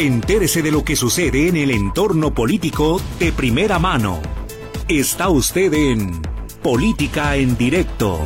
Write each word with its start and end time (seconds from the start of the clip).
Entérese 0.00 0.62
de 0.62 0.70
lo 0.70 0.82
que 0.82 0.96
sucede 0.96 1.48
en 1.48 1.56
el 1.58 1.70
entorno 1.70 2.32
político 2.32 3.02
de 3.18 3.32
primera 3.32 3.78
mano. 3.78 4.18
Está 4.88 5.28
usted 5.28 5.74
en 5.74 6.22
Política 6.62 7.36
en 7.36 7.54
Directo. 7.58 8.18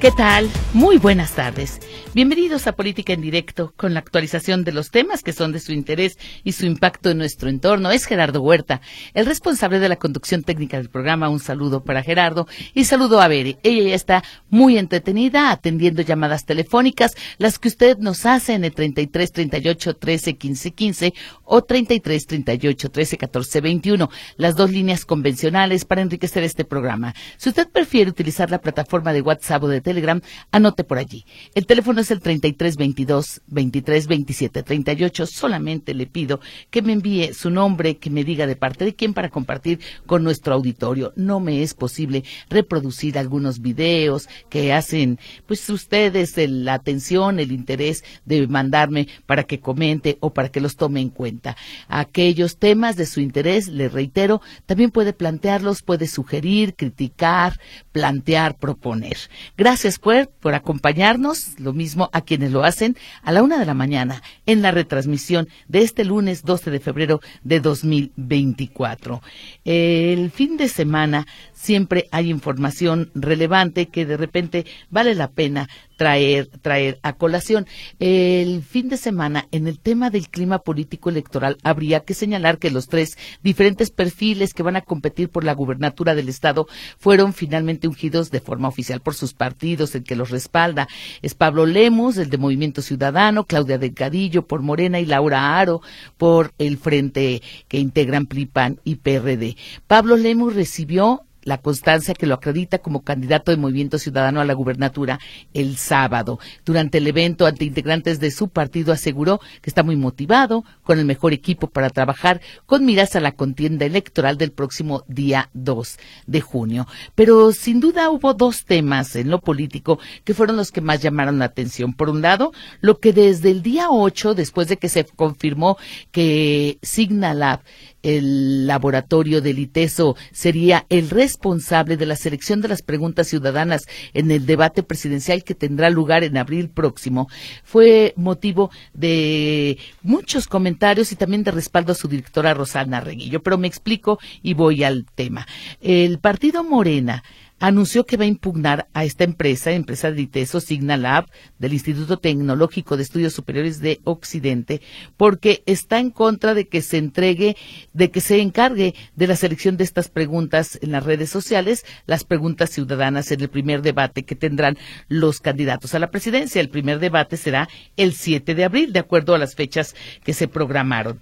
¿Qué 0.00 0.10
tal? 0.10 0.48
Muy 0.72 0.96
buenas 0.96 1.32
tardes. 1.32 1.80
Bienvenidos 2.18 2.66
a 2.66 2.72
Política 2.72 3.12
en 3.12 3.20
Directo, 3.20 3.72
con 3.76 3.94
la 3.94 4.00
actualización 4.00 4.64
de 4.64 4.72
los 4.72 4.90
temas 4.90 5.22
que 5.22 5.32
son 5.32 5.52
de 5.52 5.60
su 5.60 5.70
interés 5.70 6.18
y 6.42 6.50
su 6.50 6.66
impacto 6.66 7.10
en 7.10 7.18
nuestro 7.18 7.48
entorno. 7.48 7.92
Es 7.92 8.06
Gerardo 8.06 8.42
Huerta, 8.42 8.80
el 9.14 9.24
responsable 9.24 9.78
de 9.78 9.88
la 9.88 9.94
conducción 9.94 10.42
técnica 10.42 10.78
del 10.78 10.90
programa. 10.90 11.28
Un 11.28 11.38
saludo 11.38 11.84
para 11.84 12.02
Gerardo 12.02 12.48
y 12.74 12.86
saludo 12.86 13.20
a 13.20 13.28
Bere. 13.28 13.58
Ella 13.62 13.90
ya 13.90 13.94
está 13.94 14.24
muy 14.50 14.78
entretenida 14.78 15.52
atendiendo 15.52 16.02
llamadas 16.02 16.44
telefónicas, 16.44 17.14
las 17.36 17.60
que 17.60 17.68
usted 17.68 17.98
nos 17.98 18.26
hace 18.26 18.54
en 18.54 18.64
el 18.64 18.74
33 18.74 19.30
38 19.30 19.94
13 19.94 20.36
15 20.36 20.70
15 20.72 21.14
o 21.44 21.62
33 21.62 22.26
38 22.26 22.90
13 22.90 23.16
14 23.16 23.60
21, 23.60 24.10
las 24.36 24.56
dos 24.56 24.72
líneas 24.72 25.04
convencionales 25.04 25.84
para 25.84 26.02
enriquecer 26.02 26.42
este 26.42 26.64
programa. 26.64 27.14
Si 27.36 27.48
usted 27.48 27.68
prefiere 27.68 28.10
utilizar 28.10 28.50
la 28.50 28.60
plataforma 28.60 29.12
de 29.12 29.22
WhatsApp 29.22 29.62
o 29.62 29.68
de 29.68 29.80
Telegram, 29.80 30.20
anote 30.50 30.82
por 30.82 30.98
allí. 30.98 31.24
El 31.54 31.66
teléfono 31.66 32.00
es 32.00 32.07
el 32.10 32.20
33 32.20 32.76
22 32.76 33.40
23 33.46 34.06
27 34.06 34.62
38. 34.62 35.26
Solamente 35.26 35.94
le 35.94 36.06
pido 36.06 36.40
que 36.70 36.82
me 36.82 36.92
envíe 36.92 37.34
su 37.34 37.50
nombre, 37.50 37.96
que 37.98 38.10
me 38.10 38.24
diga 38.24 38.46
de 38.46 38.56
parte 38.56 38.84
de 38.84 38.94
quién 38.94 39.14
para 39.14 39.30
compartir 39.30 39.80
con 40.06 40.24
nuestro 40.24 40.54
auditorio. 40.54 41.12
No 41.16 41.40
me 41.40 41.62
es 41.62 41.74
posible 41.74 42.24
reproducir 42.48 43.18
algunos 43.18 43.60
videos 43.60 44.28
que 44.48 44.72
hacen, 44.72 45.18
pues 45.46 45.68
ustedes 45.70 46.36
la 46.36 46.74
atención, 46.74 47.38
el 47.38 47.52
interés 47.52 48.04
de 48.24 48.46
mandarme 48.46 49.08
para 49.26 49.44
que 49.44 49.60
comente 49.60 50.18
o 50.20 50.32
para 50.32 50.50
que 50.50 50.60
los 50.60 50.76
tome 50.76 51.00
en 51.00 51.10
cuenta. 51.10 51.56
Aquellos 51.88 52.58
temas 52.58 52.96
de 52.96 53.06
su 53.06 53.20
interés, 53.20 53.68
le 53.68 53.88
reitero, 53.88 54.40
también 54.66 54.90
puede 54.90 55.12
plantearlos, 55.12 55.82
puede 55.82 56.06
sugerir, 56.06 56.74
criticar, 56.74 57.58
plantear, 57.92 58.56
proponer. 58.56 59.16
Gracias 59.56 59.98
por, 59.98 60.28
por 60.28 60.54
acompañarnos. 60.54 61.58
Lo 61.58 61.72
mismo 61.72 61.87
a 62.12 62.20
quienes 62.20 62.52
lo 62.52 62.64
hacen 62.64 62.96
a 63.22 63.32
la 63.32 63.42
una 63.42 63.58
de 63.58 63.66
la 63.66 63.74
mañana 63.74 64.22
en 64.46 64.62
la 64.62 64.70
retransmisión 64.70 65.48
de 65.68 65.82
este 65.82 66.04
lunes 66.04 66.42
12 66.42 66.70
de 66.70 66.80
febrero 66.80 67.20
de 67.42 67.60
2024. 67.60 69.22
El 69.64 70.30
fin 70.30 70.56
de 70.56 70.68
semana 70.68 71.26
siempre 71.52 72.08
hay 72.10 72.30
información 72.30 73.10
relevante 73.14 73.86
que 73.86 74.06
de 74.06 74.16
repente 74.16 74.66
vale 74.90 75.14
la 75.14 75.28
pena 75.28 75.68
traer, 75.98 76.46
traer 76.62 76.98
a 77.02 77.12
colación. 77.12 77.66
El 77.98 78.62
fin 78.62 78.88
de 78.88 78.96
semana, 78.96 79.48
en 79.50 79.66
el 79.66 79.78
tema 79.78 80.10
del 80.10 80.28
clima 80.28 80.60
político 80.60 81.10
electoral, 81.10 81.58
habría 81.62 82.00
que 82.00 82.14
señalar 82.14 82.58
que 82.58 82.70
los 82.70 82.86
tres 82.86 83.18
diferentes 83.42 83.90
perfiles 83.90 84.54
que 84.54 84.62
van 84.62 84.76
a 84.76 84.82
competir 84.82 85.28
por 85.28 85.44
la 85.44 85.54
gubernatura 85.54 86.14
del 86.14 86.28
Estado 86.28 86.66
fueron 86.98 87.34
finalmente 87.34 87.88
ungidos 87.88 88.30
de 88.30 88.40
forma 88.40 88.68
oficial 88.68 89.00
por 89.00 89.14
sus 89.14 89.34
partidos, 89.34 89.94
el 89.94 90.04
que 90.04 90.16
los 90.16 90.30
respalda. 90.30 90.88
Es 91.20 91.34
Pablo 91.34 91.66
Lemus, 91.78 92.16
el 92.16 92.28
de 92.28 92.38
Movimiento 92.38 92.82
Ciudadano, 92.82 93.44
Claudia 93.44 93.78
Delgadillo 93.78 94.48
por 94.48 94.62
Morena 94.62 94.98
y 94.98 95.06
Laura 95.06 95.60
Aro 95.60 95.80
por 96.16 96.52
el 96.58 96.76
frente 96.76 97.40
que 97.68 97.78
integran 97.78 98.26
PRIPAN 98.26 98.80
y 98.82 98.96
PRD. 98.96 99.56
Pablo 99.86 100.16
Lemus 100.16 100.56
recibió 100.56 101.22
la 101.42 101.58
constancia 101.58 102.14
que 102.14 102.26
lo 102.26 102.34
acredita 102.34 102.78
como 102.78 103.02
candidato 103.02 103.50
de 103.50 103.56
Movimiento 103.56 103.98
Ciudadano 103.98 104.40
a 104.40 104.44
la 104.44 104.54
gubernatura 104.54 105.18
el 105.54 105.76
sábado. 105.76 106.38
Durante 106.64 106.98
el 106.98 107.06
evento, 107.06 107.46
ante 107.46 107.64
integrantes 107.64 108.20
de 108.20 108.30
su 108.30 108.48
partido 108.48 108.92
aseguró 108.92 109.40
que 109.62 109.70
está 109.70 109.82
muy 109.82 109.96
motivado, 109.96 110.64
con 110.82 110.98
el 110.98 111.04
mejor 111.04 111.32
equipo 111.32 111.68
para 111.68 111.90
trabajar, 111.90 112.40
con 112.66 112.84
miras 112.84 113.16
a 113.16 113.20
la 113.20 113.32
contienda 113.32 113.86
electoral 113.86 114.38
del 114.38 114.52
próximo 114.52 115.04
día 115.08 115.50
2 115.54 115.98
de 116.26 116.40
junio. 116.40 116.86
Pero 117.14 117.52
sin 117.52 117.80
duda 117.80 118.10
hubo 118.10 118.34
dos 118.34 118.64
temas 118.64 119.16
en 119.16 119.30
lo 119.30 119.40
político 119.40 119.98
que 120.24 120.34
fueron 120.34 120.56
los 120.56 120.72
que 120.72 120.80
más 120.80 121.00
llamaron 121.00 121.38
la 121.38 121.46
atención. 121.46 121.92
Por 121.94 122.10
un 122.10 122.22
lado, 122.22 122.52
lo 122.80 122.98
que 122.98 123.12
desde 123.12 123.50
el 123.50 123.62
día 123.62 123.88
8, 123.90 124.34
después 124.34 124.68
de 124.68 124.76
que 124.76 124.88
se 124.88 125.04
confirmó 125.04 125.78
que 126.10 126.78
Signalab 126.82 127.60
el 128.02 128.66
laboratorio 128.66 129.40
del 129.40 129.58
ITESO 129.58 130.16
sería 130.32 130.86
el 130.88 131.10
responsable 131.10 131.96
de 131.96 132.06
la 132.06 132.16
selección 132.16 132.60
de 132.60 132.68
las 132.68 132.82
preguntas 132.82 133.28
ciudadanas 133.28 133.86
en 134.14 134.30
el 134.30 134.46
debate 134.46 134.82
presidencial 134.82 135.44
que 135.44 135.54
tendrá 135.54 135.90
lugar 135.90 136.24
en 136.24 136.36
abril 136.36 136.68
próximo. 136.68 137.28
Fue 137.64 138.14
motivo 138.16 138.70
de 138.94 139.78
muchos 140.02 140.46
comentarios 140.46 141.12
y 141.12 141.16
también 141.16 141.44
de 141.44 141.50
respaldo 141.50 141.92
a 141.92 141.96
su 141.96 142.08
directora 142.08 142.54
Rosana 142.54 143.00
Reguillo. 143.00 143.42
Pero 143.42 143.58
me 143.58 143.68
explico 143.68 144.18
y 144.42 144.54
voy 144.54 144.84
al 144.84 145.04
tema. 145.14 145.46
El 145.80 146.18
partido 146.18 146.64
Morena 146.64 147.22
anunció 147.58 148.06
que 148.06 148.16
va 148.16 148.24
a 148.24 148.28
impugnar 148.28 148.88
a 148.94 149.04
esta 149.04 149.24
empresa, 149.24 149.72
empresa 149.72 150.10
de 150.10 150.22
ITESO, 150.22 150.60
Signalab, 150.60 151.26
del 151.58 151.72
Instituto 151.72 152.18
Tecnológico 152.18 152.96
de 152.96 153.02
Estudios 153.02 153.32
Superiores 153.32 153.80
de 153.80 154.00
Occidente, 154.04 154.80
porque 155.16 155.62
está 155.66 155.98
en 155.98 156.10
contra 156.10 156.54
de 156.54 156.68
que 156.68 156.82
se 156.82 156.98
entregue, 156.98 157.56
de 157.92 158.10
que 158.10 158.20
se 158.20 158.40
encargue 158.40 158.94
de 159.16 159.26
la 159.26 159.36
selección 159.36 159.76
de 159.76 159.84
estas 159.84 160.08
preguntas 160.08 160.78
en 160.82 160.92
las 160.92 161.04
redes 161.04 161.30
sociales, 161.30 161.84
las 162.06 162.24
preguntas 162.24 162.70
ciudadanas 162.70 163.30
en 163.32 163.40
el 163.40 163.48
primer 163.48 163.82
debate 163.82 164.24
que 164.24 164.36
tendrán 164.36 164.78
los 165.08 165.40
candidatos 165.40 165.94
a 165.94 165.98
la 165.98 166.10
presidencia. 166.10 166.60
El 166.60 166.68
primer 166.68 166.98
debate 166.98 167.36
será 167.36 167.68
el 167.96 168.14
7 168.14 168.54
de 168.54 168.64
abril, 168.64 168.92
de 168.92 169.00
acuerdo 169.00 169.34
a 169.34 169.38
las 169.38 169.54
fechas 169.54 169.94
que 170.24 170.34
se 170.34 170.48
programaron 170.48 171.20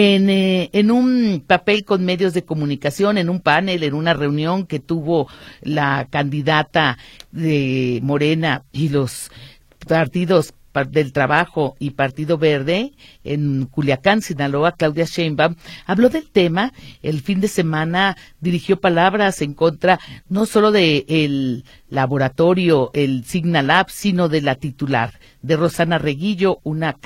en, 0.00 0.30
eh, 0.30 0.70
en 0.74 0.92
un 0.92 1.42
papel 1.44 1.84
con 1.84 2.04
medios 2.04 2.32
de 2.32 2.44
comunicación, 2.44 3.18
en 3.18 3.28
un 3.28 3.40
panel, 3.40 3.82
en 3.82 3.94
una 3.94 4.14
reunión 4.14 4.64
que 4.64 4.78
tuvo 4.78 5.26
la 5.60 6.06
candidata 6.08 6.98
de 7.32 7.98
Morena 8.04 8.62
y 8.70 8.90
los 8.90 9.32
partidos 9.88 10.54
del 10.86 11.12
Trabajo 11.12 11.74
y 11.78 11.90
Partido 11.90 12.38
Verde 12.38 12.92
en 13.24 13.66
Culiacán, 13.66 14.22
Sinaloa, 14.22 14.72
Claudia 14.72 15.04
Sheinbaum, 15.04 15.56
habló 15.86 16.08
del 16.08 16.30
tema. 16.30 16.72
El 17.02 17.20
fin 17.20 17.40
de 17.40 17.48
semana 17.48 18.16
dirigió 18.40 18.80
palabras 18.80 19.42
en 19.42 19.54
contra 19.54 19.98
no 20.28 20.46
solo 20.46 20.70
del 20.70 21.04
el 21.08 21.64
laboratorio, 21.90 22.90
el 22.92 23.24
Signalab, 23.24 23.90
sino 23.90 24.28
de 24.28 24.42
la 24.42 24.56
titular, 24.56 25.18
de 25.42 25.56
Rosana 25.56 25.98
Reguillo, 25.98 26.60
una, 26.62 26.96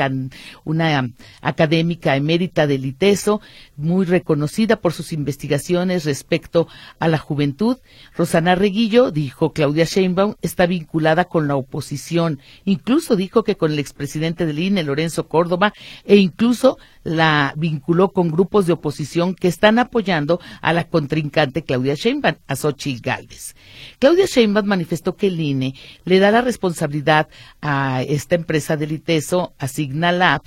una 0.64 1.10
académica 1.40 2.16
emérita 2.16 2.66
del 2.66 2.84
ITESO, 2.84 3.40
muy 3.76 4.04
reconocida 4.06 4.76
por 4.76 4.92
sus 4.92 5.12
investigaciones 5.12 6.04
respecto 6.04 6.66
a 6.98 7.08
la 7.08 7.18
juventud. 7.18 7.78
Rosana 8.16 8.54
Reguillo, 8.54 9.10
dijo 9.10 9.52
Claudia 9.52 9.84
Sheinbaum, 9.84 10.34
está 10.42 10.66
vinculada 10.66 11.26
con 11.26 11.46
la 11.46 11.56
oposición. 11.56 12.40
Incluso 12.64 13.16
dijo 13.16 13.44
que 13.44 13.56
con 13.62 13.70
el 13.70 13.78
expresidente 13.78 14.44
del 14.44 14.58
INE, 14.58 14.82
Lorenzo 14.82 15.28
Córdoba, 15.28 15.72
e 16.04 16.16
incluso 16.16 16.78
la 17.04 17.54
vinculó 17.56 18.08
con 18.08 18.28
grupos 18.28 18.66
de 18.66 18.72
oposición 18.72 19.36
que 19.36 19.46
están 19.46 19.78
apoyando 19.78 20.40
a 20.60 20.72
la 20.72 20.88
contrincante 20.88 21.62
Claudia 21.62 21.94
Sheinbaum, 21.94 22.34
a 22.48 22.56
Xochitl 22.56 23.00
Gálvez. 23.00 23.54
Claudia 24.00 24.26
Sheinbaum 24.26 24.66
manifestó 24.66 25.14
que 25.14 25.28
el 25.28 25.38
INE 25.38 25.74
le 26.04 26.18
da 26.18 26.32
la 26.32 26.40
responsabilidad 26.40 27.28
a 27.60 28.02
esta 28.02 28.34
empresa 28.34 28.76
del 28.76 28.90
ITESO, 28.90 29.54
a 29.56 29.68
Signalab, 29.68 30.42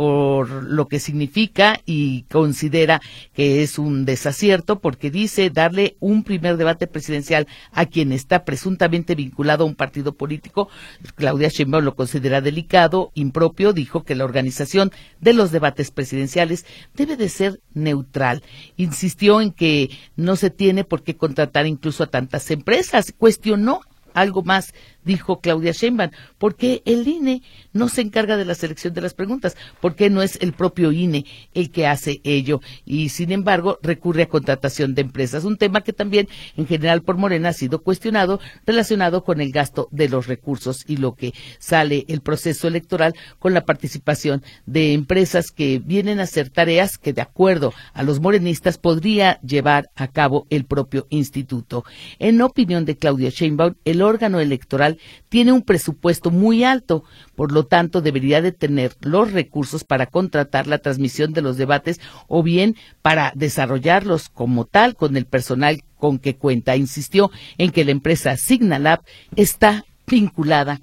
por 0.00 0.48
lo 0.48 0.88
que 0.88 0.98
significa 0.98 1.78
y 1.84 2.22
considera 2.22 3.02
que 3.34 3.62
es 3.62 3.78
un 3.78 4.06
desacierto 4.06 4.78
porque 4.78 5.10
dice 5.10 5.50
darle 5.50 5.98
un 6.00 6.24
primer 6.24 6.56
debate 6.56 6.86
presidencial 6.86 7.46
a 7.70 7.84
quien 7.84 8.10
está 8.10 8.46
presuntamente 8.46 9.14
vinculado 9.14 9.62
a 9.62 9.66
un 9.66 9.74
partido 9.74 10.14
político. 10.14 10.70
Claudia 11.16 11.50
Sheinbaum 11.50 11.84
lo 11.84 11.96
considera 11.96 12.40
delicado, 12.40 13.10
impropio, 13.12 13.74
dijo 13.74 14.02
que 14.02 14.14
la 14.14 14.24
organización 14.24 14.90
de 15.20 15.34
los 15.34 15.50
debates 15.50 15.90
presidenciales 15.90 16.64
debe 16.94 17.18
de 17.18 17.28
ser 17.28 17.60
neutral. 17.74 18.42
Insistió 18.78 19.42
en 19.42 19.52
que 19.52 19.90
no 20.16 20.36
se 20.36 20.48
tiene 20.48 20.82
por 20.82 21.02
qué 21.02 21.14
contratar 21.14 21.66
incluso 21.66 22.04
a 22.04 22.10
tantas 22.10 22.50
empresas. 22.50 23.12
Cuestionó 23.18 23.82
algo 24.14 24.42
más 24.42 24.72
dijo 25.04 25.40
Claudia 25.40 25.72
Sheinbaum, 25.72 26.10
¿por 26.38 26.56
qué 26.56 26.82
el 26.84 27.06
INE 27.06 27.42
no 27.72 27.88
se 27.88 28.00
encarga 28.00 28.36
de 28.36 28.44
la 28.44 28.54
selección 28.54 28.94
de 28.94 29.00
las 29.00 29.14
preguntas? 29.14 29.56
¿Por 29.80 29.94
qué 29.94 30.10
no 30.10 30.22
es 30.22 30.38
el 30.40 30.52
propio 30.52 30.92
INE 30.92 31.24
el 31.54 31.70
que 31.70 31.86
hace 31.86 32.20
ello? 32.24 32.60
Y 32.84 33.10
sin 33.10 33.32
embargo 33.32 33.78
recurre 33.82 34.22
a 34.22 34.28
contratación 34.28 34.94
de 34.94 35.02
empresas, 35.02 35.44
un 35.44 35.56
tema 35.56 35.82
que 35.82 35.92
también 35.92 36.28
en 36.56 36.66
general 36.66 37.02
por 37.02 37.16
Morena 37.16 37.50
ha 37.50 37.52
sido 37.52 37.82
cuestionado 37.82 38.40
relacionado 38.66 39.24
con 39.24 39.40
el 39.40 39.52
gasto 39.52 39.88
de 39.90 40.08
los 40.08 40.26
recursos 40.26 40.84
y 40.86 40.96
lo 40.96 41.14
que 41.14 41.32
sale 41.58 42.04
el 42.08 42.20
proceso 42.20 42.68
electoral 42.68 43.14
con 43.38 43.54
la 43.54 43.64
participación 43.64 44.42
de 44.66 44.92
empresas 44.92 45.50
que 45.50 45.78
vienen 45.78 46.20
a 46.20 46.24
hacer 46.24 46.50
tareas 46.50 46.98
que 46.98 47.12
de 47.12 47.22
acuerdo 47.22 47.72
a 47.92 48.02
los 48.02 48.20
morenistas 48.20 48.78
podría 48.78 49.40
llevar 49.40 49.90
a 49.94 50.08
cabo 50.08 50.46
el 50.50 50.64
propio 50.64 51.06
instituto. 51.10 51.84
En 52.18 52.40
opinión 52.42 52.84
de 52.84 52.96
Claudia 52.96 53.30
Sheinbaum, 53.30 53.74
el 53.84 54.02
órgano 54.02 54.40
electoral 54.40 54.89
tiene 55.28 55.52
un 55.52 55.62
presupuesto 55.62 56.30
muy 56.30 56.64
alto, 56.64 57.04
por 57.34 57.52
lo 57.52 57.66
tanto 57.66 58.00
debería 58.00 58.42
de 58.42 58.52
tener 58.52 58.96
los 59.00 59.32
recursos 59.32 59.84
para 59.84 60.06
contratar 60.06 60.66
la 60.66 60.78
transmisión 60.78 61.32
de 61.32 61.42
los 61.42 61.56
debates 61.56 62.00
o 62.28 62.42
bien 62.42 62.76
para 63.02 63.32
desarrollarlos 63.34 64.28
como 64.28 64.64
tal 64.64 64.96
con 64.96 65.16
el 65.16 65.26
personal 65.26 65.82
con 65.96 66.18
que 66.18 66.36
cuenta. 66.36 66.76
Insistió 66.76 67.30
en 67.58 67.70
que 67.70 67.84
la 67.84 67.92
empresa 67.92 68.36
Signalab 68.36 69.00
está 69.36 69.84
vinculada 70.06 70.80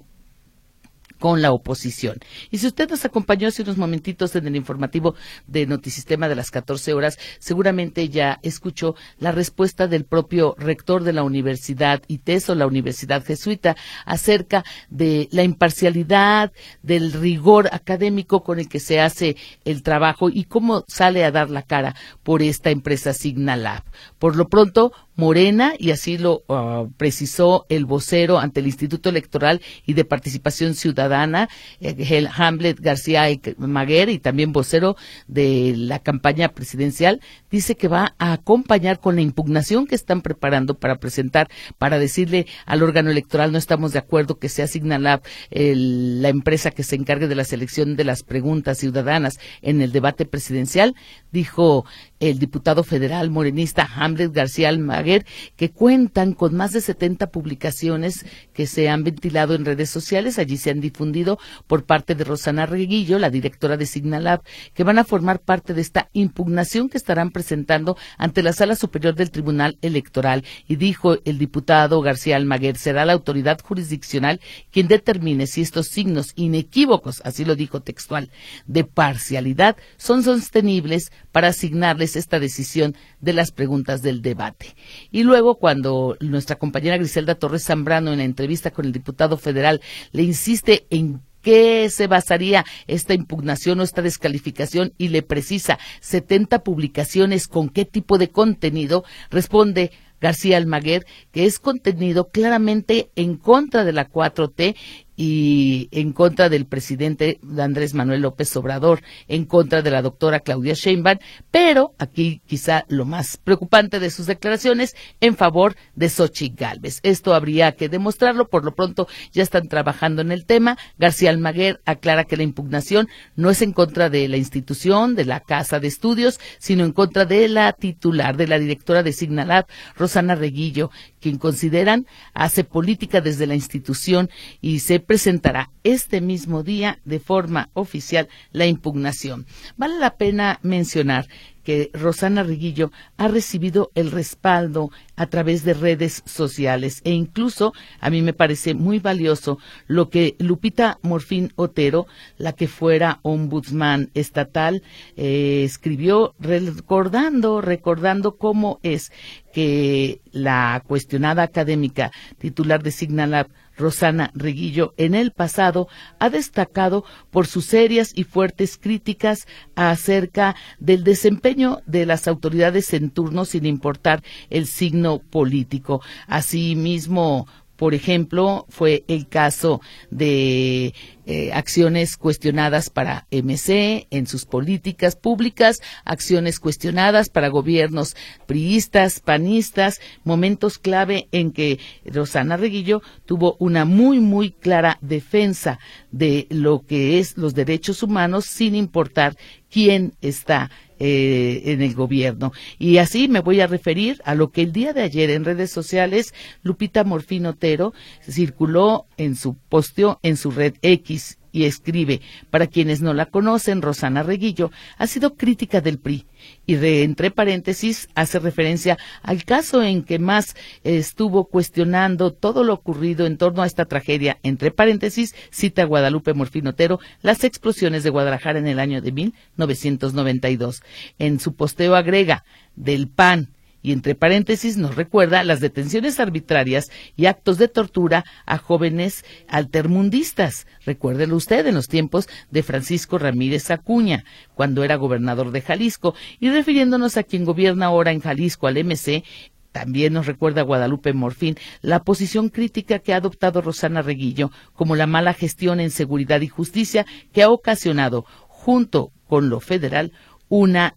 con 1.18 1.42
la 1.42 1.52
oposición. 1.52 2.18
Y 2.50 2.58
si 2.58 2.66
usted 2.66 2.88
nos 2.88 3.04
acompañó 3.04 3.48
hace 3.48 3.62
unos 3.62 3.76
momentitos 3.76 4.34
en 4.36 4.46
el 4.46 4.56
informativo 4.56 5.14
de 5.46 5.66
Notisistema 5.66 6.28
de 6.28 6.36
las 6.36 6.50
14 6.50 6.92
horas, 6.94 7.18
seguramente 7.38 8.08
ya 8.08 8.38
escuchó 8.42 8.94
la 9.18 9.32
respuesta 9.32 9.86
del 9.86 10.04
propio 10.04 10.54
rector 10.58 11.02
de 11.04 11.12
la 11.12 11.22
Universidad 11.22 12.02
ITESO, 12.08 12.54
la 12.54 12.66
Universidad 12.66 13.24
Jesuita, 13.24 13.76
acerca 14.04 14.64
de 14.90 15.28
la 15.32 15.42
imparcialidad, 15.42 16.52
del 16.82 17.12
rigor 17.12 17.68
académico 17.72 18.42
con 18.42 18.58
el 18.58 18.68
que 18.68 18.80
se 18.80 19.00
hace 19.00 19.36
el 19.64 19.82
trabajo 19.82 20.28
y 20.28 20.44
cómo 20.44 20.84
sale 20.88 21.24
a 21.24 21.30
dar 21.30 21.50
la 21.50 21.62
cara 21.62 21.94
por 22.22 22.42
esta 22.42 22.70
empresa 22.70 23.12
Signalab. 23.12 23.82
Por 24.18 24.36
lo 24.36 24.48
pronto, 24.48 24.92
Morena, 25.18 25.74
y 25.76 25.90
así 25.90 26.16
lo 26.16 26.44
ah, 26.48 26.86
precisó 26.96 27.66
el 27.68 27.86
vocero 27.86 28.38
ante 28.38 28.60
el 28.60 28.66
Instituto 28.66 29.08
Electoral 29.08 29.60
y 29.84 29.94
de 29.94 30.04
Participación 30.04 30.76
Ciudadana, 30.76 31.48
el 31.80 32.28
Hamlet 32.32 32.78
García 32.78 33.24
Maguer, 33.58 34.10
y 34.10 34.20
también 34.20 34.52
vocero 34.52 34.96
de 35.26 35.74
la 35.76 35.98
campaña 35.98 36.50
presidencial, 36.50 37.20
dice 37.50 37.74
que 37.74 37.88
va 37.88 38.14
a 38.18 38.32
acompañar 38.32 39.00
con 39.00 39.16
la 39.16 39.22
impugnación 39.22 39.88
que 39.88 39.96
están 39.96 40.22
preparando 40.22 40.78
para 40.78 41.00
presentar, 41.00 41.50
para 41.78 41.98
decirle 41.98 42.46
al 42.64 42.84
órgano 42.84 43.10
electoral 43.10 43.50
no 43.50 43.58
estamos 43.58 43.92
de 43.92 43.98
acuerdo 43.98 44.38
que 44.38 44.48
sea 44.48 44.68
Signalab 44.68 45.22
la 45.50 46.28
empresa 46.28 46.70
que 46.70 46.84
se 46.84 46.94
encargue 46.94 47.26
de 47.26 47.34
la 47.34 47.44
selección 47.44 47.96
de 47.96 48.04
las 48.04 48.22
preguntas 48.22 48.78
ciudadanas 48.78 49.40
en 49.62 49.82
el 49.82 49.90
debate 49.90 50.26
presidencial, 50.26 50.94
dijo 51.32 51.84
el 52.20 52.38
diputado 52.38 52.84
federal 52.84 53.30
morenista 53.30 53.88
Hamlet 53.94 54.32
García 54.32 54.68
Almaguer, 54.68 55.24
que 55.56 55.70
cuentan 55.70 56.32
con 56.32 56.54
más 56.54 56.72
de 56.72 56.80
70 56.80 57.30
publicaciones 57.30 58.26
que 58.52 58.66
se 58.66 58.88
han 58.88 59.04
ventilado 59.04 59.54
en 59.54 59.64
redes 59.64 59.90
sociales. 59.90 60.38
Allí 60.38 60.56
se 60.56 60.70
han 60.70 60.80
difundido 60.80 61.38
por 61.66 61.84
parte 61.84 62.14
de 62.14 62.24
Rosana 62.24 62.66
Reguillo, 62.66 63.18
la 63.18 63.30
directora 63.30 63.76
de 63.76 63.86
Signalab, 63.86 64.42
que 64.74 64.84
van 64.84 64.98
a 64.98 65.04
formar 65.04 65.40
parte 65.40 65.74
de 65.74 65.80
esta 65.80 66.08
impugnación 66.12 66.88
que 66.88 66.98
estarán 66.98 67.30
presentando 67.30 67.96
ante 68.16 68.42
la 68.42 68.52
Sala 68.52 68.74
Superior 68.74 69.14
del 69.14 69.30
Tribunal 69.30 69.78
Electoral. 69.82 70.44
Y 70.66 70.76
dijo 70.76 71.18
el 71.24 71.38
diputado 71.38 72.00
García 72.00 72.36
Almaguer, 72.36 72.76
será 72.76 73.04
la 73.04 73.12
autoridad 73.12 73.60
jurisdiccional 73.60 74.40
quien 74.70 74.88
determine 74.88 75.46
si 75.46 75.62
estos 75.62 75.88
signos 75.88 76.32
inequívocos, 76.34 77.22
así 77.24 77.44
lo 77.44 77.54
dijo 77.54 77.80
textual, 77.80 78.30
de 78.66 78.84
parcialidad 78.84 79.76
son 79.96 80.22
sostenibles 80.22 81.12
para 81.32 81.48
asignarles 81.48 82.07
esta 82.16 82.40
decisión 82.40 82.96
de 83.20 83.32
las 83.32 83.50
preguntas 83.50 84.02
del 84.02 84.22
debate. 84.22 84.74
Y 85.10 85.22
luego, 85.22 85.56
cuando 85.56 86.16
nuestra 86.20 86.56
compañera 86.56 86.96
Griselda 86.96 87.34
Torres 87.34 87.64
Zambrano, 87.64 88.12
en 88.12 88.18
la 88.18 88.24
entrevista 88.24 88.70
con 88.70 88.86
el 88.86 88.92
diputado 88.92 89.36
federal, 89.36 89.80
le 90.12 90.22
insiste 90.22 90.86
en 90.90 91.20
qué 91.42 91.88
se 91.90 92.06
basaría 92.06 92.64
esta 92.86 93.14
impugnación 93.14 93.80
o 93.80 93.82
esta 93.82 94.02
descalificación 94.02 94.92
y 94.98 95.08
le 95.08 95.22
precisa 95.22 95.78
70 96.00 96.64
publicaciones 96.64 97.48
con 97.48 97.68
qué 97.68 97.84
tipo 97.84 98.18
de 98.18 98.30
contenido, 98.30 99.04
responde 99.30 99.92
García 100.20 100.56
Almaguer 100.56 101.06
que 101.30 101.44
es 101.44 101.58
contenido 101.58 102.28
claramente 102.30 103.10
en 103.14 103.36
contra 103.36 103.84
de 103.84 103.92
la 103.92 104.10
4T 104.10 104.74
y 105.20 105.88
en 105.90 106.12
contra 106.12 106.48
del 106.48 106.64
presidente 106.64 107.40
Andrés 107.58 107.92
Manuel 107.92 108.22
López 108.22 108.56
Obrador, 108.56 109.02
en 109.26 109.46
contra 109.46 109.82
de 109.82 109.90
la 109.90 110.00
doctora 110.00 110.38
Claudia 110.38 110.74
Sheinbaum, 110.74 111.18
pero 111.50 111.92
aquí 111.98 112.40
quizá 112.46 112.84
lo 112.88 113.04
más 113.04 113.36
preocupante 113.36 113.98
de 113.98 114.10
sus 114.10 114.26
declaraciones 114.26 114.94
en 115.20 115.36
favor 115.36 115.74
de 115.96 116.08
Xochitl 116.08 116.54
Gálvez. 116.54 117.00
Esto 117.02 117.34
habría 117.34 117.72
que 117.72 117.88
demostrarlo, 117.88 118.48
por 118.48 118.64
lo 118.64 118.76
pronto 118.76 119.08
ya 119.32 119.42
están 119.42 119.66
trabajando 119.66 120.22
en 120.22 120.30
el 120.30 120.46
tema. 120.46 120.78
García 120.98 121.30
Almaguer 121.30 121.80
aclara 121.84 122.22
que 122.22 122.36
la 122.36 122.44
impugnación 122.44 123.08
no 123.34 123.50
es 123.50 123.60
en 123.60 123.72
contra 123.72 124.10
de 124.10 124.28
la 124.28 124.36
institución, 124.36 125.16
de 125.16 125.24
la 125.24 125.40
Casa 125.40 125.80
de 125.80 125.88
Estudios, 125.88 126.38
sino 126.60 126.84
en 126.84 126.92
contra 126.92 127.24
de 127.24 127.48
la 127.48 127.72
titular, 127.72 128.36
de 128.36 128.46
la 128.46 128.60
directora 128.60 129.02
de 129.02 129.12
Signalab, 129.12 129.66
Rosana 129.96 130.36
Reguillo, 130.36 130.92
quien 131.20 131.38
consideran 131.38 132.06
hace 132.34 132.62
política 132.62 133.20
desde 133.20 133.48
la 133.48 133.56
institución 133.56 134.30
y 134.60 134.78
se 134.78 135.07
presentará 135.08 135.70
este 135.84 136.20
mismo 136.20 136.62
día 136.62 137.00
de 137.06 137.18
forma 137.18 137.70
oficial 137.72 138.28
la 138.52 138.66
impugnación. 138.66 139.46
Vale 139.78 139.98
la 139.98 140.18
pena 140.18 140.60
mencionar 140.62 141.28
que 141.64 141.90
Rosana 141.94 142.42
Riguillo 142.42 142.92
ha 143.16 143.28
recibido 143.28 143.90
el 143.94 144.10
respaldo 144.10 144.90
a 145.16 145.26
través 145.26 145.64
de 145.64 145.72
redes 145.74 146.22
sociales 146.26 147.00
e 147.04 147.10
incluso 147.10 147.72
a 148.00 148.10
mí 148.10 148.20
me 148.20 148.34
parece 148.34 148.74
muy 148.74 148.98
valioso 148.98 149.58
lo 149.86 150.10
que 150.10 150.36
Lupita 150.38 150.98
Morfín 151.02 151.52
Otero, 151.56 152.06
la 152.36 152.52
que 152.52 152.68
fuera 152.68 153.20
ombudsman 153.22 154.10
estatal, 154.12 154.82
eh, 155.16 155.62
escribió 155.64 156.34
recordando, 156.38 157.62
recordando 157.62 158.36
cómo 158.36 158.78
es 158.82 159.10
que 159.52 160.20
la 160.32 160.82
cuestionada 160.86 161.42
académica 161.42 162.12
titular 162.38 162.82
de 162.82 162.90
Signalab 162.90 163.48
Rosana 163.78 164.30
Reguillo 164.34 164.92
en 164.96 165.14
el 165.14 165.32
pasado 165.32 165.88
ha 166.18 166.28
destacado 166.28 167.04
por 167.30 167.46
sus 167.46 167.64
serias 167.64 168.12
y 168.14 168.24
fuertes 168.24 168.76
críticas 168.76 169.46
acerca 169.76 170.56
del 170.78 171.04
desempeño 171.04 171.80
de 171.86 172.04
las 172.04 172.28
autoridades 172.28 172.92
en 172.92 173.10
turno 173.10 173.44
sin 173.44 173.64
importar 173.64 174.22
el 174.50 174.66
signo 174.66 175.20
político. 175.20 176.02
Asimismo, 176.26 177.46
por 177.78 177.94
ejemplo, 177.94 178.66
fue 178.68 179.04
el 179.06 179.28
caso 179.28 179.80
de 180.10 180.94
eh, 181.26 181.52
acciones 181.52 182.16
cuestionadas 182.16 182.90
para 182.90 183.28
MC 183.30 184.08
en 184.10 184.26
sus 184.26 184.46
políticas 184.46 185.14
públicas, 185.14 185.80
acciones 186.04 186.58
cuestionadas 186.58 187.28
para 187.28 187.46
gobiernos 187.46 188.16
priistas, 188.46 189.20
panistas, 189.20 190.00
momentos 190.24 190.78
clave 190.78 191.28
en 191.30 191.52
que 191.52 191.78
Rosana 192.04 192.56
Reguillo 192.56 193.00
tuvo 193.26 193.56
una 193.60 193.84
muy, 193.84 194.18
muy 194.18 194.50
clara 194.50 194.98
defensa 195.00 195.78
de 196.10 196.48
lo 196.50 196.84
que 196.84 197.20
es 197.20 197.38
los 197.38 197.54
derechos 197.54 198.02
humanos 198.02 198.46
sin 198.46 198.74
importar 198.74 199.36
quién 199.70 200.14
está 200.20 200.68
eh, 200.98 201.62
en 201.66 201.82
el 201.82 201.94
gobierno. 201.94 202.52
Y 202.78 202.98
así 202.98 203.28
me 203.28 203.40
voy 203.40 203.60
a 203.60 203.66
referir 203.66 204.20
a 204.24 204.34
lo 204.34 204.50
que 204.50 204.62
el 204.62 204.72
día 204.72 204.92
de 204.92 205.02
ayer 205.02 205.30
en 205.30 205.44
redes 205.44 205.70
sociales 205.70 206.34
Lupita 206.62 207.04
Morfín 207.04 207.46
Otero 207.46 207.92
circuló 208.28 209.06
en 209.16 209.36
su 209.36 209.56
posteo 209.56 210.18
en 210.22 210.36
su 210.36 210.50
red 210.50 210.74
X 210.82 211.37
y 211.52 211.64
escribe, 211.64 212.20
para 212.50 212.66
quienes 212.66 213.00
no 213.00 213.14
la 213.14 213.26
conocen, 213.26 213.82
Rosana 213.82 214.22
Reguillo 214.22 214.70
ha 214.96 215.06
sido 215.06 215.34
crítica 215.34 215.80
del 215.80 215.98
PRI 215.98 216.26
y 216.66 216.76
entre 217.02 217.30
paréntesis 217.30 218.08
hace 218.14 218.38
referencia 218.38 218.98
al 219.22 219.44
caso 219.44 219.82
en 219.82 220.02
que 220.02 220.18
más 220.18 220.54
estuvo 220.84 221.46
cuestionando 221.46 222.32
todo 222.32 222.64
lo 222.64 222.74
ocurrido 222.74 223.26
en 223.26 223.36
torno 223.36 223.62
a 223.62 223.66
esta 223.66 223.86
tragedia, 223.86 224.38
entre 224.42 224.70
paréntesis 224.70 225.34
cita 225.50 225.84
Guadalupe 225.84 226.34
Morfinotero 226.34 227.00
las 227.22 227.44
explosiones 227.44 228.02
de 228.02 228.10
Guadalajara 228.10 228.58
en 228.58 228.66
el 228.66 228.78
año 228.78 229.00
de 229.00 229.12
1992. 229.12 230.82
En 231.18 231.40
su 231.40 231.54
posteo 231.54 231.96
agrega 231.96 232.44
del 232.76 233.08
PAN 233.08 233.50
y 233.82 233.92
entre 233.92 234.14
paréntesis 234.14 234.76
nos 234.76 234.96
recuerda 234.96 235.44
las 235.44 235.60
detenciones 235.60 236.20
arbitrarias 236.20 236.90
y 237.16 237.26
actos 237.26 237.58
de 237.58 237.68
tortura 237.68 238.24
a 238.46 238.58
jóvenes 238.58 239.24
altermundistas. 239.48 240.66
Recuérdelo 240.84 241.36
usted 241.36 241.66
en 241.66 241.74
los 241.74 241.88
tiempos 241.88 242.28
de 242.50 242.62
Francisco 242.62 243.18
Ramírez 243.18 243.70
Acuña, 243.70 244.24
cuando 244.54 244.84
era 244.84 244.96
gobernador 244.96 245.52
de 245.52 245.60
Jalisco, 245.60 246.14
y 246.40 246.50
refiriéndonos 246.50 247.16
a 247.16 247.22
quien 247.22 247.44
gobierna 247.44 247.86
ahora 247.86 248.12
en 248.12 248.20
Jalisco, 248.20 248.66
al 248.66 248.84
MC, 248.84 249.24
también 249.72 250.14
nos 250.14 250.26
recuerda 250.26 250.62
Guadalupe 250.62 251.12
Morfín 251.12 251.56
la 251.82 252.02
posición 252.02 252.48
crítica 252.48 252.98
que 252.98 253.12
ha 253.12 253.16
adoptado 253.18 253.60
Rosana 253.60 254.02
Reguillo 254.02 254.50
como 254.72 254.96
la 254.96 255.06
mala 255.06 255.34
gestión 255.34 255.78
en 255.78 255.90
seguridad 255.90 256.40
y 256.40 256.48
justicia 256.48 257.06
que 257.32 257.42
ha 257.42 257.50
ocasionado, 257.50 258.24
junto 258.48 259.12
con 259.28 259.50
lo 259.50 259.60
federal, 259.60 260.12
una 260.48 260.96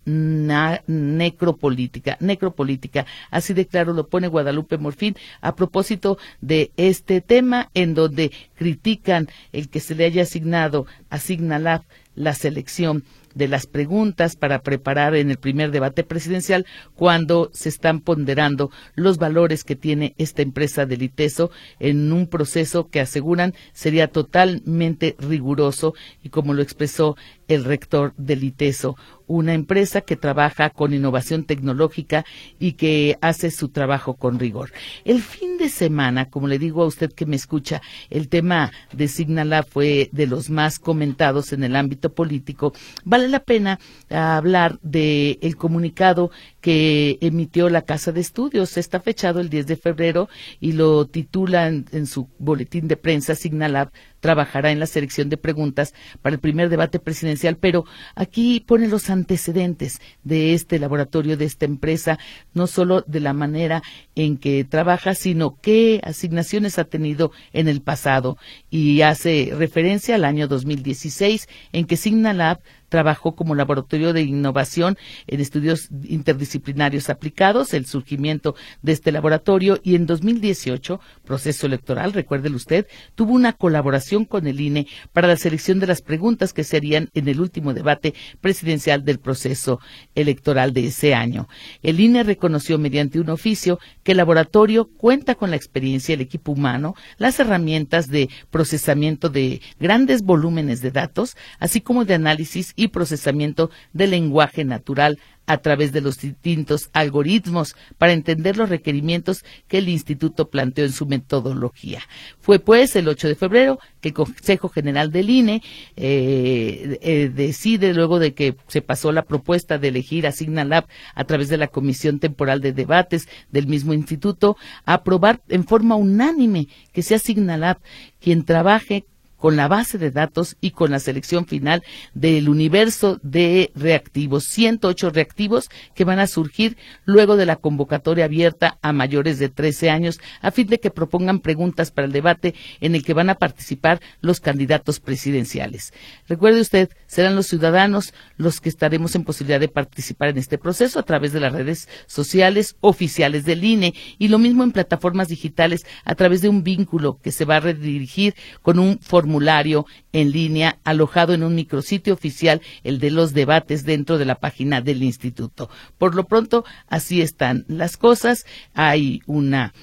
necropolítica, 0.87 2.17
necropolítica. 2.19 3.05
Así 3.29 3.53
de 3.53 3.65
claro 3.65 3.93
lo 3.93 4.07
pone 4.07 4.27
Guadalupe 4.27 4.77
Morfín 4.77 5.15
a 5.41 5.55
propósito 5.55 6.17
de 6.41 6.71
este 6.77 7.21
tema 7.21 7.69
en 7.73 7.93
donde 7.93 8.31
critican 8.55 9.27
el 9.51 9.69
que 9.69 9.79
se 9.79 9.95
le 9.95 10.05
haya 10.05 10.23
asignado, 10.23 10.85
asigna 11.09 11.59
la, 11.59 11.83
la 12.15 12.33
selección 12.33 13.03
de 13.35 13.47
las 13.47 13.65
preguntas 13.65 14.35
para 14.35 14.61
preparar 14.61 15.15
en 15.15 15.31
el 15.31 15.37
primer 15.37 15.71
debate 15.71 16.03
presidencial 16.03 16.65
cuando 16.95 17.49
se 17.53 17.69
están 17.69 18.01
ponderando 18.01 18.71
los 18.95 19.17
valores 19.17 19.63
que 19.63 19.75
tiene 19.75 20.15
esta 20.17 20.41
empresa 20.41 20.85
del 20.85 21.03
ITESO 21.03 21.51
en 21.79 22.11
un 22.11 22.27
proceso 22.27 22.89
que 22.89 22.99
aseguran 22.99 23.53
sería 23.73 24.07
totalmente 24.07 25.15
riguroso 25.19 25.93
y 26.23 26.29
como 26.29 26.53
lo 26.53 26.61
expresó 26.61 27.15
el 27.53 27.65
rector 27.65 28.13
del 28.17 28.43
ITESO, 28.43 28.95
una 29.27 29.53
empresa 29.53 30.01
que 30.01 30.15
trabaja 30.15 30.69
con 30.69 30.93
innovación 30.93 31.43
tecnológica 31.43 32.25
y 32.59 32.73
que 32.73 33.17
hace 33.21 33.51
su 33.51 33.69
trabajo 33.69 34.15
con 34.15 34.39
rigor. 34.39 34.71
El 35.05 35.21
fin 35.21 35.57
de 35.57 35.69
semana, 35.69 36.29
como 36.29 36.47
le 36.47 36.59
digo 36.59 36.83
a 36.83 36.87
usted 36.87 37.11
que 37.11 37.25
me 37.25 37.35
escucha, 37.35 37.81
el 38.09 38.29
tema 38.29 38.71
de 38.93 39.07
Signala 39.07 39.63
fue 39.63 40.09
de 40.11 40.27
los 40.27 40.49
más 40.49 40.79
comentados 40.79 41.53
en 41.53 41.63
el 41.63 41.75
ámbito 41.75 42.13
político. 42.13 42.73
Vale 43.03 43.27
la 43.27 43.39
pena 43.39 43.79
hablar 44.09 44.79
del 44.81 45.37
el 45.41 45.55
comunicado 45.55 46.31
que 46.59 47.17
emitió 47.21 47.69
la 47.69 47.83
Casa 47.83 48.11
de 48.11 48.21
Estudios. 48.21 48.77
Está 48.77 48.99
fechado 48.99 49.39
el 49.39 49.49
10 49.49 49.67
de 49.67 49.75
febrero 49.75 50.29
y 50.59 50.73
lo 50.73 51.05
titulan 51.05 51.85
en 51.91 52.05
su 52.05 52.29
boletín 52.37 52.87
de 52.87 52.97
prensa 52.97 53.35
Signalab 53.35 53.91
trabajará 54.21 54.71
en 54.71 54.79
la 54.79 54.85
selección 54.85 55.27
de 55.29 55.35
preguntas 55.35 55.93
para 56.21 56.35
el 56.35 56.39
primer 56.39 56.69
debate 56.69 56.99
presidencial, 56.99 57.57
pero 57.57 57.85
aquí 58.15 58.63
pone 58.65 58.87
los 58.87 59.09
antecedentes 59.09 59.99
de 60.23 60.53
este 60.53 60.79
laboratorio, 60.79 61.35
de 61.35 61.45
esta 61.45 61.65
empresa, 61.65 62.17
no 62.53 62.67
solo 62.67 63.03
de 63.05 63.19
la 63.19 63.33
manera 63.33 63.83
en 64.15 64.37
que 64.37 64.63
trabaja, 64.63 65.15
sino 65.15 65.57
qué 65.61 65.99
asignaciones 66.03 66.79
ha 66.79 66.85
tenido 66.85 67.31
en 67.51 67.67
el 67.67 67.81
pasado. 67.81 68.37
Y 68.69 69.01
hace 69.01 69.51
referencia 69.57 70.15
al 70.15 70.23
año 70.23 70.47
2016 70.47 71.49
en 71.73 71.85
que 71.85 71.97
Signalab 71.97 72.59
trabajó 72.91 73.35
como 73.35 73.55
laboratorio 73.55 74.11
de 74.11 74.21
innovación 74.21 74.97
en 75.25 75.39
estudios 75.39 75.87
interdisciplinarios 76.03 77.09
aplicados, 77.09 77.73
el 77.73 77.85
surgimiento 77.85 78.53
de 78.81 78.91
este 78.91 79.13
laboratorio 79.13 79.79
y 79.81 79.95
en 79.95 80.05
2018, 80.05 80.99
proceso 81.23 81.67
electoral, 81.67 82.11
recuérdelo 82.11 82.57
usted, 82.57 82.87
tuvo 83.15 83.31
una 83.33 83.53
colaboración 83.53 84.25
con 84.25 84.45
el 84.45 84.59
INE 84.59 84.87
para 85.13 85.29
la 85.29 85.37
selección 85.37 85.79
de 85.79 85.87
las 85.87 86.01
preguntas 86.01 86.51
que 86.51 86.65
se 86.65 86.75
harían 86.75 87.09
en 87.13 87.29
el 87.29 87.39
último 87.39 87.73
debate 87.73 88.13
presidencial 88.41 89.05
del 89.05 89.19
proceso 89.19 89.79
electoral 90.13 90.73
de 90.73 90.87
ese 90.87 91.13
año. 91.13 91.47
El 91.81 91.97
INE 92.01 92.23
reconoció 92.23 92.77
mediante 92.77 93.21
un 93.21 93.29
oficio 93.29 93.79
que 94.03 94.11
el 94.11 94.17
laboratorio 94.17 94.89
cuenta 94.97 95.35
con 95.35 95.49
la 95.49 95.55
experiencia, 95.55 96.13
el 96.13 96.21
equipo 96.21 96.51
humano, 96.51 96.93
las 97.17 97.39
herramientas 97.39 98.09
de 98.09 98.29
procesamiento 98.49 99.29
de 99.29 99.61
grandes 99.79 100.23
volúmenes 100.23 100.81
de 100.81 100.91
datos, 100.91 101.37
así 101.57 101.79
como 101.79 102.03
de 102.03 102.15
análisis 102.15 102.73
procesamiento 102.89 103.69
del 103.93 104.11
lenguaje 104.11 104.63
natural 104.63 105.19
a 105.47 105.57
través 105.57 105.91
de 105.91 106.01
los 106.01 106.19
distintos 106.19 106.89
algoritmos 106.93 107.75
para 107.97 108.13
entender 108.13 108.57
los 108.57 108.69
requerimientos 108.69 109.43
que 109.67 109.79
el 109.79 109.89
instituto 109.89 110.49
planteó 110.49 110.85
en 110.85 110.93
su 110.93 111.05
metodología. 111.05 111.99
Fue 112.39 112.59
pues 112.59 112.95
el 112.95 113.07
8 113.07 113.27
de 113.27 113.35
febrero 113.35 113.79
que 113.99 114.09
el 114.09 114.13
Consejo 114.13 114.69
General 114.69 115.11
del 115.11 115.29
INE 115.29 115.61
eh, 115.97 116.99
eh, 117.01 117.31
decide, 117.33 117.93
luego 117.93 118.19
de 118.19 118.33
que 118.33 118.55
se 118.67 118.81
pasó 118.81 119.11
la 119.11 119.23
propuesta 119.23 119.77
de 119.77 119.89
elegir 119.89 120.25
a 120.25 120.31
Signalab 120.31 120.85
a 121.15 121.23
través 121.25 121.49
de 121.49 121.57
la 121.57 121.67
Comisión 121.67 122.19
Temporal 122.19 122.61
de 122.61 122.71
Debates 122.71 123.27
del 123.51 123.67
mismo 123.67 123.93
instituto, 123.93 124.55
aprobar 124.85 125.41
en 125.49 125.65
forma 125.65 125.95
unánime 125.95 126.67
que 126.93 127.01
sea 127.01 127.19
Signalab 127.19 127.77
quien 128.19 128.45
trabaje 128.45 129.05
con 129.41 129.55
la 129.55 129.67
base 129.67 129.97
de 129.97 130.11
datos 130.11 130.55
y 130.61 130.69
con 130.69 130.91
la 130.91 130.99
selección 130.99 131.47
final 131.47 131.83
del 132.13 132.47
universo 132.47 133.19
de 133.23 133.71
reactivos, 133.73 134.43
108 134.43 135.09
reactivos 135.09 135.69
que 135.95 136.05
van 136.05 136.19
a 136.19 136.27
surgir 136.27 136.77
luego 137.05 137.35
de 137.37 137.47
la 137.47 137.55
convocatoria 137.55 138.25
abierta 138.25 138.77
a 138.83 138.93
mayores 138.93 139.39
de 139.39 139.49
13 139.49 139.89
años 139.89 140.19
a 140.41 140.51
fin 140.51 140.67
de 140.67 140.79
que 140.79 140.91
propongan 140.91 141.39
preguntas 141.39 141.89
para 141.89 142.05
el 142.05 142.11
debate 142.11 142.53
en 142.81 142.93
el 142.93 143.03
que 143.03 143.15
van 143.15 143.31
a 143.31 143.35
participar 143.35 143.99
los 144.21 144.39
candidatos 144.41 144.99
presidenciales. 144.99 145.91
Recuerde 146.27 146.61
usted, 146.61 146.89
serán 147.07 147.35
los 147.35 147.47
ciudadanos 147.47 148.13
los 148.37 148.61
que 148.61 148.69
estaremos 148.69 149.15
en 149.15 149.23
posibilidad 149.23 149.59
de 149.59 149.69
participar 149.69 150.29
en 150.29 150.37
este 150.37 150.59
proceso 150.59 150.99
a 150.99 151.03
través 151.03 151.33
de 151.33 151.39
las 151.39 151.51
redes 151.51 151.89
sociales 152.05 152.75
oficiales 152.79 153.43
del 153.45 153.63
INE 153.63 153.95
y 154.19 154.27
lo 154.27 154.37
mismo 154.37 154.63
en 154.63 154.71
plataformas 154.71 155.29
digitales 155.29 155.83
a 156.05 156.13
través 156.13 156.43
de 156.43 156.49
un 156.49 156.61
vínculo 156.63 157.17
que 157.23 157.31
se 157.31 157.45
va 157.45 157.55
a 157.55 157.61
redirigir 157.61 158.35
con 158.61 158.77
un 158.77 158.99
formulario 158.99 159.30
formulario 159.31 159.85
en 160.11 160.31
línea 160.31 160.77
alojado 160.83 161.33
en 161.33 161.43
un 161.43 161.55
micrositio 161.55 162.13
oficial, 162.13 162.61
el 162.83 162.99
de 162.99 163.11
los 163.11 163.33
debates 163.33 163.85
dentro 163.85 164.17
de 164.17 164.25
la 164.25 164.35
página 164.35 164.81
del 164.81 165.03
instituto. 165.03 165.69
Por 165.97 166.15
lo 166.15 166.25
pronto, 166.25 166.65
así 166.87 167.21
están 167.21 167.63
las 167.69 167.95
cosas. 167.95 168.45
Hay 168.73 169.21
una 169.27 169.73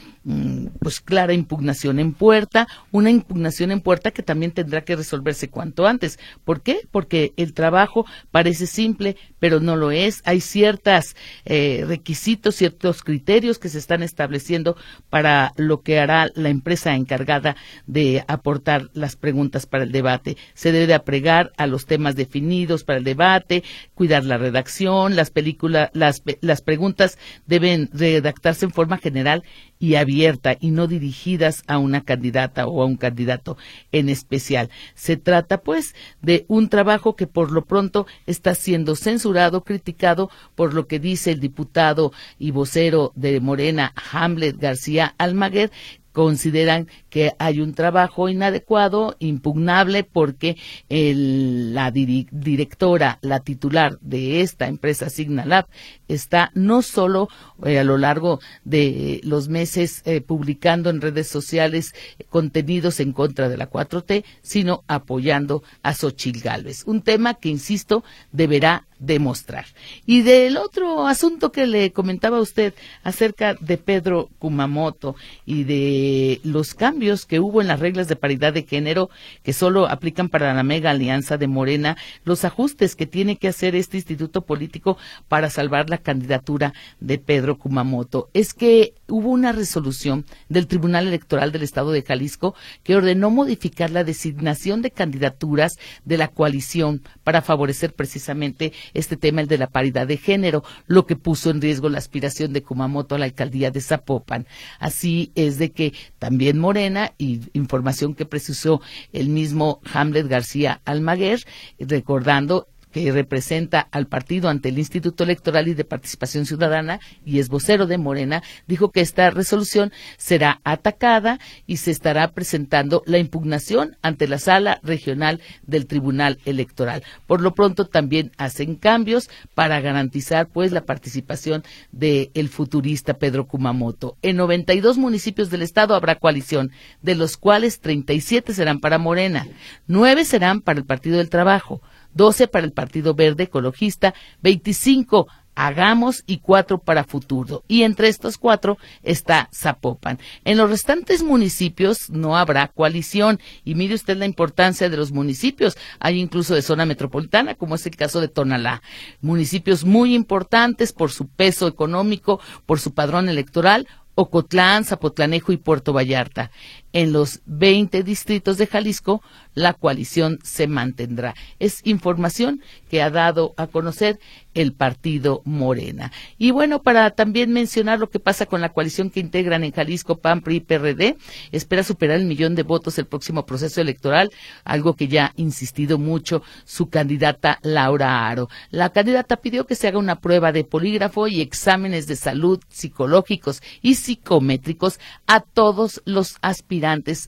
pues 0.80 1.00
clara 1.00 1.32
impugnación 1.32 1.98
en 1.98 2.12
puerta, 2.12 2.68
una 2.90 3.10
impugnación 3.10 3.70
en 3.70 3.80
puerta 3.80 4.10
que 4.10 4.22
también 4.22 4.52
tendrá 4.52 4.82
que 4.82 4.96
resolverse 4.96 5.48
cuanto 5.48 5.86
antes. 5.86 6.18
¿Por 6.44 6.60
qué? 6.60 6.80
Porque 6.90 7.32
el 7.36 7.54
trabajo 7.54 8.04
parece 8.30 8.66
simple, 8.66 9.16
pero 9.38 9.60
no 9.60 9.76
lo 9.76 9.90
es. 9.90 10.20
Hay 10.24 10.40
ciertos 10.40 11.16
eh, 11.44 11.84
requisitos, 11.86 12.56
ciertos 12.56 13.02
criterios 13.02 13.58
que 13.58 13.68
se 13.68 13.78
están 13.78 14.02
estableciendo 14.02 14.76
para 15.08 15.52
lo 15.56 15.82
que 15.82 15.98
hará 15.98 16.30
la 16.34 16.50
empresa 16.50 16.94
encargada 16.94 17.56
de 17.86 18.24
aportar 18.28 18.90
las 18.92 19.16
preguntas 19.16 19.66
para 19.66 19.84
el 19.84 19.92
debate. 19.92 20.36
Se 20.54 20.72
debe 20.72 20.86
de 20.86 20.94
apregar 20.94 21.52
a 21.56 21.66
los 21.66 21.86
temas 21.86 22.16
definidos 22.16 22.84
para 22.84 22.98
el 22.98 23.04
debate, 23.04 23.64
cuidar 23.94 24.24
la 24.24 24.38
redacción, 24.38 25.16
las 25.16 25.30
películas, 25.30 25.90
las, 25.94 26.22
las 26.40 26.60
preguntas 26.60 27.18
deben 27.46 27.88
redactarse 27.92 28.66
en 28.66 28.72
forma 28.72 28.98
general 28.98 29.42
y 29.78 29.94
abierta 29.94 30.56
y 30.58 30.70
no 30.70 30.86
dirigidas 30.86 31.62
a 31.66 31.78
una 31.78 32.02
candidata 32.02 32.66
o 32.66 32.82
a 32.82 32.86
un 32.86 32.96
candidato 32.96 33.56
en 33.92 34.08
especial. 34.08 34.70
Se 34.94 35.16
trata, 35.16 35.60
pues, 35.60 35.94
de 36.22 36.44
un 36.48 36.68
trabajo 36.68 37.16
que 37.16 37.26
por 37.26 37.52
lo 37.52 37.64
pronto 37.64 38.06
está 38.26 38.54
siendo 38.54 38.96
censurado, 38.96 39.64
criticado 39.64 40.30
por 40.54 40.74
lo 40.74 40.86
que 40.86 40.98
dice 40.98 41.30
el 41.30 41.40
diputado 41.40 42.12
y 42.38 42.50
vocero 42.50 43.12
de 43.14 43.40
Morena, 43.40 43.92
Hamlet 44.12 44.56
García 44.58 45.14
Almaguer, 45.18 45.70
consideran 46.18 46.88
que 47.10 47.34
hay 47.38 47.60
un 47.60 47.74
trabajo 47.74 48.28
inadecuado, 48.28 49.14
impugnable, 49.20 50.02
porque 50.02 50.56
la 50.88 51.92
directora, 51.92 53.20
la 53.22 53.38
titular 53.38 54.00
de 54.00 54.40
esta 54.40 54.66
empresa 54.66 55.10
Signalab, 55.10 55.66
está 56.08 56.50
no 56.54 56.82
solo 56.82 57.28
eh, 57.64 57.78
a 57.78 57.84
lo 57.84 57.98
largo 57.98 58.40
de 58.64 59.20
los 59.22 59.48
meses 59.48 60.02
eh, 60.06 60.20
publicando 60.20 60.90
en 60.90 61.00
redes 61.00 61.28
sociales 61.28 61.94
contenidos 62.30 62.98
en 62.98 63.12
contra 63.12 63.48
de 63.48 63.56
la 63.56 63.70
4T, 63.70 64.24
sino 64.42 64.82
apoyando 64.88 65.62
a 65.84 65.94
Xochil 65.94 66.40
Gálvez. 66.40 66.82
Un 66.84 67.02
tema 67.02 67.34
que, 67.34 67.48
insisto, 67.48 68.02
deberá 68.32 68.88
demostrar. 68.98 69.66
Y 70.06 70.22
del 70.22 70.56
otro 70.56 71.06
asunto 71.06 71.52
que 71.52 71.66
le 71.66 71.92
comentaba 71.92 72.38
a 72.38 72.42
usted 72.42 72.74
acerca 73.02 73.54
de 73.54 73.78
Pedro 73.78 74.28
Kumamoto 74.38 75.16
y 75.46 75.64
de 75.64 76.40
los 76.44 76.74
cambios 76.74 77.26
que 77.26 77.40
hubo 77.40 77.60
en 77.60 77.68
las 77.68 77.80
reglas 77.80 78.08
de 78.08 78.16
paridad 78.16 78.52
de 78.52 78.64
género 78.64 79.10
que 79.42 79.52
solo 79.52 79.88
aplican 79.88 80.28
para 80.28 80.54
la 80.54 80.62
mega 80.62 80.90
alianza 80.90 81.36
de 81.36 81.48
Morena, 81.48 81.96
los 82.24 82.44
ajustes 82.44 82.96
que 82.96 83.06
tiene 83.06 83.36
que 83.36 83.48
hacer 83.48 83.74
este 83.74 83.96
instituto 83.96 84.42
político 84.42 84.98
para 85.28 85.50
salvar 85.50 85.90
la 85.90 85.98
candidatura 85.98 86.72
de 87.00 87.18
Pedro 87.18 87.58
Kumamoto. 87.58 88.30
Es 88.34 88.54
que 88.54 88.94
hubo 89.08 89.30
una 89.30 89.52
resolución 89.52 90.26
del 90.48 90.66
Tribunal 90.66 91.06
Electoral 91.06 91.52
del 91.52 91.62
Estado 91.62 91.92
de 91.92 92.02
Jalisco 92.02 92.54
que 92.82 92.96
ordenó 92.96 93.30
modificar 93.30 93.90
la 93.90 94.04
designación 94.04 94.82
de 94.82 94.90
candidaturas 94.90 95.78
de 96.04 96.18
la 96.18 96.28
coalición 96.28 97.02
para 97.28 97.42
favorecer 97.42 97.92
precisamente 97.92 98.72
este 98.94 99.18
tema, 99.18 99.42
el 99.42 99.48
de 99.48 99.58
la 99.58 99.66
paridad 99.66 100.06
de 100.06 100.16
género, 100.16 100.64
lo 100.86 101.04
que 101.04 101.14
puso 101.14 101.50
en 101.50 101.60
riesgo 101.60 101.90
la 101.90 101.98
aspiración 101.98 102.54
de 102.54 102.62
Kumamoto 102.62 103.14
a 103.14 103.18
la 103.18 103.26
alcaldía 103.26 103.70
de 103.70 103.82
Zapopan. 103.82 104.46
Así 104.78 105.30
es 105.34 105.58
de 105.58 105.70
que 105.70 105.92
también 106.18 106.58
Morena, 106.58 107.12
y 107.18 107.42
información 107.52 108.14
que 108.14 108.24
precisó 108.24 108.80
el 109.12 109.28
mismo 109.28 109.82
Hamlet 109.92 110.26
García 110.26 110.80
Almaguer, 110.86 111.44
recordando 111.78 112.66
que 113.04 113.12
representa 113.12 113.80
al 113.90 114.06
partido 114.06 114.48
ante 114.48 114.70
el 114.70 114.78
Instituto 114.78 115.24
Electoral 115.24 115.68
y 115.68 115.74
de 115.74 115.84
Participación 115.84 116.46
Ciudadana 116.46 117.00
y 117.24 117.38
es 117.38 117.48
vocero 117.48 117.86
de 117.86 117.98
Morena, 117.98 118.42
dijo 118.66 118.90
que 118.90 119.00
esta 119.00 119.30
resolución 119.30 119.92
será 120.16 120.60
atacada 120.64 121.38
y 121.66 121.78
se 121.78 121.90
estará 121.90 122.32
presentando 122.32 123.02
la 123.06 123.18
impugnación 123.18 123.96
ante 124.02 124.28
la 124.28 124.38
sala 124.38 124.80
regional 124.82 125.40
del 125.66 125.86
Tribunal 125.86 126.38
Electoral. 126.44 127.02
Por 127.26 127.40
lo 127.40 127.54
pronto 127.54 127.86
también 127.86 128.32
hacen 128.36 128.74
cambios 128.74 129.30
para 129.54 129.80
garantizar 129.80 130.48
pues 130.48 130.72
la 130.72 130.84
participación 130.84 131.62
del 131.92 132.30
el 132.34 132.48
futurista 132.48 133.14
Pedro 133.14 133.46
Kumamoto. 133.46 134.16
En 134.22 134.36
92 134.36 134.98
municipios 134.98 135.50
del 135.50 135.62
estado 135.62 135.94
habrá 135.94 136.16
coalición, 136.16 136.72
de 137.02 137.14
los 137.14 137.36
cuales 137.36 137.80
37 137.80 138.54
serán 138.54 138.80
para 138.80 138.98
Morena, 138.98 139.46
9 139.86 140.24
serán 140.24 140.60
para 140.60 140.78
el 140.78 140.86
Partido 140.86 141.18
del 141.18 141.30
Trabajo, 141.30 141.80
12 142.14 142.48
para 142.48 142.66
el 142.66 142.72
Partido 142.72 143.14
Verde 143.14 143.44
Ecologista, 143.44 144.14
25 144.42 145.28
Hagamos 145.60 146.22
y 146.24 146.38
cuatro 146.38 146.78
para 146.78 147.02
Futuro. 147.02 147.64
Y 147.66 147.82
entre 147.82 148.06
estos 148.06 148.38
cuatro 148.38 148.78
está 149.02 149.48
Zapopan. 149.52 150.20
En 150.44 150.56
los 150.56 150.70
restantes 150.70 151.24
municipios 151.24 152.10
no 152.10 152.36
habrá 152.36 152.68
coalición. 152.68 153.40
Y 153.64 153.74
mire 153.74 153.96
usted 153.96 154.16
la 154.16 154.24
importancia 154.24 154.88
de 154.88 154.96
los 154.96 155.10
municipios. 155.10 155.76
Hay 155.98 156.20
incluso 156.20 156.54
de 156.54 156.62
zona 156.62 156.86
metropolitana, 156.86 157.56
como 157.56 157.74
es 157.74 157.84
el 157.86 157.96
caso 157.96 158.20
de 158.20 158.28
Tonalá. 158.28 158.82
Municipios 159.20 159.84
muy 159.84 160.14
importantes 160.14 160.92
por 160.92 161.10
su 161.10 161.26
peso 161.26 161.66
económico, 161.66 162.38
por 162.64 162.78
su 162.78 162.94
padrón 162.94 163.28
electoral. 163.28 163.88
Ocotlán, 164.14 164.84
Zapotlanejo 164.84 165.52
y 165.52 165.56
Puerto 165.56 165.92
Vallarta. 165.92 166.52
En 166.92 167.12
los 167.12 167.40
20 167.44 168.02
distritos 168.02 168.56
de 168.56 168.66
Jalisco, 168.66 169.22
la 169.54 169.74
coalición 169.74 170.38
se 170.42 170.66
mantendrá. 170.66 171.34
Es 171.58 171.80
información 171.84 172.62
que 172.88 173.02
ha 173.02 173.10
dado 173.10 173.52
a 173.58 173.66
conocer 173.66 174.18
el 174.54 174.72
partido 174.72 175.42
Morena. 175.44 176.12
Y 176.38 176.50
bueno, 176.50 176.82
para 176.82 177.10
también 177.10 177.52
mencionar 177.52 177.98
lo 177.98 178.08
que 178.08 178.20
pasa 178.20 178.46
con 178.46 178.62
la 178.62 178.70
coalición 178.70 179.10
que 179.10 179.20
integran 179.20 179.64
en 179.64 179.72
Jalisco 179.72 180.16
PAN, 180.16 180.40
PRI 180.40 180.56
y 180.56 180.60
PRD, 180.60 181.16
espera 181.52 181.82
superar 181.82 182.18
el 182.18 182.24
millón 182.24 182.54
de 182.54 182.62
votos 182.62 182.98
el 182.98 183.06
próximo 183.06 183.44
proceso 183.44 183.80
electoral, 183.80 184.30
algo 184.64 184.94
que 184.94 185.08
ya 185.08 185.26
ha 185.26 185.32
insistido 185.36 185.98
mucho 185.98 186.42
su 186.64 186.88
candidata 186.88 187.58
Laura 187.62 188.28
Aro. 188.28 188.48
La 188.70 188.90
candidata 188.90 189.36
pidió 189.36 189.66
que 189.66 189.74
se 189.74 189.88
haga 189.88 189.98
una 189.98 190.20
prueba 190.20 190.52
de 190.52 190.64
polígrafo 190.64 191.28
y 191.28 191.42
exámenes 191.42 192.06
de 192.06 192.16
salud 192.16 192.60
psicológicos 192.68 193.62
y 193.82 193.96
psicométricos 193.96 194.98
a 195.26 195.40
todos 195.40 196.00
los 196.06 196.36
aspirantes 196.40 196.77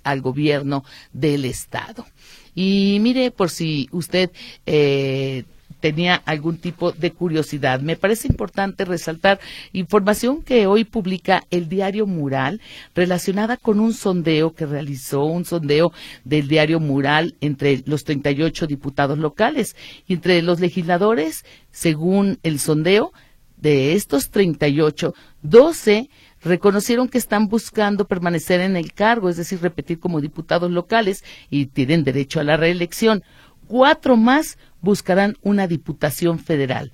al 0.04 0.20
gobierno 0.20 0.84
del 1.12 1.44
Estado. 1.44 2.06
Y 2.54 2.98
mire, 3.00 3.30
por 3.30 3.50
si 3.50 3.88
usted 3.92 4.30
eh, 4.66 5.44
tenía 5.80 6.16
algún 6.26 6.58
tipo 6.58 6.92
de 6.92 7.10
curiosidad. 7.10 7.80
Me 7.80 7.96
parece 7.96 8.28
importante 8.28 8.84
resaltar 8.84 9.40
información 9.72 10.42
que 10.42 10.66
hoy 10.66 10.84
publica 10.84 11.44
el 11.50 11.68
diario 11.68 12.06
Mural 12.06 12.60
relacionada 12.94 13.56
con 13.56 13.80
un 13.80 13.94
sondeo 13.94 14.54
que 14.54 14.66
realizó, 14.66 15.24
un 15.24 15.44
sondeo 15.44 15.92
del 16.24 16.48
diario 16.48 16.80
Mural 16.80 17.34
entre 17.40 17.82
los 17.86 18.04
38 18.04 18.66
diputados 18.66 19.18
locales 19.18 19.74
y 20.06 20.14
entre 20.14 20.42
los 20.42 20.60
legisladores, 20.60 21.44
según 21.70 22.38
el 22.42 22.60
sondeo, 22.60 23.12
de 23.56 23.94
estos 23.94 24.30
38, 24.30 25.14
12 25.42 26.08
reconocieron 26.42 27.08
que 27.08 27.18
están 27.18 27.48
buscando 27.48 28.06
permanecer 28.06 28.60
en 28.60 28.76
el 28.76 28.92
cargo, 28.92 29.28
es 29.28 29.36
decir, 29.36 29.60
repetir 29.60 29.98
como 30.00 30.20
diputados 30.20 30.70
locales 30.70 31.24
y 31.50 31.66
tienen 31.66 32.04
derecho 32.04 32.40
a 32.40 32.44
la 32.44 32.56
reelección. 32.56 33.22
Cuatro 33.66 34.16
más 34.16 34.58
buscarán 34.80 35.36
una 35.42 35.66
diputación 35.66 36.38
federal 36.38 36.92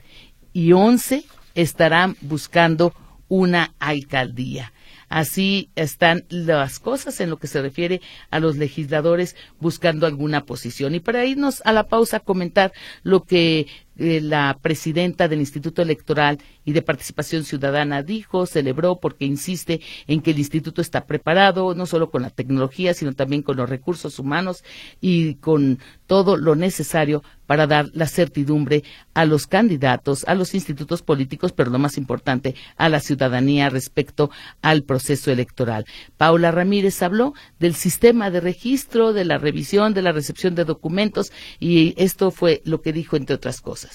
y 0.53 0.73
once 0.73 1.25
estarán 1.55 2.17
buscando 2.21 2.93
una 3.29 3.75
alcaldía. 3.79 4.73
Así 5.09 5.71
están 5.77 6.25
las 6.29 6.79
cosas 6.81 7.21
en 7.21 7.31
lo 7.31 7.39
que 7.39 7.47
se 7.47 7.63
refiere 7.63 8.01
a 8.31 8.41
los 8.41 8.57
legisladores 8.57 9.37
buscando 9.61 10.07
alguna 10.07 10.45
posición. 10.45 10.95
Y 10.95 11.01
para 11.01 11.25
irnos 11.25 11.63
a 11.65 11.73
la 11.73 11.87
pausa, 11.87 12.21
comentar 12.21 12.73
lo 13.05 13.23
que 13.23 13.69
eh, 13.99 14.21
la 14.21 14.59
presidenta 14.61 15.29
del 15.29 15.41
Instituto 15.41 15.83
Electoral 15.83 16.39
y 16.65 16.73
de 16.73 16.83
Participación 16.83 17.45
Ciudadana 17.45 18.03
dijo, 18.03 18.47
celebró 18.47 19.01
porque 19.01 19.25
insiste 19.25 19.81
en 20.07 20.21
que 20.21 20.33
el 20.33 20.39
instituto 20.39 20.81
está 20.81 21.07
preparado 21.07 21.75
no 21.75 21.87
solo 21.87 22.11
con 22.11 22.23
la 22.23 22.31
tecnología, 22.31 22.95
sino 22.95 23.15
también 23.15 23.43
con 23.43 23.57
los 23.57 23.69
recursos 23.69 24.19
humanos 24.19 24.65
y 25.01 25.37
con 25.37 25.79
todo 26.07 26.37
lo 26.37 26.55
necesario 26.55 27.23
para 27.47 27.67
dar 27.67 27.91
la 27.95 28.07
certidumbre 28.07 28.83
a 29.15 29.25
los 29.25 29.47
candidatos, 29.47 30.25
a 30.27 30.35
los 30.35 30.55
institutos 30.55 31.03
políticos, 31.03 31.53
pero 31.53 31.71
lo 31.71 31.79
más 31.79 31.97
importante, 31.97 32.55
a 32.77 32.89
la 32.89 33.01
ciudadanía 33.01 33.71
respecto 33.71 34.31
al 34.63 34.83
proceso 34.83 35.31
electoral. 35.31 35.87
Paula 36.17 36.51
Ramírez 36.51 37.03
habló 37.03 37.35
del 37.59 37.75
sistema 37.75 38.31
de 38.31 38.41
registro, 38.41 39.13
de 39.13 39.25
la 39.25 39.39
revisión, 39.39 39.95
de 39.95 40.03
la 40.03 40.13
recepción 40.13 40.55
de 40.55 40.65
documentos 40.65 41.33
y 41.61 41.95
esto 41.97 42.31
fue 42.31 42.63
lo 42.65 42.83
que 42.83 42.93
dijo 42.93 43.17
entre 43.17 43.37
otras 43.37 43.61
cosas. 43.61 43.86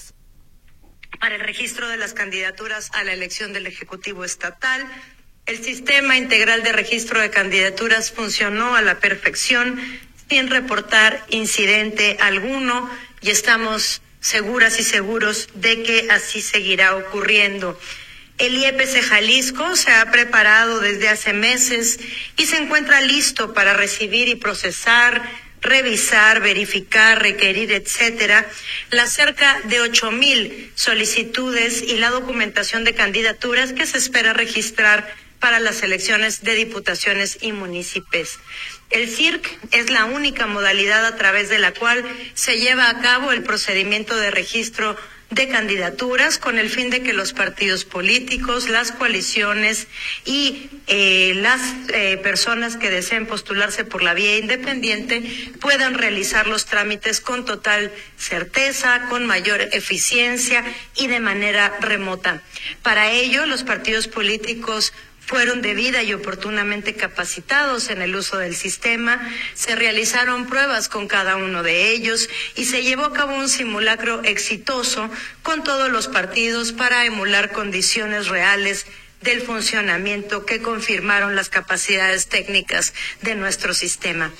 Para 1.20 1.36
el 1.36 1.40
registro 1.40 1.88
de 1.88 1.96
las 1.96 2.14
candidaturas 2.14 2.90
a 2.92 3.04
la 3.04 3.12
elección 3.12 3.52
del 3.52 3.66
Ejecutivo 3.66 4.24
Estatal, 4.24 4.86
el 5.46 5.62
sistema 5.62 6.16
integral 6.16 6.62
de 6.62 6.72
registro 6.72 7.20
de 7.20 7.30
candidaturas 7.30 8.12
funcionó 8.12 8.74
a 8.74 8.82
la 8.82 8.98
perfección 8.98 9.80
sin 10.28 10.48
reportar 10.48 11.24
incidente 11.30 12.16
alguno 12.20 12.90
y 13.20 13.30
estamos 13.30 14.02
seguras 14.20 14.78
y 14.78 14.84
seguros 14.84 15.48
de 15.54 15.82
que 15.82 16.08
así 16.10 16.40
seguirá 16.40 16.96
ocurriendo. 16.96 17.78
El 18.38 18.56
IEPC 18.56 19.02
Jalisco 19.02 19.76
se 19.76 19.92
ha 19.92 20.10
preparado 20.10 20.80
desde 20.80 21.08
hace 21.08 21.32
meses 21.32 22.00
y 22.36 22.46
se 22.46 22.56
encuentra 22.56 23.00
listo 23.00 23.52
para 23.52 23.74
recibir 23.74 24.28
y 24.28 24.36
procesar, 24.36 25.22
revisar, 25.62 26.40
verificar, 26.40 27.22
requerir, 27.22 27.72
etcétera, 27.72 28.46
las 28.90 29.12
cerca 29.12 29.60
de 29.64 29.80
ocho 29.80 30.10
mil 30.10 30.70
solicitudes 30.74 31.82
y 31.82 31.96
la 31.96 32.10
documentación 32.10 32.84
de 32.84 32.94
candidaturas 32.94 33.72
que 33.72 33.86
se 33.86 33.98
espera 33.98 34.32
registrar 34.32 35.14
para 35.38 35.58
las 35.58 35.82
elecciones 35.82 36.42
de 36.42 36.54
diputaciones 36.54 37.38
y 37.40 37.52
municipios. 37.52 38.38
El 38.90 39.08
CIRC 39.08 39.58
es 39.72 39.90
la 39.90 40.04
única 40.04 40.46
modalidad 40.46 41.04
a 41.04 41.16
través 41.16 41.48
de 41.48 41.58
la 41.58 41.72
cual 41.72 42.04
se 42.34 42.58
lleva 42.58 42.90
a 42.90 43.00
cabo 43.00 43.32
el 43.32 43.42
procedimiento 43.42 44.16
de 44.16 44.30
registro 44.30 44.96
de 45.34 45.48
candidaturas 45.48 46.36
con 46.36 46.58
el 46.58 46.68
fin 46.68 46.90
de 46.90 47.02
que 47.02 47.14
los 47.14 47.32
partidos 47.32 47.86
políticos, 47.86 48.68
las 48.68 48.92
coaliciones 48.92 49.86
y 50.26 50.68
eh, 50.88 51.32
las 51.36 51.60
eh, 51.94 52.18
personas 52.18 52.76
que 52.76 52.90
deseen 52.90 53.26
postularse 53.26 53.84
por 53.84 54.02
la 54.02 54.12
vía 54.12 54.36
independiente 54.36 55.22
puedan 55.60 55.94
realizar 55.94 56.46
los 56.46 56.66
trámites 56.66 57.22
con 57.22 57.46
total 57.46 57.90
certeza, 58.18 59.06
con 59.08 59.24
mayor 59.24 59.62
eficiencia 59.72 60.64
y 60.96 61.06
de 61.06 61.20
manera 61.20 61.78
remota. 61.80 62.42
Para 62.82 63.10
ello, 63.10 63.46
los 63.46 63.64
partidos 63.64 64.08
políticos 64.08 64.92
fueron 65.32 65.62
debida 65.62 66.02
y 66.02 66.12
oportunamente 66.12 66.92
capacitados 66.92 67.88
en 67.88 68.02
el 68.02 68.14
uso 68.14 68.36
del 68.36 68.54
sistema, 68.54 69.18
se 69.54 69.74
realizaron 69.74 70.44
pruebas 70.44 70.90
con 70.90 71.08
cada 71.08 71.36
uno 71.36 71.62
de 71.62 71.88
ellos 71.88 72.28
y 72.54 72.66
se 72.66 72.82
llevó 72.82 73.06
a 73.06 73.14
cabo 73.14 73.34
un 73.34 73.48
simulacro 73.48 74.22
exitoso 74.24 75.08
con 75.42 75.64
todos 75.64 75.90
los 75.90 76.08
partidos 76.08 76.72
para 76.72 77.06
emular 77.06 77.50
condiciones 77.50 78.28
reales 78.28 78.84
del 79.22 79.40
funcionamiento 79.40 80.44
que 80.44 80.60
confirmaron 80.60 81.34
las 81.34 81.48
capacidades 81.48 82.26
técnicas 82.26 82.92
de 83.22 83.34
nuestro 83.34 83.72
sistema. 83.72 84.30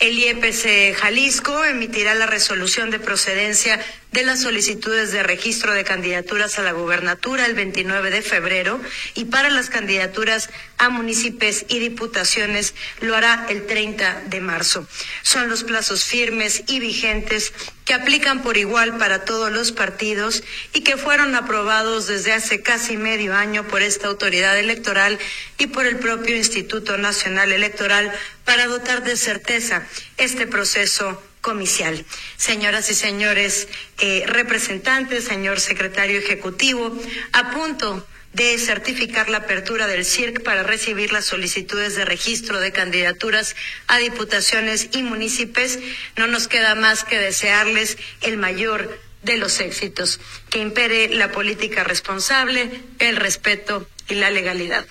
El 0.00 0.18
IEPC 0.18 0.94
Jalisco 0.96 1.64
emitirá 1.64 2.14
la 2.14 2.26
resolución 2.26 2.90
de 2.90 2.98
procedencia 2.98 3.80
de 4.14 4.24
las 4.24 4.42
solicitudes 4.42 5.12
de 5.12 5.22
registro 5.22 5.72
de 5.72 5.82
candidaturas 5.82 6.58
a 6.58 6.62
la 6.62 6.72
gubernatura 6.72 7.46
el 7.46 7.54
29 7.54 8.10
de 8.10 8.22
febrero 8.22 8.80
y 9.14 9.24
para 9.24 9.50
las 9.50 9.70
candidaturas 9.70 10.50
a 10.78 10.88
municipios 10.88 11.64
y 11.68 11.80
diputaciones 11.80 12.74
lo 13.00 13.16
hará 13.16 13.46
el 13.48 13.66
30 13.66 14.22
de 14.26 14.40
marzo. 14.40 14.86
Son 15.22 15.48
los 15.48 15.64
plazos 15.64 16.04
firmes 16.04 16.62
y 16.68 16.78
vigentes 16.78 17.52
que 17.84 17.94
aplican 17.94 18.42
por 18.42 18.56
igual 18.56 18.98
para 18.98 19.24
todos 19.24 19.50
los 19.52 19.72
partidos 19.72 20.44
y 20.72 20.82
que 20.82 20.96
fueron 20.96 21.34
aprobados 21.34 22.06
desde 22.06 22.32
hace 22.32 22.62
casi 22.62 22.96
medio 22.96 23.34
año 23.34 23.66
por 23.66 23.82
esta 23.82 24.06
autoridad 24.06 24.58
electoral 24.58 25.18
y 25.58 25.66
por 25.66 25.86
el 25.86 25.98
propio 25.98 26.36
Instituto 26.36 26.98
Nacional 26.98 27.52
Electoral 27.52 28.12
para 28.44 28.66
dotar 28.66 29.02
de 29.04 29.16
certeza 29.16 29.86
este 30.16 30.46
proceso 30.46 31.22
comicial. 31.40 32.04
Señoras 32.36 32.90
y 32.90 32.94
señores 32.94 33.68
eh, 33.98 34.24
representantes, 34.26 35.24
señor 35.24 35.60
secretario 35.60 36.18
ejecutivo, 36.18 36.96
a 37.32 37.50
punto 37.50 38.06
de 38.32 38.58
certificar 38.58 39.28
la 39.28 39.38
apertura 39.38 39.86
del 39.86 40.04
CIRC 40.04 40.42
para 40.42 40.64
recibir 40.64 41.12
las 41.12 41.26
solicitudes 41.26 41.94
de 41.94 42.04
registro 42.04 42.58
de 42.58 42.72
candidaturas 42.72 43.54
a 43.86 43.98
diputaciones 43.98 44.88
y 44.92 45.02
municipios, 45.02 45.78
no 46.16 46.26
nos 46.26 46.48
queda 46.48 46.74
más 46.74 47.04
que 47.04 47.18
desearles 47.18 47.96
el 48.22 48.36
mayor 48.36 48.98
de 49.22 49.36
los 49.36 49.60
éxitos, 49.60 50.20
que 50.50 50.58
impere 50.58 51.08
la 51.10 51.30
política 51.30 51.84
responsable, 51.84 52.82
el 52.98 53.16
respeto 53.16 53.88
y 54.08 54.14
la 54.14 54.30
legalidad. 54.30 54.84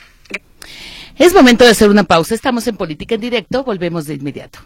Es 1.17 1.31
momento 1.31 1.63
de 1.63 1.69
hacer 1.69 1.89
una 1.89 2.05
pausa. 2.05 2.33
Estamos 2.33 2.67
en 2.67 2.75
Política 2.75 3.15
en 3.15 3.21
Directo. 3.21 3.63
Volvemos 3.63 4.07
de 4.07 4.15
inmediato. 4.15 4.59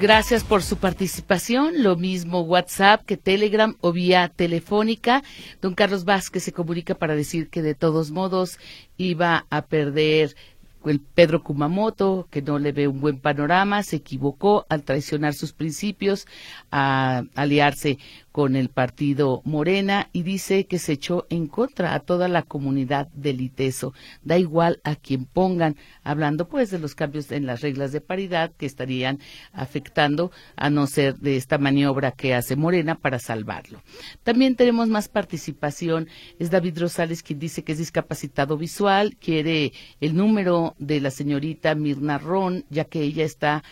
Gracias 0.00 0.44
por 0.44 0.62
su 0.62 0.78
participación. 0.78 1.82
Lo 1.82 1.96
mismo 1.96 2.40
WhatsApp 2.40 3.04
que 3.04 3.18
Telegram 3.18 3.76
o 3.80 3.92
vía 3.92 4.32
telefónica. 4.34 5.22
Don 5.60 5.74
Carlos 5.74 6.04
Vázquez 6.04 6.44
se 6.44 6.52
comunica 6.52 6.94
para 6.94 7.14
decir 7.14 7.50
que 7.50 7.60
de 7.60 7.74
todos 7.74 8.10
modos 8.10 8.58
iba 8.96 9.44
a 9.50 9.66
perder 9.66 10.36
el 10.84 11.00
Pedro 11.00 11.42
Kumamoto, 11.42 12.28
que 12.30 12.42
no 12.42 12.58
le 12.58 12.72
ve 12.72 12.88
un 12.88 13.00
buen 13.00 13.18
panorama, 13.18 13.82
se 13.82 13.96
equivocó 13.96 14.66
al 14.68 14.82
traicionar 14.82 15.34
sus 15.34 15.52
principios, 15.52 16.26
a 16.70 17.24
aliarse 17.34 17.98
con 18.32 18.56
el 18.56 18.68
partido 18.68 19.42
Morena 19.44 20.08
y 20.12 20.22
dice 20.22 20.66
que 20.66 20.78
se 20.78 20.92
echó 20.92 21.26
en 21.30 21.46
contra 21.46 21.94
a 21.94 22.00
toda 22.00 22.28
la 22.28 22.42
comunidad 22.42 23.08
del 23.08 23.40
ITESO. 23.40 23.92
Da 24.22 24.38
igual 24.38 24.80
a 24.84 24.96
quien 24.96 25.24
pongan, 25.24 25.76
hablando 26.02 26.48
pues 26.48 26.70
de 26.70 26.78
los 26.78 26.94
cambios 26.94 27.30
en 27.32 27.46
las 27.46 27.60
reglas 27.60 27.92
de 27.92 28.00
paridad 28.00 28.52
que 28.56 28.66
estarían 28.66 29.18
afectando 29.52 30.30
a 30.56 30.70
no 30.70 30.86
ser 30.86 31.16
de 31.18 31.36
esta 31.36 31.58
maniobra 31.58 32.12
que 32.12 32.34
hace 32.34 32.56
Morena 32.56 32.94
para 32.94 33.18
salvarlo. 33.18 33.82
También 34.22 34.56
tenemos 34.56 34.88
más 34.88 35.08
participación. 35.08 36.08
Es 36.38 36.50
David 36.50 36.78
Rosales 36.78 37.22
quien 37.22 37.38
dice 37.38 37.64
que 37.64 37.72
es 37.72 37.78
discapacitado 37.78 38.56
visual, 38.56 39.16
quiere 39.16 39.72
el 40.00 40.14
número 40.14 40.74
de 40.78 41.00
la 41.00 41.10
señorita 41.10 41.74
Mirna 41.74 42.18
Ron, 42.18 42.64
ya 42.70 42.84
que 42.84 43.02
ella 43.02 43.24
está 43.24 43.62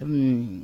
mm, 0.00 0.58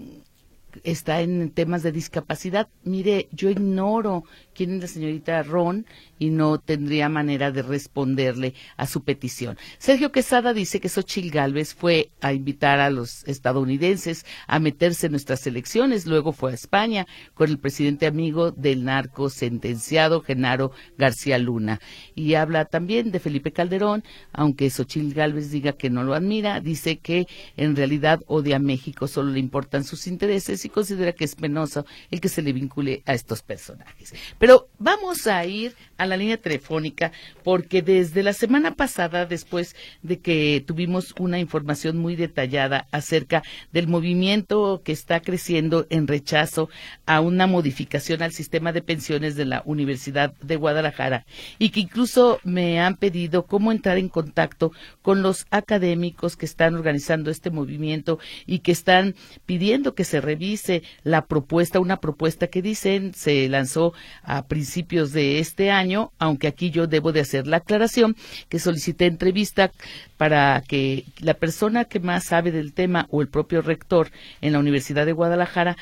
está 0.82 1.20
en 1.20 1.50
temas 1.50 1.82
de 1.82 1.92
discapacidad. 1.92 2.68
Mire, 2.82 3.28
yo 3.32 3.50
ignoro 3.50 4.24
quién 4.54 4.74
es 4.74 4.80
la 4.80 4.88
señorita 4.88 5.42
Ron 5.42 5.86
y 6.18 6.30
no 6.30 6.58
tendría 6.58 7.08
manera 7.08 7.50
de 7.50 7.62
responderle 7.62 8.54
a 8.76 8.86
su 8.86 9.02
petición. 9.02 9.58
Sergio 9.78 10.12
Quesada 10.12 10.52
dice 10.52 10.80
que 10.80 10.88
Xochil 10.88 11.30
Gálvez 11.30 11.74
fue 11.74 12.10
a 12.20 12.32
invitar 12.32 12.80
a 12.80 12.90
los 12.90 13.24
estadounidenses 13.24 14.24
a 14.46 14.58
meterse 14.58 15.06
en 15.06 15.12
nuestras 15.12 15.46
elecciones, 15.46 16.06
luego 16.06 16.32
fue 16.32 16.52
a 16.52 16.54
España 16.54 17.06
con 17.34 17.50
el 17.50 17.58
presidente 17.58 18.06
amigo 18.06 18.52
del 18.52 18.84
narco 18.84 19.28
sentenciado 19.28 20.20
Genaro 20.20 20.72
García 20.96 21.38
Luna. 21.38 21.80
Y 22.14 22.34
habla 22.34 22.64
también 22.64 23.10
de 23.10 23.20
Felipe 23.20 23.52
Calderón, 23.52 24.04
aunque 24.32 24.70
Xochil 24.70 25.14
Gálvez 25.14 25.50
diga 25.50 25.72
que 25.72 25.90
no 25.90 26.04
lo 26.04 26.14
admira, 26.14 26.60
dice 26.60 26.98
que 26.98 27.26
en 27.56 27.76
realidad 27.76 28.20
odia 28.26 28.56
a 28.56 28.60
México, 28.60 29.08
solo 29.08 29.30
le 29.30 29.40
importan 29.40 29.84
sus 29.84 30.06
intereses 30.06 30.63
y 30.64 30.68
considera 30.68 31.12
que 31.12 31.24
es 31.24 31.34
penoso 31.34 31.86
el 32.10 32.20
que 32.20 32.28
se 32.28 32.42
le 32.42 32.52
vincule 32.52 33.02
a 33.06 33.14
estos 33.14 33.42
personajes. 33.42 34.14
Pero 34.38 34.68
vamos 34.78 35.26
a 35.26 35.44
ir 35.44 35.74
a 35.96 36.06
la 36.06 36.16
línea 36.16 36.36
telefónica 36.36 37.12
porque 37.42 37.82
desde 37.82 38.22
la 38.22 38.32
semana 38.32 38.74
pasada, 38.74 39.26
después 39.26 39.76
de 40.02 40.18
que 40.18 40.62
tuvimos 40.66 41.14
una 41.18 41.38
información 41.38 41.96
muy 41.98 42.16
detallada 42.16 42.86
acerca 42.90 43.42
del 43.72 43.88
movimiento 43.88 44.82
que 44.84 44.92
está 44.92 45.20
creciendo 45.20 45.86
en 45.90 46.06
rechazo 46.06 46.68
a 47.06 47.20
una 47.20 47.46
modificación 47.46 48.22
al 48.22 48.32
sistema 48.32 48.72
de 48.72 48.82
pensiones 48.82 49.36
de 49.36 49.44
la 49.44 49.62
Universidad 49.64 50.34
de 50.40 50.56
Guadalajara 50.56 51.26
y 51.58 51.70
que 51.70 51.80
incluso 51.80 52.40
me 52.44 52.80
han 52.80 52.96
pedido 52.96 53.46
cómo 53.46 53.72
entrar 53.72 53.98
en 53.98 54.08
contacto 54.08 54.72
con 55.02 55.22
los 55.22 55.46
académicos 55.50 56.36
que 56.36 56.46
están 56.46 56.74
organizando 56.74 57.30
este 57.30 57.50
movimiento 57.50 58.18
y 58.46 58.60
que 58.60 58.72
están 58.72 59.14
pidiendo 59.46 59.94
que 59.94 60.04
se 60.04 60.20
revise 60.20 60.53
la 61.02 61.26
propuesta, 61.26 61.80
una 61.80 62.00
propuesta 62.00 62.46
que 62.46 62.62
dicen 62.62 63.14
se 63.14 63.48
lanzó 63.48 63.92
a 64.22 64.46
principios 64.46 65.12
de 65.12 65.38
este 65.38 65.70
año, 65.70 66.12
aunque 66.18 66.46
aquí 66.46 66.70
yo 66.70 66.86
debo 66.86 67.12
de 67.12 67.20
hacer 67.20 67.46
la 67.46 67.58
aclaración 67.58 68.16
que 68.48 68.58
solicité 68.58 69.06
entrevista 69.06 69.72
para 70.16 70.62
que 70.66 71.04
la 71.18 71.34
persona 71.34 71.84
que 71.84 72.00
más 72.00 72.24
sabe 72.24 72.52
del 72.52 72.72
tema 72.72 73.06
o 73.10 73.20
el 73.20 73.28
propio 73.28 73.62
rector 73.62 74.10
en 74.40 74.52
la 74.52 74.58
Universidad 74.58 75.06
de 75.06 75.12
Guadalajara 75.12 75.76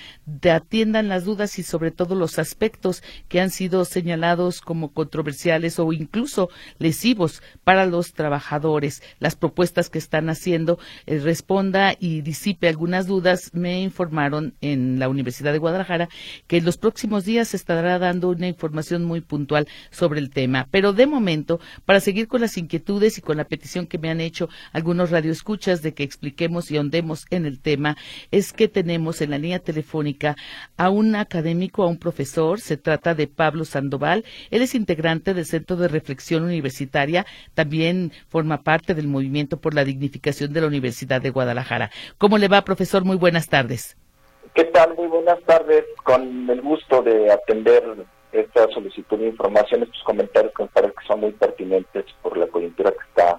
atiendan 0.51 1.09
las 1.09 1.25
dudas 1.25 1.59
y 1.59 1.63
sobre 1.63 1.91
todo 1.91 2.15
los 2.15 2.39
aspectos 2.39 3.03
que 3.29 3.41
han 3.41 3.51
sido 3.51 3.85
señalados 3.85 4.61
como 4.61 4.93
controversiales 4.93 5.79
o 5.79 5.93
incluso 5.93 6.49
lesivos 6.79 7.43
para 7.65 7.87
los 7.87 8.13
trabajadores. 8.13 9.03
Las 9.19 9.37
propuestas 9.37 9.91
que 9.91 9.99
están 9.99 10.29
haciendo 10.29 10.79
eh, 11.07 11.19
responda 11.19 11.95
y 11.99 12.23
disipe 12.23 12.69
algunas 12.69 13.07
dudas. 13.07 13.51
Me 13.53 13.83
informaron 13.83 14.55
en 14.63 14.99
la 14.99 15.09
Universidad 15.09 15.53
de 15.53 15.59
Guadalajara 15.59 16.09
que 16.47 16.57
en 16.57 16.65
los 16.65 16.79
próximos 16.79 17.25
días 17.25 17.49
se 17.49 17.57
estará 17.57 17.99
dando 17.99 18.31
una 18.31 18.49
información 18.49 19.05
muy 19.05 19.21
puntual 19.21 19.69
sobre 19.91 20.21
el 20.21 20.31
tema. 20.31 20.69
Pero 20.71 20.93
de 20.93 21.07
momento, 21.07 21.61
para 21.85 22.01
seguir 22.01 22.29
con 22.29 22.41
las 22.41 22.57
inquietudes 22.57 23.19
y 23.19 23.21
con 23.21 23.37
la 23.37 23.45
petición 23.45 23.87
que 23.87 23.99
me 23.99 24.11
han 24.11 24.21
hecho 24.21 24.49
algunos 24.73 25.11
radioescuchas 25.11 25.83
de 25.83 25.93
que 25.93 26.03
expliquemos 26.03 26.71
y 26.71 26.77
ahondemos 26.77 27.27
en 27.31 27.45
el 27.45 27.61
tema, 27.61 27.97
es 28.31 28.53
que 28.53 28.69
tenemos 28.69 29.21
en 29.21 29.31
la 29.31 29.39
línea 29.39 29.59
telefónica 29.59 30.37
a 30.77 30.91
un 30.91 31.15
académico, 31.17 31.83
a 31.83 31.89
un 31.89 31.99
profesor, 31.99 32.61
se 32.61 32.77
trata 32.77 33.15
de 33.15 33.27
Pablo 33.27 33.65
Sandoval, 33.65 34.25
él 34.51 34.63
es 34.63 34.75
integrante 34.75 35.35
del 35.35 35.47
Centro 35.47 35.77
de 35.77 35.89
Reflexión 35.89 36.43
Universitaria, 36.45 37.27
también 37.55 38.13
forma 38.29 38.63
parte 38.63 38.95
del 38.95 39.09
Movimiento 39.09 39.61
por 39.61 39.75
la 39.75 39.85
Dignificación 39.85 40.53
de 40.53 40.61
la 40.61 40.67
Universidad 40.67 41.21
de 41.21 41.31
Guadalajara. 41.31 41.91
¿Cómo 42.19 42.39
le 42.39 42.49
va, 42.49 42.65
profesor? 42.65 43.05
Muy 43.05 43.17
buenas 43.17 43.49
tardes. 43.49 43.97
¿Qué 44.55 44.65
tal? 44.65 44.95
Muy 44.97 45.07
buenas 45.07 45.41
tardes. 45.45 45.85
Con 46.05 46.49
el 46.51 46.61
gusto 46.61 47.01
de 47.03 47.33
atender 47.33 47.83
esta 48.33 48.69
solicitud 48.69 49.19
de 49.19 49.29
información, 49.29 49.83
estos 49.83 50.03
comentarios 50.03 50.53
que 50.55 50.65
me 50.65 50.69
parece 50.69 50.95
que 50.95 51.07
son 51.07 51.21
muy 51.21 51.33
pertinentes 51.33 52.05
por 52.23 52.37
la 52.37 52.47
coyuntura 52.47 52.91
que 52.91 53.09
está 53.09 53.39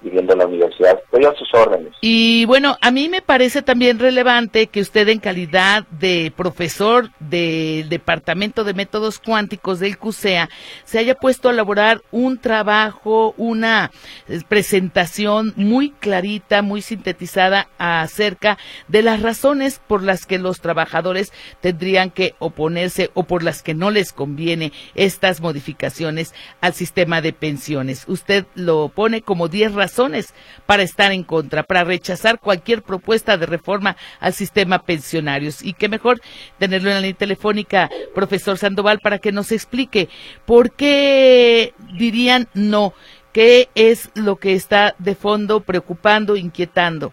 viviendo 0.00 0.36
la 0.36 0.46
universidad. 0.46 0.98
Estoy 1.04 1.24
a 1.24 1.34
sus 1.34 1.48
órdenes. 1.54 1.92
Y 2.00 2.44
bueno, 2.44 2.76
a 2.80 2.90
mí 2.90 3.08
me 3.08 3.22
parece 3.22 3.62
también 3.62 3.98
relevante 3.98 4.66
que 4.66 4.80
usted 4.80 5.08
en 5.08 5.18
calidad 5.18 5.86
de 5.88 6.32
profesor 6.36 7.10
del 7.18 7.88
Departamento 7.88 8.64
de 8.64 8.74
Métodos 8.74 9.18
Cuánticos 9.18 9.80
del 9.80 9.98
CUSEA 9.98 10.48
se 10.84 10.98
haya 10.98 11.14
puesto 11.14 11.48
a 11.48 11.52
elaborar 11.52 12.02
un 12.10 12.38
trabajo, 12.38 13.34
una 13.36 13.90
eh, 14.28 14.40
presentación 14.46 15.54
muy 15.56 15.90
clarita, 15.90 16.62
muy 16.62 16.82
sintetizada 16.82 17.68
acerca 17.78 18.58
de 18.88 19.02
las 19.02 19.22
razones 19.22 19.80
por 19.86 20.02
las 20.02 20.26
que 20.26 20.38
los 20.38 20.60
trabajadores 20.60 21.32
tendrían 21.60 22.10
que 22.10 22.34
oponerse 22.38 23.10
o 23.14 23.22
por 23.22 23.42
las 23.42 23.62
que 23.62 23.74
no 23.74 23.90
les 23.90 24.12
conviene 24.12 24.72
estas 24.94 25.40
modificaciones 25.40 26.34
al 26.60 26.74
sistema 26.74 27.20
de 27.20 27.32
pensiones. 27.32 28.04
Usted 28.06 28.44
lo 28.54 28.88
pone 28.88 29.22
como 29.22 29.48
10 29.48 29.72
razones 29.72 29.85
razones 29.86 30.34
para 30.66 30.82
estar 30.82 31.12
en 31.12 31.22
contra, 31.22 31.62
para 31.62 31.84
rechazar 31.84 32.40
cualquier 32.40 32.82
propuesta 32.82 33.36
de 33.36 33.46
reforma 33.46 33.96
al 34.20 34.32
sistema 34.32 34.80
pensionarios. 34.80 35.62
Y 35.62 35.72
qué 35.72 35.88
mejor 35.88 36.20
tenerlo 36.58 36.88
en 36.90 36.96
la 36.96 37.00
línea 37.00 37.16
telefónica, 37.16 37.88
profesor 38.14 38.58
Sandoval, 38.58 38.98
para 39.00 39.18
que 39.18 39.32
nos 39.32 39.52
explique 39.52 40.08
por 40.44 40.72
qué 40.72 41.72
dirían 41.94 42.48
no, 42.54 42.94
qué 43.32 43.68
es 43.74 44.10
lo 44.14 44.36
que 44.36 44.54
está 44.54 44.94
de 44.98 45.14
fondo 45.14 45.60
preocupando, 45.60 46.36
inquietando. 46.36 47.12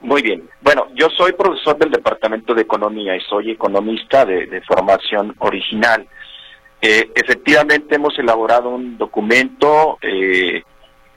Muy 0.00 0.22
bien. 0.22 0.48
Bueno, 0.62 0.88
yo 0.94 1.08
soy 1.10 1.32
profesor 1.32 1.76
del 1.78 1.90
Departamento 1.90 2.54
de 2.54 2.62
Economía 2.62 3.16
y 3.16 3.20
soy 3.20 3.50
economista 3.50 4.24
de, 4.24 4.62
formación 4.62 5.34
original. 5.38 6.06
Eh, 6.80 7.10
efectivamente 7.14 7.96
hemos 7.96 8.18
elaborado 8.18 8.68
un 8.68 8.98
documento 8.98 9.98
eh, 10.02 10.62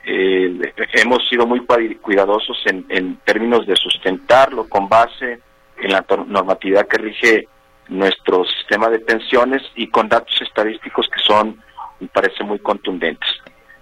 eh, 0.04 0.72
hemos 0.94 1.28
sido 1.28 1.46
muy 1.46 1.64
cuidadosos 2.00 2.58
en, 2.66 3.16
términos 3.24 3.66
de 3.66 3.76
sustentarlo 3.76 4.68
con 4.68 4.88
base 4.88 5.40
en 5.76 5.92
la 5.92 6.04
normatividad 6.26 6.88
que 6.88 6.98
rige 6.98 7.48
nuestro 7.88 8.44
sistema 8.44 8.88
de 8.88 9.00
pensiones 9.00 9.62
y 9.74 9.88
con 9.88 10.08
datos 10.08 10.40
estadísticos 10.40 11.08
que 11.08 11.20
son, 11.20 11.60
me 11.98 12.08
parece, 12.08 12.44
muy 12.44 12.58
contundentes. 12.60 13.28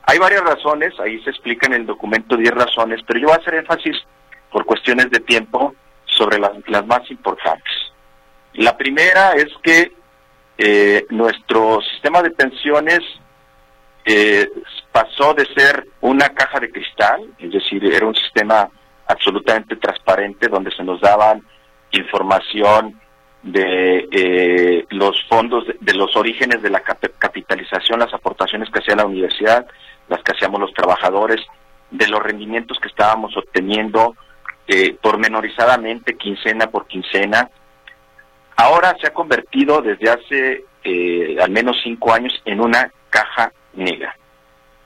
Hay 0.04 0.18
varias 0.18 0.42
razones, 0.42 0.98
ahí 1.00 1.22
se 1.22 1.30
explica 1.30 1.66
en 1.66 1.74
el 1.74 1.86
documento 1.86 2.36
10 2.36 2.52
razones, 2.52 3.00
pero 3.06 3.20
yo 3.20 3.26
voy 3.28 3.36
a 3.36 3.40
hacer 3.40 3.54
énfasis 3.54 3.96
por 4.50 4.64
cuestiones 4.64 5.10
de 5.10 5.20
tiempo 5.20 5.74
sobre 6.06 6.38
las, 6.38 6.86
más 6.86 7.10
importantes. 7.10 7.72
La 8.54 8.76
primera 8.76 9.32
es 9.32 9.48
que 9.62 9.92
eh, 10.56 11.06
nuestro 11.10 11.80
sistema 11.82 12.22
de 12.22 12.30
pensiones 12.30 13.00
eh, 14.10 14.48
pasó 14.90 15.34
de 15.34 15.44
ser 15.54 15.86
una 16.00 16.30
caja 16.30 16.58
de 16.60 16.70
cristal, 16.70 17.26
es 17.38 17.52
decir, 17.52 17.84
era 17.84 18.06
un 18.06 18.14
sistema 18.14 18.70
absolutamente 19.06 19.76
transparente 19.76 20.48
donde 20.48 20.70
se 20.70 20.82
nos 20.82 20.98
daban 21.00 21.42
información 21.90 22.98
de 23.42 24.08
eh, 24.10 24.86
los 24.90 25.22
fondos, 25.28 25.64
de, 25.78 25.94
los 25.94 26.16
orígenes 26.16 26.62
de 26.62 26.70
la 26.70 26.80
capitalización, 26.80 28.00
las 28.00 28.14
aportaciones 28.14 28.70
que 28.70 28.78
hacía 28.78 28.96
la 28.96 29.04
universidad, 29.04 29.66
las 30.08 30.22
que 30.22 30.32
hacíamos 30.32 30.60
los 30.60 30.72
trabajadores, 30.72 31.40
de 31.90 32.08
los 32.08 32.22
rendimientos 32.22 32.78
que 32.80 32.88
estábamos 32.88 33.36
obteniendo 33.36 34.14
eh, 34.66 34.96
pormenorizadamente, 35.02 36.16
quincena 36.16 36.70
por 36.70 36.86
quincena. 36.86 37.50
Ahora 38.56 38.96
se 39.00 39.06
ha 39.06 39.12
convertido 39.12 39.82
desde 39.82 40.10
hace 40.10 40.64
eh, 40.82 41.36
al 41.40 41.50
menos 41.50 41.76
cinco 41.82 42.12
años 42.12 42.32
en 42.46 42.60
una 42.60 42.90
caja 43.10 43.52
negra. 43.74 44.16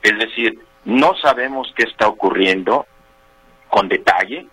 Es 0.01 0.17
decir, 0.17 0.59
no 0.85 1.15
sabemos 1.21 1.71
qué 1.75 1.83
está 1.83 2.07
ocurriendo 2.07 2.85
con 3.69 3.87
detalle. 3.87 4.47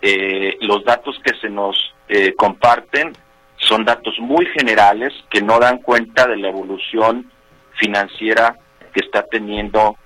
Eh, 0.00 0.56
los 0.60 0.84
datos 0.84 1.18
que 1.24 1.34
se 1.40 1.48
nos 1.48 1.76
eh, 2.08 2.34
comparten 2.34 3.12
son 3.56 3.84
datos 3.84 4.14
muy 4.18 4.46
generales 4.46 5.12
que 5.30 5.40
no 5.42 5.58
dan 5.58 5.78
cuenta 5.78 6.26
de 6.26 6.36
la 6.36 6.48
evolución 6.48 7.30
financiera 7.78 8.56
que 8.92 9.00
está 9.00 9.24
teniendo 9.24 9.96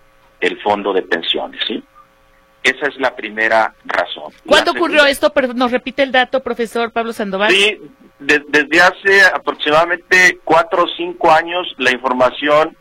el 0.40 0.60
fondo 0.62 0.92
de 0.92 1.02
pensiones, 1.02 1.60
¿sí? 1.66 1.82
Esa 2.62 2.88
es 2.88 2.96
la 2.96 3.14
primera 3.14 3.74
razón. 3.84 4.32
¿Cuándo 4.44 4.72
ocurrió 4.72 5.06
esto? 5.06 5.30
Pero 5.32 5.54
nos 5.54 5.70
repite 5.70 6.02
el 6.02 6.10
dato, 6.10 6.42
profesor 6.42 6.90
Pablo 6.90 7.12
Sandoval. 7.12 7.52
Sí, 7.52 7.78
desde 8.18 8.80
hace 8.80 9.22
aproximadamente 9.32 10.40
cuatro 10.42 10.84
o 10.84 10.88
cinco 10.96 11.30
años 11.30 11.74
la 11.78 11.92
información 11.92 12.76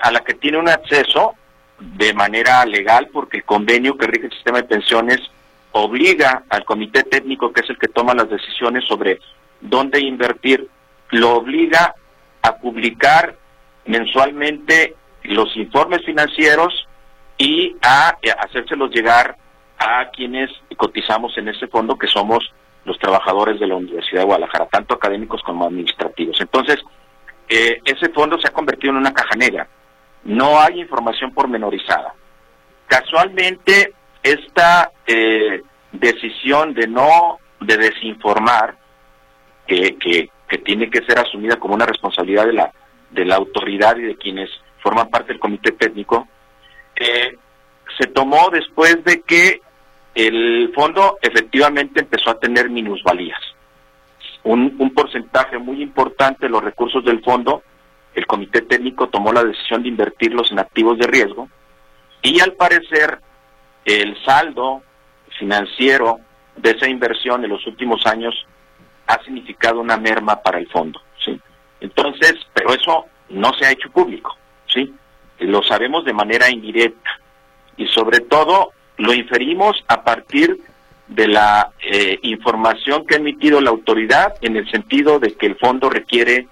a 0.00 0.10
la 0.10 0.20
que 0.20 0.34
tiene 0.34 0.58
un 0.58 0.68
acceso 0.68 1.34
de 1.78 2.12
manera 2.12 2.64
legal, 2.66 3.08
porque 3.12 3.38
el 3.38 3.44
convenio 3.44 3.96
que 3.96 4.06
rige 4.06 4.26
el 4.26 4.32
sistema 4.32 4.58
de 4.58 4.68
pensiones 4.68 5.20
obliga 5.72 6.44
al 6.48 6.64
comité 6.64 7.02
técnico, 7.04 7.52
que 7.52 7.60
es 7.60 7.70
el 7.70 7.78
que 7.78 7.88
toma 7.88 8.14
las 8.14 8.28
decisiones 8.28 8.84
sobre 8.84 9.20
dónde 9.60 10.00
invertir, 10.00 10.68
lo 11.10 11.34
obliga 11.36 11.94
a 12.42 12.56
publicar 12.56 13.36
mensualmente 13.86 14.94
los 15.24 15.56
informes 15.56 16.04
financieros 16.04 16.86
y 17.38 17.76
a, 17.82 18.18
eh, 18.22 18.30
hacérselos 18.30 18.90
llegar 18.90 19.36
a 19.78 20.10
quienes 20.10 20.50
cotizamos 20.76 21.36
en 21.38 21.48
ese 21.48 21.66
fondo, 21.68 21.96
que 21.96 22.06
somos 22.06 22.52
los 22.84 22.98
trabajadores 22.98 23.58
de 23.60 23.66
la 23.66 23.76
Universidad 23.76 24.20
de 24.20 24.26
Guadalajara, 24.26 24.66
tanto 24.66 24.94
académicos 24.94 25.42
como 25.42 25.66
administrativos. 25.66 26.40
Entonces, 26.40 26.78
eh, 27.50 27.80
ese 27.84 28.08
fondo 28.10 28.40
se 28.40 28.48
ha 28.48 28.52
convertido 28.52 28.92
en 28.92 28.98
una 28.98 29.12
caja 29.12 29.36
negra. 29.36 29.68
No 30.24 30.58
hay 30.58 30.80
información 30.80 31.32
pormenorizada. 31.32 32.14
Casualmente, 32.86 33.92
esta 34.22 34.92
eh, 35.06 35.60
decisión 35.92 36.72
de 36.72 36.86
no, 36.86 37.38
de 37.60 37.76
desinformar, 37.76 38.76
que, 39.66 39.96
que, 39.98 40.30
que 40.48 40.58
tiene 40.58 40.88
que 40.88 41.04
ser 41.04 41.18
asumida 41.18 41.56
como 41.56 41.74
una 41.74 41.86
responsabilidad 41.86 42.46
de 42.46 42.52
la, 42.54 42.72
de 43.10 43.24
la 43.24 43.36
autoridad 43.36 43.96
y 43.96 44.02
de 44.02 44.16
quienes 44.16 44.48
forman 44.82 45.10
parte 45.10 45.32
del 45.32 45.40
comité 45.40 45.72
técnico, 45.72 46.26
se 47.98 48.06
tomó 48.08 48.50
después 48.50 49.02
de 49.04 49.22
que 49.22 49.60
el 50.14 50.72
fondo 50.74 51.18
efectivamente 51.22 52.00
empezó 52.00 52.30
a 52.30 52.38
tener 52.38 52.68
minusvalías. 52.70 53.38
Un, 54.44 54.76
un 54.78 54.94
porcentaje 54.94 55.58
muy 55.58 55.82
importante 55.82 56.46
de 56.46 56.50
los 56.50 56.64
recursos 56.64 57.04
del 57.04 57.22
fondo, 57.22 57.62
el 58.14 58.26
comité 58.26 58.62
técnico 58.62 59.08
tomó 59.08 59.32
la 59.32 59.44
decisión 59.44 59.82
de 59.82 59.88
invertirlos 59.88 60.50
en 60.50 60.58
activos 60.58 60.98
de 60.98 61.06
riesgo 61.06 61.48
y 62.22 62.40
al 62.40 62.52
parecer 62.52 63.20
el 63.84 64.16
saldo 64.24 64.82
financiero 65.38 66.20
de 66.56 66.70
esa 66.70 66.88
inversión 66.88 67.44
en 67.44 67.50
los 67.50 67.66
últimos 67.66 68.06
años 68.06 68.34
ha 69.06 69.22
significado 69.24 69.80
una 69.80 69.96
merma 69.96 70.36
para 70.42 70.58
el 70.58 70.68
fondo, 70.68 71.00
¿sí? 71.24 71.40
Entonces, 71.80 72.34
pero 72.52 72.72
eso 72.74 73.06
no 73.30 73.52
se 73.54 73.66
ha 73.66 73.72
hecho 73.72 73.90
público, 73.90 74.36
¿sí? 74.66 74.94
lo 75.40 75.62
sabemos 75.62 76.04
de 76.04 76.12
manera 76.12 76.50
indirecta 76.50 77.10
y 77.76 77.86
sobre 77.88 78.20
todo 78.20 78.72
lo 78.98 79.14
inferimos 79.14 79.82
a 79.88 80.02
partir 80.02 80.58
de 81.10 81.26
la 81.26 81.72
eh, 81.82 82.18
información 82.22 83.04
que 83.04 83.16
ha 83.16 83.18
emitido 83.18 83.60
la 83.60 83.70
autoridad 83.70 84.34
en 84.40 84.56
el 84.56 84.70
sentido 84.70 85.18
de 85.18 85.34
que 85.34 85.46
el 85.46 85.56
fondo 85.56 85.90
requiere 85.90 86.46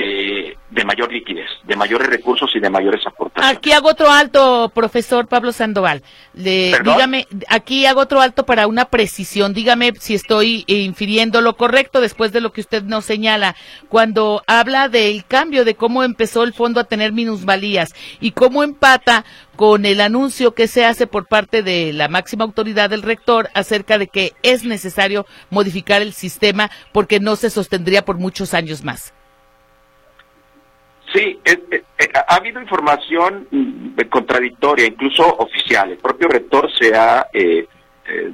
eh, 0.00 0.56
de 0.70 0.84
mayor 0.84 1.12
liquidez, 1.12 1.48
de 1.64 1.74
mayores 1.74 2.08
recursos 2.08 2.54
y 2.54 2.60
de 2.60 2.70
mayores 2.70 3.04
aportaciones. 3.04 3.58
Aquí 3.58 3.72
hago 3.72 3.88
otro 3.88 4.08
alto, 4.08 4.70
profesor 4.72 5.26
Pablo 5.26 5.50
Sandoval. 5.50 6.04
dígame, 6.34 7.26
aquí 7.48 7.84
hago 7.84 8.02
otro 8.02 8.20
alto 8.20 8.46
para 8.46 8.68
una 8.68 8.84
precisión. 8.84 9.54
Dígame 9.54 9.94
si 9.98 10.14
estoy 10.14 10.62
infiriendo 10.68 11.40
lo 11.40 11.56
correcto 11.56 12.00
después 12.00 12.30
de 12.30 12.40
lo 12.40 12.52
que 12.52 12.60
usted 12.60 12.84
nos 12.84 13.06
señala. 13.06 13.56
Cuando 13.88 14.44
habla 14.46 14.88
del 14.88 15.24
cambio 15.24 15.64
de 15.64 15.74
cómo 15.74 16.04
empezó 16.04 16.44
el 16.44 16.54
fondo 16.54 16.78
a 16.78 16.84
tener 16.84 17.12
minusvalías 17.12 17.92
y 18.20 18.30
cómo 18.30 18.62
empata 18.62 19.24
con 19.56 19.84
el 19.84 20.00
anuncio 20.00 20.54
que 20.54 20.68
se 20.68 20.84
hace 20.84 21.08
por 21.08 21.26
parte 21.26 21.64
de 21.64 21.92
la 21.92 22.06
máxima 22.06 22.44
autoridad 22.44 22.90
del 22.90 23.02
rector 23.02 23.48
acerca 23.54 23.98
de 23.98 24.06
que 24.06 24.34
es 24.44 24.62
necesario 24.62 25.26
modificar 25.50 26.02
el 26.02 26.12
sistema 26.12 26.70
porque 26.92 27.18
no 27.18 27.34
se 27.34 27.50
sostendría 27.50 28.04
por 28.04 28.18
muchos 28.18 28.54
años 28.54 28.84
más. 28.84 29.12
Sí, 31.12 31.40
ha 32.28 32.36
habido 32.36 32.60
información 32.60 33.46
mm, 33.50 34.00
contradictoria, 34.10 34.86
incluso 34.86 35.24
oficial. 35.38 35.90
El 35.90 35.98
propio 35.98 36.28
rector 36.28 36.70
se 36.78 36.94
ha 36.94 37.26
eh, 37.32 37.66
eh, 38.06 38.32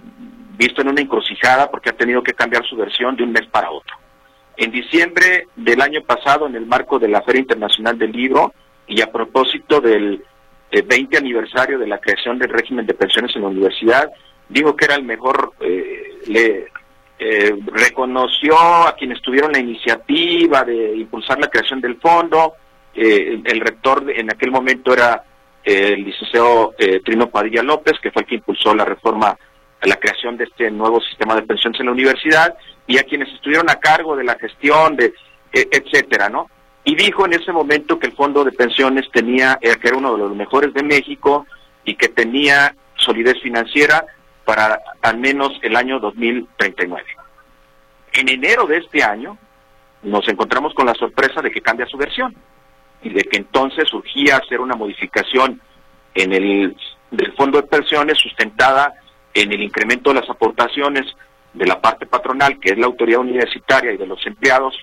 visto 0.56 0.82
en 0.82 0.88
una 0.88 1.00
encrucijada 1.00 1.70
porque 1.70 1.90
ha 1.90 1.96
tenido 1.96 2.22
que 2.22 2.34
cambiar 2.34 2.64
su 2.64 2.76
versión 2.76 3.14
de 3.16 3.22
un 3.22 3.32
mes 3.32 3.46
para 3.46 3.70
otro. 3.70 3.96
En 4.56 4.72
diciembre 4.72 5.48
del 5.54 5.80
año 5.80 6.02
pasado, 6.02 6.46
en 6.46 6.56
el 6.56 6.66
marco 6.66 6.98
de 6.98 7.08
la 7.08 7.22
Feria 7.22 7.40
Internacional 7.40 7.96
del 7.96 8.12
Libro 8.12 8.52
y 8.88 9.00
a 9.00 9.10
propósito 9.10 9.80
del 9.80 10.24
20 10.72 10.96
eh, 10.96 11.18
aniversario 11.18 11.78
de 11.78 11.86
la 11.86 11.98
creación 11.98 12.38
del 12.38 12.50
régimen 12.50 12.86
de 12.86 12.94
pensiones 12.94 13.34
en 13.36 13.42
la 13.42 13.48
universidad, 13.48 14.10
dijo 14.48 14.74
que 14.74 14.86
era 14.86 14.96
el 14.96 15.04
mejor, 15.04 15.52
le 16.26 16.66
reconoció 17.66 18.58
a 18.58 18.94
quienes 18.96 19.22
tuvieron 19.22 19.52
la 19.52 19.58
iniciativa 19.58 20.64
de 20.64 20.96
impulsar 20.96 21.38
la 21.38 21.48
creación 21.48 21.80
del 21.80 21.96
fondo, 21.96 22.54
eh, 22.94 23.40
el 23.44 23.60
rector 23.60 24.04
en 24.10 24.30
aquel 24.30 24.50
momento 24.50 24.92
era 24.92 25.24
eh, 25.64 25.94
el 25.94 26.04
licenciado 26.04 26.74
eh, 26.78 27.00
Trino 27.04 27.28
Padilla 27.28 27.62
López, 27.62 27.98
que 28.00 28.10
fue 28.10 28.22
el 28.22 28.28
que 28.28 28.36
impulsó 28.36 28.74
la 28.74 28.84
reforma, 28.84 29.36
la 29.82 29.96
creación 29.96 30.36
de 30.36 30.44
este 30.44 30.70
nuevo 30.70 31.00
sistema 31.00 31.34
de 31.34 31.42
pensiones 31.42 31.80
en 31.80 31.86
la 31.86 31.92
universidad, 31.92 32.56
y 32.86 32.98
a 32.98 33.02
quienes 33.02 33.32
estuvieron 33.32 33.68
a 33.68 33.76
cargo 33.76 34.16
de 34.16 34.24
la 34.24 34.38
gestión, 34.38 34.96
de 34.96 35.12
e, 35.52 35.68
etcétera, 35.70 36.28
¿no? 36.28 36.48
Y 36.84 36.94
dijo 36.94 37.26
en 37.26 37.32
ese 37.32 37.50
momento 37.50 37.98
que 37.98 38.06
el 38.06 38.12
fondo 38.12 38.44
de 38.44 38.52
pensiones 38.52 39.10
tenía, 39.10 39.58
que 39.60 39.88
era 39.88 39.96
uno 39.96 40.12
de 40.12 40.18
los 40.18 40.36
mejores 40.36 40.72
de 40.74 40.82
México 40.82 41.46
y 41.84 41.94
que 41.94 42.08
tenía 42.08 42.74
solidez 42.96 43.40
financiera 43.42 44.04
para 44.44 44.78
al 45.00 45.16
menos 45.16 45.58
el 45.62 45.76
año 45.76 45.98
2039. 45.98 47.04
En 48.12 48.28
enero 48.28 48.66
de 48.66 48.76
este 48.76 49.02
año 49.02 49.38
nos 50.02 50.28
encontramos 50.28 50.74
con 50.74 50.84
la 50.84 50.94
sorpresa 50.94 51.40
de 51.40 51.50
que 51.50 51.62
cambia 51.62 51.86
su 51.86 51.96
versión 51.96 52.36
y 53.04 53.10
de 53.10 53.22
que 53.24 53.36
entonces 53.36 53.88
surgía 53.88 54.38
hacer 54.38 54.60
una 54.60 54.74
modificación 54.74 55.60
en 56.14 56.32
el 56.32 56.76
del 57.10 57.32
fondo 57.34 57.60
de 57.60 57.68
pensiones 57.68 58.18
sustentada 58.18 58.94
en 59.32 59.52
el 59.52 59.62
incremento 59.62 60.12
de 60.12 60.20
las 60.20 60.30
aportaciones 60.30 61.06
de 61.52 61.66
la 61.66 61.80
parte 61.80 62.06
patronal, 62.06 62.58
que 62.58 62.70
es 62.70 62.78
la 62.78 62.86
autoridad 62.86 63.20
universitaria 63.20 63.92
y 63.92 63.96
de 63.96 64.06
los 64.06 64.24
empleados, 64.26 64.74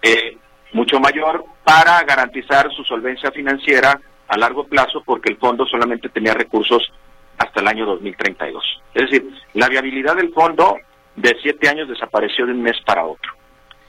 eh, 0.00 0.38
mucho 0.72 1.00
mayor 1.00 1.44
para 1.64 2.02
garantizar 2.04 2.70
su 2.72 2.84
solvencia 2.84 3.30
financiera 3.32 4.00
a 4.28 4.38
largo 4.38 4.64
plazo, 4.64 5.02
porque 5.04 5.30
el 5.30 5.38
fondo 5.38 5.66
solamente 5.66 6.08
tenía 6.08 6.34
recursos 6.34 6.92
hasta 7.38 7.60
el 7.60 7.68
año 7.68 7.84
2032. 7.86 8.82
Es 8.94 9.10
decir, 9.10 9.28
la 9.54 9.68
viabilidad 9.68 10.16
del 10.16 10.32
fondo 10.32 10.76
de 11.16 11.36
siete 11.42 11.68
años 11.68 11.88
desapareció 11.88 12.46
de 12.46 12.52
un 12.52 12.62
mes 12.62 12.76
para 12.84 13.04
otro. 13.04 13.32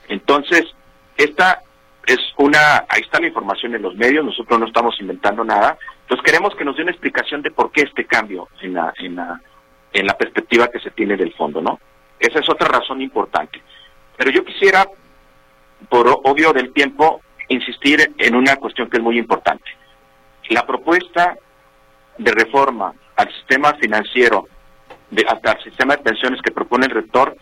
Entonces, 0.08 0.64
esta 1.16 1.62
es 2.08 2.18
una, 2.38 2.86
ahí 2.88 3.02
está 3.02 3.20
la 3.20 3.26
información 3.26 3.74
en 3.74 3.82
los 3.82 3.94
medios, 3.94 4.24
nosotros 4.24 4.58
no 4.58 4.66
estamos 4.66 4.98
inventando 4.98 5.44
nada, 5.44 5.76
entonces 6.00 6.24
queremos 6.24 6.54
que 6.56 6.64
nos 6.64 6.74
dé 6.74 6.82
una 6.82 6.90
explicación 6.90 7.42
de 7.42 7.50
por 7.50 7.70
qué 7.70 7.82
este 7.82 8.06
cambio 8.06 8.48
en 8.62 8.72
la, 8.72 8.94
en 8.96 9.14
la, 9.14 9.38
en 9.92 10.06
la 10.06 10.16
perspectiva 10.16 10.68
que 10.68 10.80
se 10.80 10.90
tiene 10.92 11.18
del 11.18 11.34
fondo, 11.34 11.60
¿no? 11.60 11.78
Esa 12.18 12.38
es 12.38 12.48
otra 12.48 12.66
razón 12.66 13.02
importante. 13.02 13.60
Pero 14.16 14.30
yo 14.30 14.42
quisiera, 14.42 14.86
por 15.90 16.08
obvio 16.24 16.54
del 16.54 16.72
tiempo, 16.72 17.20
insistir 17.48 18.14
en 18.16 18.34
una 18.34 18.56
cuestión 18.56 18.88
que 18.88 18.96
es 18.96 19.02
muy 19.02 19.18
importante. 19.18 19.70
La 20.48 20.66
propuesta 20.66 21.36
de 22.16 22.32
reforma 22.32 22.94
al 23.16 23.30
sistema 23.34 23.74
financiero, 23.74 24.48
de, 25.10 25.26
hasta 25.28 25.52
al 25.52 25.62
sistema 25.62 25.94
de 25.96 26.02
pensiones 26.02 26.40
que 26.40 26.52
propone 26.52 26.86
el 26.86 26.92
rector, 26.92 27.36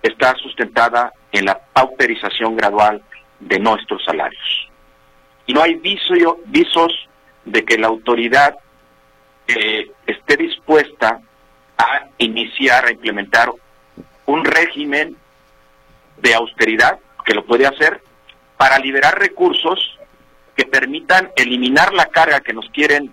está 0.00 0.36
sustentada 0.36 1.12
en 1.32 1.46
la 1.46 1.58
pauperización 1.72 2.54
gradual 2.54 3.02
de 3.44 3.58
nuestros 3.58 4.02
salarios. 4.04 4.68
Y 5.46 5.52
no 5.52 5.62
hay 5.62 5.74
viso, 5.74 6.38
visos 6.46 6.92
de 7.44 7.64
que 7.64 7.78
la 7.78 7.88
autoridad 7.88 8.56
eh, 9.46 9.90
esté 10.06 10.36
dispuesta 10.36 11.20
a 11.76 12.06
iniciar, 12.18 12.86
a 12.86 12.92
implementar 12.92 13.52
un 14.26 14.44
régimen 14.44 15.16
de 16.18 16.34
austeridad 16.34 16.98
que 17.24 17.34
lo 17.34 17.44
puede 17.44 17.66
hacer, 17.66 18.00
para 18.56 18.78
liberar 18.78 19.18
recursos 19.18 19.98
que 20.56 20.64
permitan 20.64 21.30
eliminar 21.36 21.92
la 21.92 22.06
carga 22.06 22.40
que 22.40 22.52
nos 22.52 22.68
quieren 22.70 23.10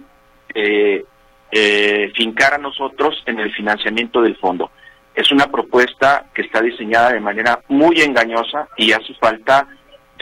eh, 0.54 1.04
eh, 1.52 2.12
fincar 2.16 2.54
a 2.54 2.58
nosotros 2.58 3.22
en 3.26 3.40
el 3.40 3.52
financiamiento 3.54 4.22
del 4.22 4.38
fondo. 4.38 4.72
Es 5.14 5.32
una 5.32 5.48
propuesta 5.48 6.28
que 6.34 6.44
está 6.44 6.62
diseñada 6.62 7.12
de 7.12 7.20
manera 7.20 7.60
muy 7.68 8.00
engañosa 8.02 8.70
y 8.78 8.94
hace 8.94 9.14
falta 9.16 9.68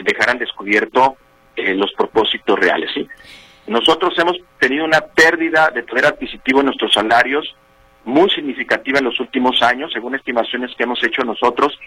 dejar 0.04 0.30
al 0.30 0.38
descubierto 0.38 1.16
eh, 1.56 1.74
los 1.74 1.92
propósitos 1.92 2.58
reales. 2.58 2.90
¿sí? 2.94 3.06
Nosotros 3.66 4.18
hemos 4.18 4.36
tenido 4.58 4.84
una 4.84 5.00
pérdida 5.00 5.70
de 5.70 5.82
poder 5.82 6.06
adquisitivo 6.06 6.60
en 6.60 6.66
nuestros 6.66 6.92
salarios 6.92 7.54
muy 8.04 8.30
significativa 8.30 8.98
en 8.98 9.04
los 9.04 9.20
últimos 9.20 9.62
años, 9.62 9.92
según 9.92 10.14
estimaciones 10.14 10.74
que 10.76 10.84
hemos 10.84 11.02
hecho 11.04 11.22
nosotros, 11.22 11.78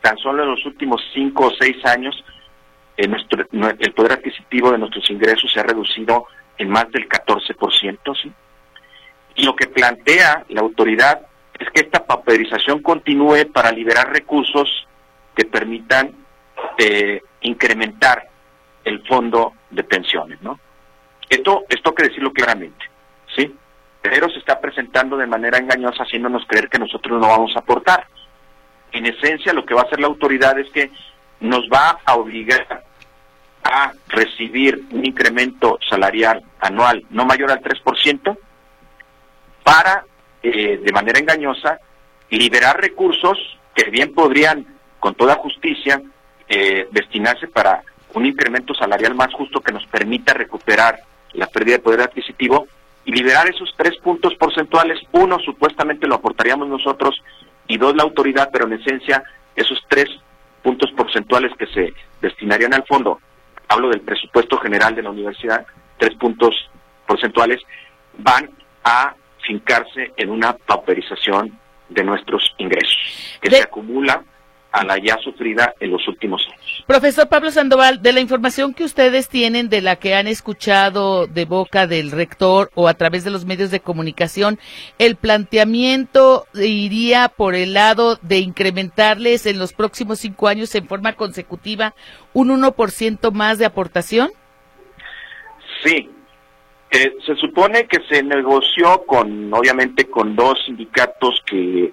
tan 0.00 0.16
solo 0.18 0.44
en 0.44 0.50
los 0.50 0.64
últimos 0.64 1.02
cinco 1.12 1.46
o 1.46 1.52
seis 1.58 1.84
años, 1.84 2.24
eh, 2.96 3.08
el 3.78 3.92
poder 3.92 4.12
adquisitivo 4.12 4.70
de 4.70 4.78
nuestros 4.78 5.08
ingresos 5.10 5.52
se 5.52 5.60
ha 5.60 5.64
reducido 5.64 6.26
en 6.56 6.68
más 6.68 6.90
del 6.90 7.08
14%. 7.08 8.14
¿sí? 8.22 8.32
Y 9.36 9.44
lo 9.44 9.54
que 9.54 9.66
plantea 9.66 10.44
la 10.48 10.60
autoridad 10.60 11.22
es 11.58 11.68
que 11.70 11.80
esta 11.80 12.04
paperización 12.04 12.82
continúe 12.82 13.50
para 13.52 13.72
liberar 13.72 14.12
recursos 14.12 14.86
que 15.34 15.44
permitan 15.44 16.12
eh, 16.78 17.20
incrementar 17.42 18.28
el 18.84 19.06
fondo 19.06 19.54
de 19.70 19.84
pensiones, 19.84 20.40
¿no? 20.42 20.58
Esto, 21.28 21.64
esto 21.68 21.90
hay 21.90 21.94
que 21.96 22.08
decirlo 22.08 22.32
claramente, 22.32 22.84
¿sí? 23.36 23.54
Pero 24.00 24.28
se 24.30 24.38
está 24.38 24.60
presentando 24.60 25.16
de 25.16 25.26
manera 25.26 25.58
engañosa 25.58 26.04
haciéndonos 26.04 26.46
creer 26.46 26.68
que 26.68 26.78
nosotros 26.78 27.20
no 27.20 27.28
vamos 27.28 27.54
a 27.54 27.60
aportar. 27.60 28.06
En 28.92 29.04
esencia, 29.06 29.52
lo 29.52 29.66
que 29.66 29.74
va 29.74 29.82
a 29.82 29.84
hacer 29.84 30.00
la 30.00 30.06
autoridad 30.06 30.58
es 30.58 30.70
que 30.70 30.90
nos 31.40 31.68
va 31.68 31.98
a 32.04 32.14
obligar 32.14 32.84
a 33.62 33.92
recibir 34.08 34.82
un 34.92 35.04
incremento 35.04 35.78
salarial 35.88 36.42
anual 36.60 37.04
no 37.10 37.26
mayor 37.26 37.50
al 37.50 37.60
3% 37.60 38.38
para, 39.62 40.04
eh, 40.42 40.80
de 40.82 40.92
manera 40.92 41.18
engañosa, 41.18 41.78
liberar 42.30 42.80
recursos 42.80 43.38
que 43.74 43.90
bien 43.90 44.14
podrían, 44.14 44.66
con 44.98 45.14
toda 45.14 45.34
justicia, 45.34 46.00
eh, 46.48 46.88
destinarse 46.90 47.48
para 47.48 47.82
un 48.14 48.26
incremento 48.26 48.74
salarial 48.74 49.14
más 49.14 49.32
justo 49.34 49.60
que 49.60 49.72
nos 49.72 49.86
permita 49.86 50.34
recuperar 50.34 50.98
la 51.32 51.46
pérdida 51.46 51.76
de 51.76 51.82
poder 51.82 52.00
adquisitivo 52.00 52.66
y 53.04 53.12
liberar 53.12 53.48
esos 53.48 53.72
tres 53.76 53.96
puntos 53.98 54.34
porcentuales. 54.34 54.98
Uno, 55.12 55.38
supuestamente 55.38 56.06
lo 56.06 56.16
aportaríamos 56.16 56.68
nosotros 56.68 57.16
y 57.66 57.76
dos, 57.76 57.94
la 57.94 58.02
autoridad, 58.02 58.50
pero 58.52 58.66
en 58.66 58.74
esencia 58.74 59.22
esos 59.54 59.78
tres 59.88 60.08
puntos 60.62 60.90
porcentuales 60.92 61.52
que 61.58 61.66
se 61.66 61.94
destinarían 62.20 62.74
al 62.74 62.84
fondo, 62.84 63.20
hablo 63.68 63.90
del 63.90 64.00
presupuesto 64.00 64.58
general 64.58 64.94
de 64.94 65.02
la 65.02 65.10
universidad, 65.10 65.66
tres 65.98 66.14
puntos 66.16 66.54
porcentuales, 67.06 67.60
van 68.18 68.50
a 68.84 69.14
fincarse 69.46 70.12
en 70.16 70.30
una 70.30 70.52
pauperización 70.54 71.58
de 71.88 72.04
nuestros 72.04 72.54
ingresos, 72.58 73.38
que 73.40 73.50
se 73.50 73.62
acumula 73.62 74.22
a 74.72 74.84
la 74.84 74.98
ya 74.98 75.16
sufrida 75.18 75.74
en 75.80 75.90
los 75.90 76.06
últimos 76.08 76.46
años. 76.46 76.84
Profesor 76.86 77.28
Pablo 77.28 77.50
Sandoval, 77.50 78.02
de 78.02 78.12
la 78.12 78.20
información 78.20 78.74
que 78.74 78.84
ustedes 78.84 79.28
tienen, 79.28 79.68
de 79.68 79.80
la 79.80 79.96
que 79.96 80.14
han 80.14 80.26
escuchado 80.26 81.26
de 81.26 81.44
boca 81.44 81.86
del 81.86 82.10
rector 82.10 82.70
o 82.74 82.88
a 82.88 82.94
través 82.94 83.24
de 83.24 83.30
los 83.30 83.44
medios 83.44 83.70
de 83.70 83.80
comunicación, 83.80 84.58
¿el 84.98 85.16
planteamiento 85.16 86.46
iría 86.54 87.28
por 87.28 87.54
el 87.54 87.74
lado 87.74 88.18
de 88.22 88.38
incrementarles 88.38 89.46
en 89.46 89.58
los 89.58 89.72
próximos 89.72 90.20
cinco 90.20 90.48
años 90.48 90.74
en 90.74 90.86
forma 90.86 91.14
consecutiva 91.14 91.94
un 92.32 92.48
1% 92.48 93.32
más 93.32 93.58
de 93.58 93.66
aportación? 93.66 94.30
Sí. 95.84 96.10
Eh, 96.90 97.12
se 97.26 97.34
supone 97.36 97.86
que 97.86 97.98
se 98.08 98.22
negoció 98.22 99.04
con, 99.06 99.52
obviamente, 99.52 100.06
con 100.06 100.34
dos 100.34 100.54
sindicatos 100.64 101.42
que 101.44 101.92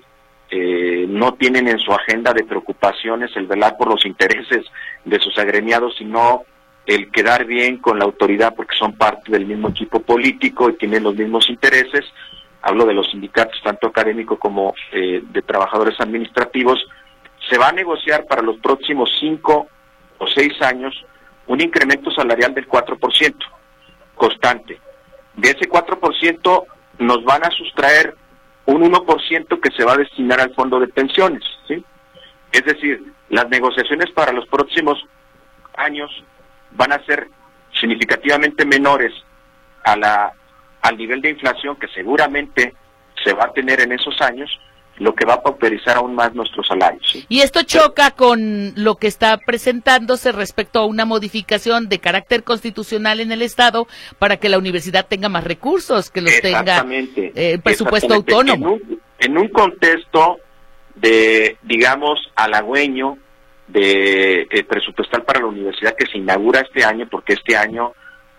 eh, 0.49 1.05
no 1.07 1.33
tienen 1.33 1.67
en 1.67 1.79
su 1.79 1.91
agenda 1.91 2.33
de 2.33 2.43
preocupaciones 2.43 3.35
el 3.35 3.47
velar 3.47 3.77
por 3.77 3.89
los 3.89 4.05
intereses 4.05 4.65
de 5.03 5.19
sus 5.19 5.37
agremiados, 5.37 5.95
sino 5.97 6.43
el 6.85 7.11
quedar 7.11 7.45
bien 7.45 7.77
con 7.77 7.97
la 7.97 8.05
autoridad 8.05 8.53
porque 8.55 8.75
son 8.75 8.93
parte 8.93 9.31
del 9.31 9.45
mismo 9.45 9.69
equipo 9.69 10.01
político 10.01 10.69
y 10.69 10.77
tienen 10.77 11.03
los 11.03 11.15
mismos 11.15 11.49
intereses. 11.49 12.05
Hablo 12.61 12.85
de 12.85 12.93
los 12.93 13.09
sindicatos, 13.09 13.59
tanto 13.63 13.87
académicos 13.87 14.37
como 14.39 14.75
eh, 14.91 15.21
de 15.23 15.41
trabajadores 15.41 15.99
administrativos. 15.99 16.79
Se 17.49 17.57
va 17.57 17.69
a 17.69 17.73
negociar 17.73 18.25
para 18.25 18.41
los 18.41 18.57
próximos 18.57 19.09
cinco 19.19 19.67
o 20.17 20.27
seis 20.27 20.53
años 20.61 20.93
un 21.47 21.61
incremento 21.61 22.11
salarial 22.11 22.53
del 22.53 22.67
4%, 22.67 23.35
constante. 24.15 24.79
De 25.35 25.49
ese 25.49 25.69
4% 25.69 26.63
nos 26.99 27.23
van 27.23 27.45
a 27.45 27.51
sustraer 27.51 28.15
un 28.65 28.81
1% 28.81 29.59
que 29.59 29.71
se 29.71 29.83
va 29.83 29.93
a 29.93 29.97
destinar 29.97 30.39
al 30.39 30.53
fondo 30.53 30.79
de 30.79 30.87
pensiones, 30.87 31.43
¿sí? 31.67 31.83
Es 32.51 32.65
decir, 32.65 33.13
las 33.29 33.47
negociaciones 33.49 34.11
para 34.11 34.31
los 34.31 34.47
próximos 34.47 34.97
años 35.77 36.09
van 36.71 36.93
a 36.93 37.03
ser 37.05 37.27
significativamente 37.73 38.65
menores 38.65 39.13
a 39.83 39.95
la 39.95 40.33
al 40.81 40.97
nivel 40.97 41.19
de 41.21 41.31
inflación 41.31 41.75
que 41.77 41.87
seguramente 41.87 42.75
se 43.23 43.33
va 43.33 43.45
a 43.45 43.53
tener 43.53 43.81
en 43.81 43.91
esos 43.91 44.21
años 44.21 44.51
lo 44.97 45.13
que 45.13 45.25
va 45.25 45.35
a 45.35 45.41
pauperizar 45.41 45.97
aún 45.97 46.15
más 46.15 46.33
nuestros 46.33 46.67
salarios. 46.67 47.25
Y 47.27 47.41
esto 47.41 47.63
choca 47.63 48.11
con 48.11 48.73
lo 48.75 48.95
que 48.95 49.07
está 49.07 49.37
presentándose 49.37 50.31
respecto 50.31 50.79
a 50.79 50.85
una 50.85 51.05
modificación 51.05 51.89
de 51.89 51.99
carácter 51.99 52.43
constitucional 52.43 53.19
en 53.19 53.31
el 53.31 53.41
Estado 53.41 53.87
para 54.19 54.37
que 54.37 54.49
la 54.49 54.57
universidad 54.57 55.05
tenga 55.07 55.29
más 55.29 55.43
recursos, 55.43 56.09
que 56.09 56.21
los 56.21 56.39
tenga 56.41 56.85
eh, 56.89 57.59
presupuesto 57.63 58.13
autónomo. 58.13 58.79
En 59.19 59.37
un, 59.37 59.47
contexto 59.49 60.39
de, 60.95 61.57
digamos, 61.63 62.19
halagüeño 62.35 63.17
de 63.67 64.47
eh, 64.49 64.63
presupuestal 64.63 65.23
para 65.23 65.39
la 65.39 65.47
universidad 65.47 65.95
que 65.95 66.05
se 66.05 66.17
inaugura 66.17 66.61
este 66.61 66.83
año, 66.83 67.07
porque 67.09 67.33
este 67.33 67.57
año 67.57 67.93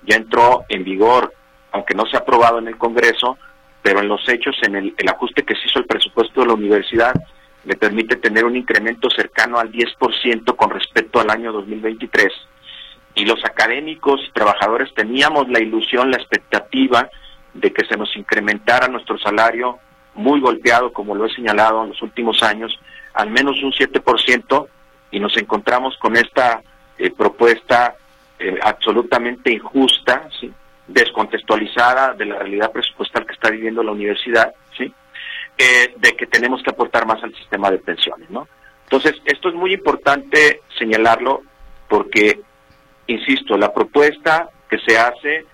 ya 0.05 0.17
entró 0.17 0.65
en 0.69 0.85
vigor, 0.85 1.33
aunque 1.73 1.95
no 1.95 2.07
se 2.07 2.17
ha 2.17 2.21
aprobado 2.21 2.59
en 2.59 2.69
el 2.69 2.77
Congreso, 2.77 3.37
pero 3.87 4.01
en 4.01 4.09
los 4.09 4.29
hechos, 4.29 4.57
en 4.63 4.75
el, 4.75 4.95
ajuste 5.09 5.45
que 5.45 5.55
se 5.55 5.69
hizo 5.69 5.79
el 5.79 5.87
presupuesto 5.87 6.41
de 6.41 6.49
la 6.49 6.55
universidad, 6.55 7.15
le 7.63 7.77
permite 7.77 8.17
tener 8.17 8.45
un 8.45 8.57
incremento 8.57 9.09
cercano 9.09 9.61
al 9.61 9.71
10% 9.71 10.57
con 10.57 10.71
respecto 10.71 11.21
al 11.21 11.31
año 11.31 11.53
2023. 11.53 12.33
Y 13.15 13.27
los 13.27 13.45
académicos 13.45 14.21
y 14.27 14.33
trabajadores 14.33 14.93
teníamos 14.93 15.49
la 15.51 15.61
ilusión, 15.61 16.11
la 16.11 16.17
expectativa 16.17 17.09
de 17.55 17.73
que 17.73 17.87
se 17.87 17.97
nos 17.97 18.17
incrementara 18.17 18.89
nuestro 18.89 19.19
salario 19.19 19.79
muy 20.15 20.41
golpeado, 20.41 20.93
como 20.93 21.15
lo 21.15 21.25
he 21.25 21.33
señalado 21.33 21.85
en 21.85 21.91
los 21.91 22.03
últimos 22.03 22.43
años, 22.43 22.77
al 23.15 23.31
menos 23.31 23.63
un 23.63 23.71
7%, 23.71 24.67
y 25.13 25.21
nos 25.21 25.37
encontramos 25.37 25.97
con 25.99 26.17
esta 26.17 26.61
eh, 26.99 27.13
propuesta 27.17 27.95
eh, 28.41 28.59
absolutamente 28.61 29.53
injusta, 29.53 30.29
¿sí? 30.41 30.53
Descontextualizada 30.89 32.15
de 32.15 32.27
la 32.27 32.39
realidad 32.39 32.73
presupuestal 32.73 33.27
que 33.27 33.35
está 33.35 33.51
viviendo 33.51 33.83
la 33.83 33.93
universidad, 33.93 34.55
¿sí? 34.77 34.93
Eh, 35.59 35.95
de 35.97 36.13
que 36.13 36.27
tenemos 36.27 36.63
que 36.63 36.71
aportar 36.71 37.07
más 37.07 37.23
al 37.23 37.35
sistema 37.35 37.71
de 37.71 37.79
pensiones, 37.79 38.31
¿no? 38.31 38.47
Entonces, 38.85 39.15
esto 39.25 39.49
es 39.49 39.55
muy 39.55 39.73
importante 39.73 40.61
señalarlo 40.79 41.43
porque, 41.89 42.41
insisto, 43.07 43.57
la 43.57 43.73
propuesta 43.73 44.49
que 44.69 44.79
se 44.87 44.99
hace 44.99 45.47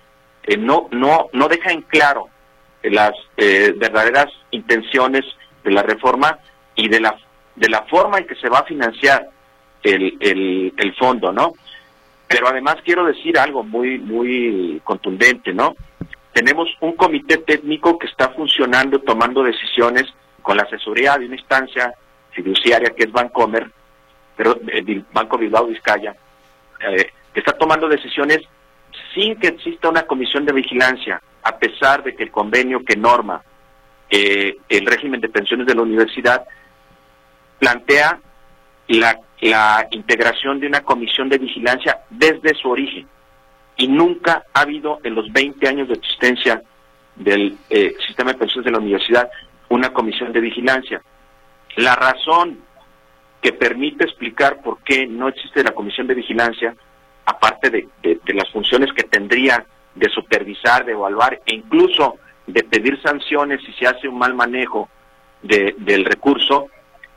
eh, 0.43 0.57
no, 0.57 0.87
no, 0.91 1.29
no 1.33 1.47
deja 1.47 1.71
en 1.71 1.81
claro 1.83 2.27
las 2.83 3.13
eh, 3.37 3.73
verdaderas 3.77 4.27
intenciones 4.51 5.23
de 5.63 5.71
la 5.71 5.83
reforma 5.83 6.37
y 6.75 6.89
de 6.89 6.99
la, 6.99 7.17
de 7.55 7.69
la 7.69 7.83
forma 7.83 8.17
en 8.17 8.27
que 8.27 8.35
se 8.35 8.49
va 8.49 8.59
a 8.59 8.65
financiar 8.65 9.29
el, 9.81 10.17
el, 10.19 10.73
el 10.77 10.95
fondo, 10.95 11.31
¿no? 11.31 11.53
Pero 12.33 12.47
además 12.47 12.77
quiero 12.83 13.05
decir 13.05 13.37
algo 13.37 13.63
muy, 13.63 13.99
muy 13.99 14.81
contundente, 14.83 15.53
¿no? 15.53 15.75
Tenemos 16.31 16.67
un 16.79 16.93
comité 16.93 17.37
técnico 17.37 17.99
que 17.99 18.07
está 18.07 18.29
funcionando, 18.29 18.99
tomando 19.01 19.43
decisiones 19.43 20.05
con 20.41 20.57
la 20.57 20.63
asesoría 20.63 21.15
de 21.15 21.27
una 21.27 21.35
instancia 21.35 21.93
fiduciaria 22.31 22.89
que 22.89 23.03
es 23.03 23.11
Bancomer, 23.11 23.69
pero 24.35 24.59
el 24.65 24.89
eh, 24.89 25.03
Banco 25.13 25.37
Bilbao 25.37 25.67
Vizcaya, 25.67 26.15
eh, 26.79 27.11
que 27.31 27.39
está 27.39 27.51
tomando 27.51 27.87
decisiones 27.87 28.39
sin 29.13 29.35
que 29.35 29.49
exista 29.49 29.89
una 29.89 30.07
comisión 30.07 30.43
de 30.43 30.53
vigilancia, 30.53 31.21
a 31.43 31.55
pesar 31.59 32.01
de 32.01 32.15
que 32.15 32.23
el 32.23 32.31
convenio 32.31 32.83
que 32.83 32.95
norma 32.95 33.43
eh, 34.09 34.57
el 34.69 34.87
régimen 34.87 35.21
de 35.21 35.29
pensiones 35.29 35.67
de 35.67 35.75
la 35.75 35.83
universidad 35.83 36.43
plantea 37.59 38.19
la 38.87 39.19
la 39.43 39.87
integración 39.91 40.59
de 40.59 40.67
una 40.67 40.81
comisión 40.81 41.29
de 41.29 41.37
vigilancia 41.37 41.99
desde 42.09 42.53
su 42.55 42.69
origen. 42.69 43.07
Y 43.77 43.87
nunca 43.87 44.43
ha 44.53 44.61
habido 44.61 44.99
en 45.03 45.15
los 45.15 45.31
20 45.31 45.67
años 45.67 45.87
de 45.87 45.95
existencia 45.95 46.61
del 47.15 47.57
eh, 47.69 47.93
sistema 48.05 48.31
de 48.31 48.39
pensiones 48.39 48.65
de 48.65 48.71
la 48.71 48.79
universidad 48.79 49.29
una 49.69 49.91
comisión 49.91 50.31
de 50.31 50.39
vigilancia. 50.39 51.01
La 51.77 51.95
razón 51.95 52.59
que 53.41 53.53
permite 53.53 54.05
explicar 54.05 54.61
por 54.61 54.81
qué 54.83 55.07
no 55.07 55.27
existe 55.27 55.63
la 55.63 55.71
comisión 55.71 56.07
de 56.07 56.13
vigilancia, 56.13 56.75
aparte 57.25 57.69
de, 57.69 57.89
las 58.33 58.49
funciones 58.51 58.93
que 58.93 59.03
tendría 59.03 59.65
de 59.95 60.09
supervisar, 60.09 60.85
de 60.85 60.93
evaluar 60.93 61.41
e 61.45 61.55
incluso 61.55 62.15
de 62.47 62.63
pedir 62.63 63.01
sanciones 63.01 63.61
si 63.65 63.73
se 63.73 63.87
hace 63.87 64.07
un 64.07 64.17
mal 64.17 64.33
manejo 64.33 64.89
del 65.41 66.05
recurso, 66.05 66.67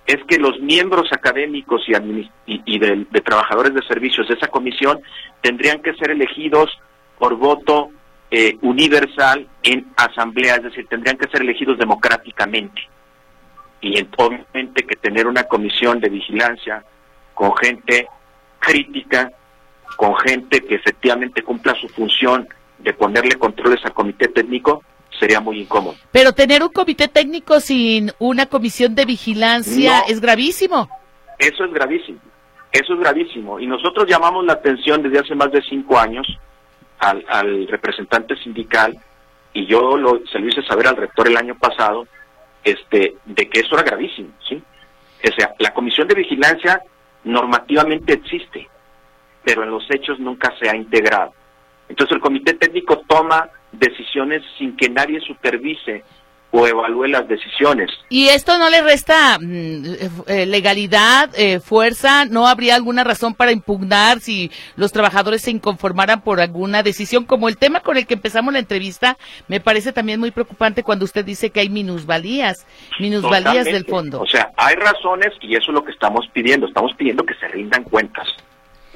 es 0.07 0.22
que 0.24 0.38
los 0.38 0.61
miembros 0.61 1.12
académicos 1.12 1.82
y, 1.88 2.30
y, 2.46 2.78
de, 2.78 3.07
trabajadores 3.24 3.74
de 3.74 3.82
servicios 3.82 4.28
de 4.28 4.34
esa 4.34 4.48
comisión 4.48 5.00
tendrían 5.40 5.82
que 5.82 5.94
ser 5.94 6.12
elegidos 6.12 6.70
por 7.18 7.36
voto 7.36 7.90
eh, 8.30 8.57
universal 8.62 9.46
en 9.62 9.86
asamblea, 9.96 10.57
es 10.57 10.64
decir, 10.64 10.86
tendrían 10.86 11.16
que 11.16 11.28
ser 11.28 11.42
elegidos 11.42 11.78
democráticamente. 11.78 12.82
Y 13.80 14.07
obviamente 14.16 14.84
que 14.84 14.96
tener 14.96 15.26
una 15.26 15.44
comisión 15.44 16.00
de 16.00 16.09
vigilancia 16.09 16.84
con 17.34 17.57
gente 17.57 18.07
crítica, 18.61 19.30
con 19.96 20.16
gente 20.16 20.61
que 20.61 20.76
efectivamente 20.76 21.42
cumpla 21.42 21.74
su 21.74 21.88
función 21.88 22.48
de 22.78 22.92
ponerle 22.92 23.36
controles 23.36 23.84
al 23.84 23.92
comité 23.92 24.28
técnico, 24.28 24.82
sería 25.18 25.40
muy 25.40 25.60
incómodo. 25.60 25.96
Pero 26.12 26.32
tener 26.32 26.62
un 26.62 26.70
comité 26.70 27.08
técnico 27.08 27.60
sin 27.60 28.12
una 28.18 28.46
comisión 28.46 28.94
de 28.94 29.04
vigilancia 29.04 30.00
es 30.08 30.20
gravísimo. 30.20 30.88
Eso 31.38 31.64
es 31.64 31.72
gravísimo, 31.72 32.18
eso 32.72 32.94
es 32.94 33.00
gravísimo. 33.00 33.60
Y 33.60 33.66
nosotros 33.66 34.06
llamamos 34.08 34.44
la 34.44 34.54
atención 34.54 35.02
desde 35.02 35.20
hace 35.20 35.34
más 35.34 35.52
de 35.52 35.62
cinco 35.62 35.98
años 35.98 36.26
al, 36.98 37.66
representante 37.68 38.36
sindical 38.36 38.96
y 39.52 39.66
yo 39.66 39.96
lo, 39.96 40.20
se 40.30 40.38
lo 40.38 40.48
hice 40.48 40.62
saber 40.62 40.86
al 40.88 40.96
rector 40.96 41.28
el 41.28 41.36
año 41.36 41.54
pasado 41.58 42.06
este, 42.64 43.16
de 43.24 43.48
que 43.48 43.60
eso 43.60 43.74
era 43.74 43.84
gravísimo, 43.84 44.30
¿sí? 44.48 44.62
O 45.24 45.32
sea, 45.38 45.54
la 45.58 45.72
comisión 45.72 46.08
de 46.08 46.14
vigilancia 46.14 46.80
normativamente 47.24 48.14
existe, 48.14 48.68
pero 49.44 49.62
en 49.62 49.70
los 49.70 49.84
hechos 49.90 50.18
nunca 50.18 50.54
se 50.58 50.68
ha 50.68 50.76
integrado. 50.76 51.32
Entonces 51.88 52.16
el 52.16 52.20
comité 52.20 52.54
técnico 52.54 53.02
toma 53.06 53.48
decisiones 53.78 54.42
sin 54.58 54.76
que 54.76 54.88
nadie 54.88 55.20
supervise 55.20 56.04
o 56.52 56.66
evalúe 56.66 57.06
las 57.08 57.28
decisiones. 57.28 57.90
¿Y 58.08 58.28
esto 58.28 58.58
no 58.58 58.70
le 58.70 58.80
resta 58.80 59.38
mm, 59.38 59.84
eh, 60.28 60.46
legalidad, 60.46 61.30
eh, 61.36 61.60
fuerza? 61.60 62.24
¿No 62.24 62.46
habría 62.46 62.76
alguna 62.76 63.04
razón 63.04 63.34
para 63.34 63.52
impugnar 63.52 64.20
si 64.20 64.50
los 64.76 64.92
trabajadores 64.92 65.42
se 65.42 65.50
inconformaran 65.50 66.22
por 66.22 66.40
alguna 66.40 66.82
decisión? 66.82 67.24
Como 67.24 67.48
el 67.48 67.58
tema 67.58 67.80
con 67.80 67.96
el 67.96 68.06
que 68.06 68.14
empezamos 68.14 68.52
la 68.52 68.60
entrevista, 68.60 69.18
me 69.48 69.60
parece 69.60 69.92
también 69.92 70.20
muy 70.20 70.30
preocupante 70.30 70.82
cuando 70.82 71.04
usted 71.04 71.24
dice 71.24 71.50
que 71.50 71.60
hay 71.60 71.68
minusvalías, 71.68 72.66
minusvalías 73.00 73.64
del 73.64 73.84
fondo. 73.84 74.22
O 74.22 74.26
sea, 74.26 74.50
hay 74.56 74.76
razones 74.76 75.32
y 75.42 75.56
eso 75.56 75.70
es 75.70 75.74
lo 75.74 75.84
que 75.84 75.92
estamos 75.92 76.26
pidiendo. 76.32 76.66
Estamos 76.66 76.92
pidiendo 76.96 77.24
que 77.24 77.34
se 77.34 77.48
rindan 77.48 77.82
cuentas 77.82 78.26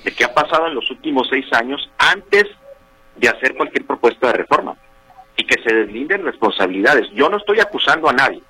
de 0.04 0.12
qué 0.12 0.24
ha 0.24 0.32
pasado 0.32 0.66
en 0.66 0.74
los 0.74 0.90
últimos 0.90 1.28
seis 1.28 1.44
años 1.52 1.90
antes 1.98 2.46
de 3.20 3.28
hacer 3.28 3.54
cualquier 3.54 3.84
propuesta 3.84 4.28
de 4.28 4.32
reforma 4.34 4.76
y 5.36 5.44
que 5.44 5.62
se 5.62 5.74
deslinden 5.74 6.24
responsabilidades. 6.24 7.08
Yo 7.12 7.28
no 7.28 7.36
estoy 7.36 7.60
acusando 7.60 8.08
a 8.08 8.12
nadie, 8.12 8.42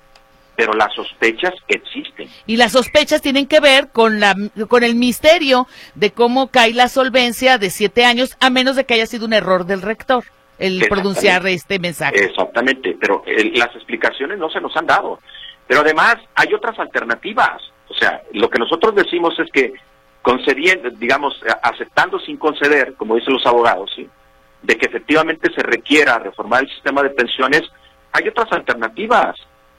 pero 0.55 0.73
las 0.73 0.93
sospechas 0.93 1.53
existen. 1.67 2.29
Y 2.47 2.57
las 2.57 2.71
sospechas 2.71 3.21
tienen 3.21 3.47
que 3.47 3.59
ver 3.59 3.89
con 3.89 4.19
la 4.19 4.35
con 4.67 4.83
el 4.83 4.95
misterio 4.95 5.67
de 5.95 6.11
cómo 6.11 6.47
cae 6.47 6.73
la 6.73 6.87
solvencia 6.87 7.57
de 7.57 7.69
siete 7.69 8.05
años, 8.05 8.37
a 8.39 8.49
menos 8.49 8.75
de 8.75 8.85
que 8.85 8.95
haya 8.95 9.05
sido 9.05 9.25
un 9.25 9.33
error 9.33 9.65
del 9.65 9.81
rector 9.81 10.23
el 10.57 10.87
pronunciar 10.87 11.45
este 11.47 11.79
mensaje. 11.79 12.23
Exactamente, 12.23 12.95
pero 12.99 13.23
eh, 13.25 13.51
las 13.55 13.75
explicaciones 13.75 14.37
no 14.37 14.49
se 14.49 14.61
nos 14.61 14.75
han 14.77 14.85
dado. 14.85 15.19
Pero 15.67 15.81
además 15.81 16.17
hay 16.35 16.53
otras 16.53 16.77
alternativas. 16.77 17.61
O 17.89 17.93
sea, 17.95 18.21
lo 18.33 18.49
que 18.49 18.59
nosotros 18.59 18.93
decimos 18.93 19.37
es 19.39 19.49
que 19.51 19.73
concediendo, 20.21 20.89
digamos, 20.91 21.41
aceptando 21.63 22.19
sin 22.19 22.37
conceder, 22.37 22.93
como 22.93 23.15
dicen 23.15 23.33
los 23.33 23.45
abogados, 23.45 23.91
¿sí? 23.95 24.07
De 24.61 24.77
que 24.77 24.85
efectivamente 24.85 25.51
se 25.53 25.63
requiera 25.63 26.19
reformar 26.19 26.63
el 26.63 26.69
sistema 26.69 27.01
de 27.03 27.09
pensiones, 27.11 27.63
hay 28.11 28.27
otras 28.27 28.51
alternativas. 28.51 29.35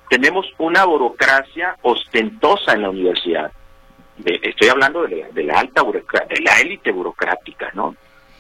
Tenemos 0.09 0.47
una 0.59 0.85
burocracia 0.85 1.77
ostentosa 1.83 2.73
en 2.73 2.83
la 2.83 2.91
universidad. 2.91 3.53
estoy 4.25 4.69
hablando 4.69 5.05
de, 5.05 5.45
la 5.45 5.61
alta 5.61 5.83
de 5.83 6.41
la 6.41 6.61
élite 6.61 6.91
burocrática, 6.91 7.71
¿no? 7.75 7.95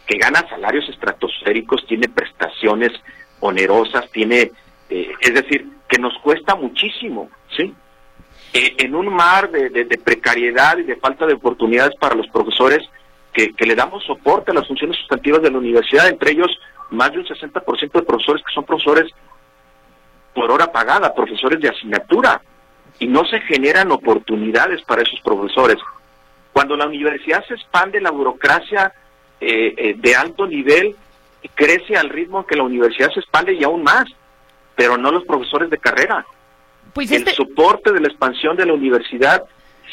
Que 0.07 0.19
gana 0.19 0.47
salarios 0.49 0.89
estratosféricos, 0.89 1.87
tiene 1.87 2.09
prestaciones 2.09 2.93
onerosas, 3.41 4.11
tiene, 4.11 4.51
eh, 4.91 5.13
es 5.21 5.35
decir, 5.35 5.67
que 5.89 5.99
nos 5.99 6.17
cuesta 6.19 6.55
muchísimo, 6.55 7.31
¿sí? 7.57 7.75
Eh, 8.53 8.75
en 8.79 8.95
un 8.95 9.09
mar 9.09 9.51
de 9.51 10.01
precariedad 10.05 10.77
y 10.77 10.83
de 10.83 10.97
falta 10.97 11.27
de 11.27 11.35
oportunidades 11.35 11.95
para 11.99 12.15
los 12.15 12.29
profesores, 12.29 12.81
que, 13.33 13.53
le 13.59 13.75
damos 13.75 14.05
soporte 14.05 14.51
a 14.51 14.55
las 14.55 14.67
funciones 14.67 14.97
sustantivas 14.99 15.43
de 15.43 15.51
la 15.51 15.59
universidad, 15.59 16.09
entre 16.09 16.33
ellos 16.33 16.51
más 16.91 17.11
de 17.13 17.19
un 17.19 17.25
60% 17.25 17.93
de 17.93 18.03
profesores 18.03 18.43
que 18.45 18.53
son 18.53 18.65
profesores 18.65 19.11
por 20.35 20.51
hora 20.51 20.71
pagada, 20.71 21.15
profesores 21.15 21.61
de 21.61 21.69
asignatura, 21.69 22.41
y 22.99 23.07
no 23.07 23.25
se 23.25 23.41
generan 23.41 23.91
oportunidades 23.91 24.83
para 24.83 25.03
esos 25.03 25.21
profesores. 25.21 25.79
Cuando 26.53 26.77
la 26.77 26.87
universidad 26.87 27.45
se 27.47 27.55
expande, 27.55 28.01
la 28.01 28.11
burocracia 28.11 28.93
eh, 29.41 29.75
eh, 29.77 29.95
de 29.97 30.15
alto 30.15 30.47
nivel 30.47 30.95
crece 31.55 31.97
al 31.97 32.11
ritmo 32.11 32.47
que 32.47 32.57
la 32.57 32.63
universidad 32.63 33.11
se 33.13 33.21
expande 33.21 33.55
y 33.55 33.65
aún 33.65 33.83
más, 33.83 34.05
pero 34.77 34.97
no 34.97 35.11
los 35.11 35.25
profesores 35.25 35.71
de 35.71 35.79
carrera. 35.79 36.25
Pues 36.93 37.11
El 37.11 37.19
este 37.19 37.33
soporte 37.33 37.93
de 37.93 38.01
la 38.01 38.09
expansión 38.09 38.57
de 38.57 38.67
la 38.67 38.75
universidad 38.75 39.43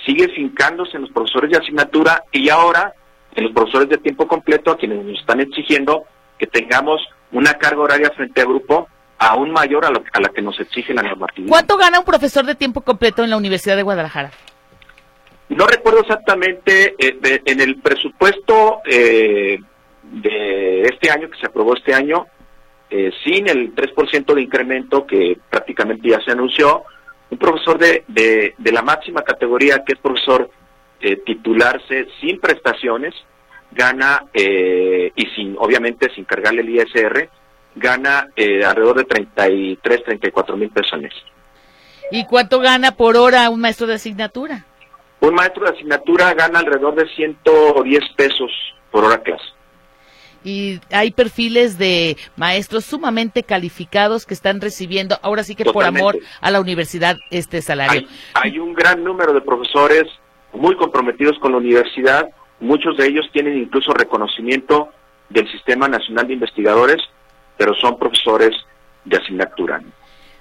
sigue 0.06 0.28
fincándose 0.30 0.98
en 0.98 1.04
los 1.04 1.12
profesores 1.12 1.52
de 1.52 1.58
asignatura 1.58 2.24
y 2.32 2.50
ahora 2.50 2.94
en 3.36 3.44
los 3.44 3.54
profesores 3.54 3.90
de 3.90 3.98
tiempo 3.98 4.28
completo 4.28 4.72
a 4.72 4.78
quienes 4.78 5.04
nos 5.06 5.20
están 5.20 5.40
exigiendo 5.40 6.06
que 6.38 6.48
tengamos 6.48 7.02
una 7.32 7.54
carga 7.54 7.82
horaria 7.82 8.12
frente 8.12 8.42
a 8.42 8.46
grupo 8.46 8.88
aún 9.20 9.52
mayor 9.52 9.86
a, 9.86 9.92
la 9.92 10.30
que 10.30 10.42
nos 10.42 10.60
exige 10.60 10.94
la 10.94 11.04
normatividad. 11.04 11.50
¿Cuánto 11.50 11.78
gana 11.78 12.00
un 12.00 12.06
profesor 12.06 12.46
de 12.46 12.56
tiempo 12.56 12.82
completo 12.82 13.24
en 13.24 13.30
la 13.30 13.38
Universidad 13.38 13.76
de 13.76 13.84
Guadalajara? 13.84 14.32
No 15.50 15.68
recuerdo 15.68 16.02
exactamente, 16.02 16.96
eh, 16.98 17.42
en 17.46 17.60
el 17.60 17.82
presupuesto 17.82 18.80
eh, 18.86 19.60
de 20.04 20.84
este 20.84 21.12
año, 21.12 21.30
que 21.30 21.38
se 21.38 21.48
aprobó 21.48 21.76
este 21.76 21.94
año, 21.94 22.28
eh, 22.90 23.12
sin 23.24 23.50
el 23.50 23.76
3% 23.76 24.34
de 24.34 24.42
incremento 24.42 25.06
que 25.06 25.38
prácticamente 25.50 26.10
ya 26.10 26.22
se 26.22 26.32
anunció, 26.32 26.84
un 27.30 27.38
profesor 27.38 27.78
de, 27.78 28.06
de, 28.08 28.56
de 28.58 28.72
la 28.72 28.82
máxima 28.84 29.22
categoría, 29.22 29.84
que 29.84 29.94
es 29.94 30.00
profesor 30.00 30.50
eh, 31.02 31.18
titularse 31.26 32.08
sin 32.20 32.40
prestaciones, 32.40 33.14
gana, 33.72 34.26
eh, 34.34 35.12
y 35.16 35.26
sin, 35.36 35.56
obviamente 35.58 36.14
sin 36.14 36.26
cargarle 36.26 36.62
el 36.62 36.70
ISR, 36.70 37.30
gana 37.76 38.28
eh, 38.36 38.64
alrededor 38.66 38.98
de 38.98 39.04
33, 39.06 40.04
34 40.04 40.58
mil 40.58 40.70
pesos 40.70 40.94
al 40.94 41.02
mes. 41.02 41.14
¿Y 42.12 42.26
cuánto 42.26 42.60
gana 42.60 42.92
por 42.92 43.16
hora 43.16 43.50
un 43.50 43.62
maestro 43.62 43.88
de 43.88 43.96
asignatura? 43.96 44.66
Un 45.22 45.36
maestro 45.36 45.66
de 45.66 45.72
asignatura 45.72 46.34
gana 46.34 46.60
alrededor 46.60 46.96
de 46.96 47.08
110 47.08 48.00
pesos 48.16 48.52
por 48.92 49.06
hora 49.06 49.22
clase. 49.22 49.44
Y 50.44 50.80
hay 50.90 51.12
perfiles 51.12 51.78
de 51.78 52.18
maestros 52.38 52.86
sumamente 52.86 53.44
calificados 53.44 54.26
que 54.26 54.34
están 54.34 54.62
recibiendo, 54.62 55.20
ahora 55.22 55.44
sí 55.44 55.54
que 55.54 55.66
por 55.66 55.84
amor 55.84 56.18
a 56.40 56.50
la 56.50 56.62
universidad, 56.62 57.18
este 57.30 57.62
salario. 57.62 58.08
hay 58.34 58.58
un 58.58 58.74
gran 58.74 59.04
número 59.04 59.34
de 59.34 59.42
profesores 59.42 60.08
muy 60.54 60.76
comprometidos 60.76 61.38
con 61.40 61.52
la 61.52 61.58
universidad, 61.58 62.30
muchos 62.60 62.98
de 62.98 63.08
ellos 63.08 63.30
tienen 63.32 63.58
incluso 63.58 63.94
reconocimiento 63.94 64.90
del 65.30 65.50
Sistema 65.52 65.88
Nacional 65.88 66.28
de 66.28 66.34
Investigadores, 66.34 66.98
pero 67.58 67.74
son 67.76 67.98
profesores 67.98 68.52
de 69.06 69.18
asignatura. 69.18 69.82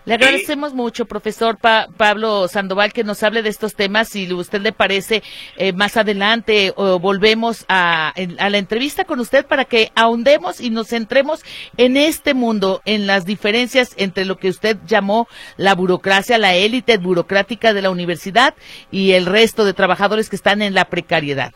Le 0.08 0.14
agradecemos 0.14 0.72
mucho, 0.72 1.04
profesor 1.04 1.58
Pablo 1.58 2.48
Sandoval, 2.48 2.94
que 2.94 3.04
nos 3.04 3.22
hable 3.22 3.42
de 3.42 3.50
estos 3.50 3.74
temas. 3.74 4.08
Si 4.08 4.32
usted 4.32 4.62
le 4.62 4.72
parece, 4.72 5.22
eh, 5.58 5.74
más 5.74 5.98
adelante 5.98 6.72
o 6.76 6.98
volvemos 6.98 7.66
a, 7.68 8.14
a, 8.38 8.48
la 8.48 8.56
entrevista 8.56 9.04
con 9.04 9.20
usted 9.20 9.44
para 9.44 9.66
que 9.66 9.92
ahondemos 9.94 10.62
y 10.62 10.70
nos 10.70 10.88
centremos 10.88 11.44
en 11.76 11.98
este 11.98 12.32
mundo, 12.32 12.80
en 12.86 13.06
las 13.06 13.26
diferencias 13.26 13.94
entre 13.98 14.24
lo 14.24 14.38
que 14.38 14.48
usted 14.48 14.78
llamó 14.86 15.28
la 15.58 15.74
burocracia, 15.74 16.38
la 16.38 16.54
élite 16.54 16.96
burocrática 16.96 17.74
de 17.74 17.82
la 17.82 17.90
universidad 17.90 18.54
y 18.90 19.12
el 19.12 19.26
resto 19.26 19.66
de 19.66 19.74
trabajadores 19.74 20.30
que 20.30 20.36
están 20.36 20.62
en 20.62 20.72
la 20.72 20.86
precariedad. 20.86 21.52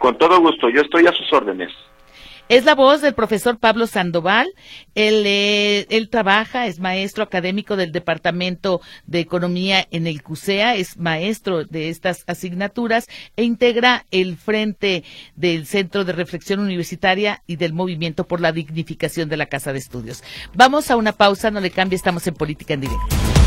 Con 0.00 0.18
todo 0.18 0.40
gusto, 0.40 0.68
yo 0.70 0.80
estoy 0.80 1.06
a 1.06 1.12
sus 1.12 1.32
órdenes. 1.32 1.70
Es 2.50 2.64
la 2.64 2.74
voz 2.74 3.00
del 3.00 3.14
profesor 3.14 3.60
Pablo 3.60 3.86
Sandoval. 3.86 4.52
Él, 4.96 5.22
eh, 5.24 5.86
él 5.88 6.10
trabaja, 6.10 6.66
es 6.66 6.80
maestro 6.80 7.22
académico 7.22 7.76
del 7.76 7.92
Departamento 7.92 8.80
de 9.06 9.20
Economía 9.20 9.86
en 9.92 10.08
el 10.08 10.20
CUSEA, 10.24 10.74
es 10.74 10.96
maestro 10.96 11.64
de 11.64 11.90
estas 11.90 12.24
asignaturas 12.26 13.06
e 13.36 13.44
integra 13.44 14.04
el 14.10 14.36
frente 14.36 15.04
del 15.36 15.64
Centro 15.64 16.04
de 16.04 16.12
Reflexión 16.12 16.58
Universitaria 16.58 17.44
y 17.46 17.54
del 17.54 17.72
Movimiento 17.72 18.26
por 18.26 18.40
la 18.40 18.50
Dignificación 18.50 19.28
de 19.28 19.36
la 19.36 19.46
Casa 19.46 19.72
de 19.72 19.78
Estudios. 19.78 20.24
Vamos 20.52 20.90
a 20.90 20.96
una 20.96 21.12
pausa, 21.12 21.52
no 21.52 21.60
le 21.60 21.70
cambie, 21.70 21.94
estamos 21.94 22.26
en 22.26 22.34
Política 22.34 22.74
en 22.74 22.80
Directo. 22.80 23.39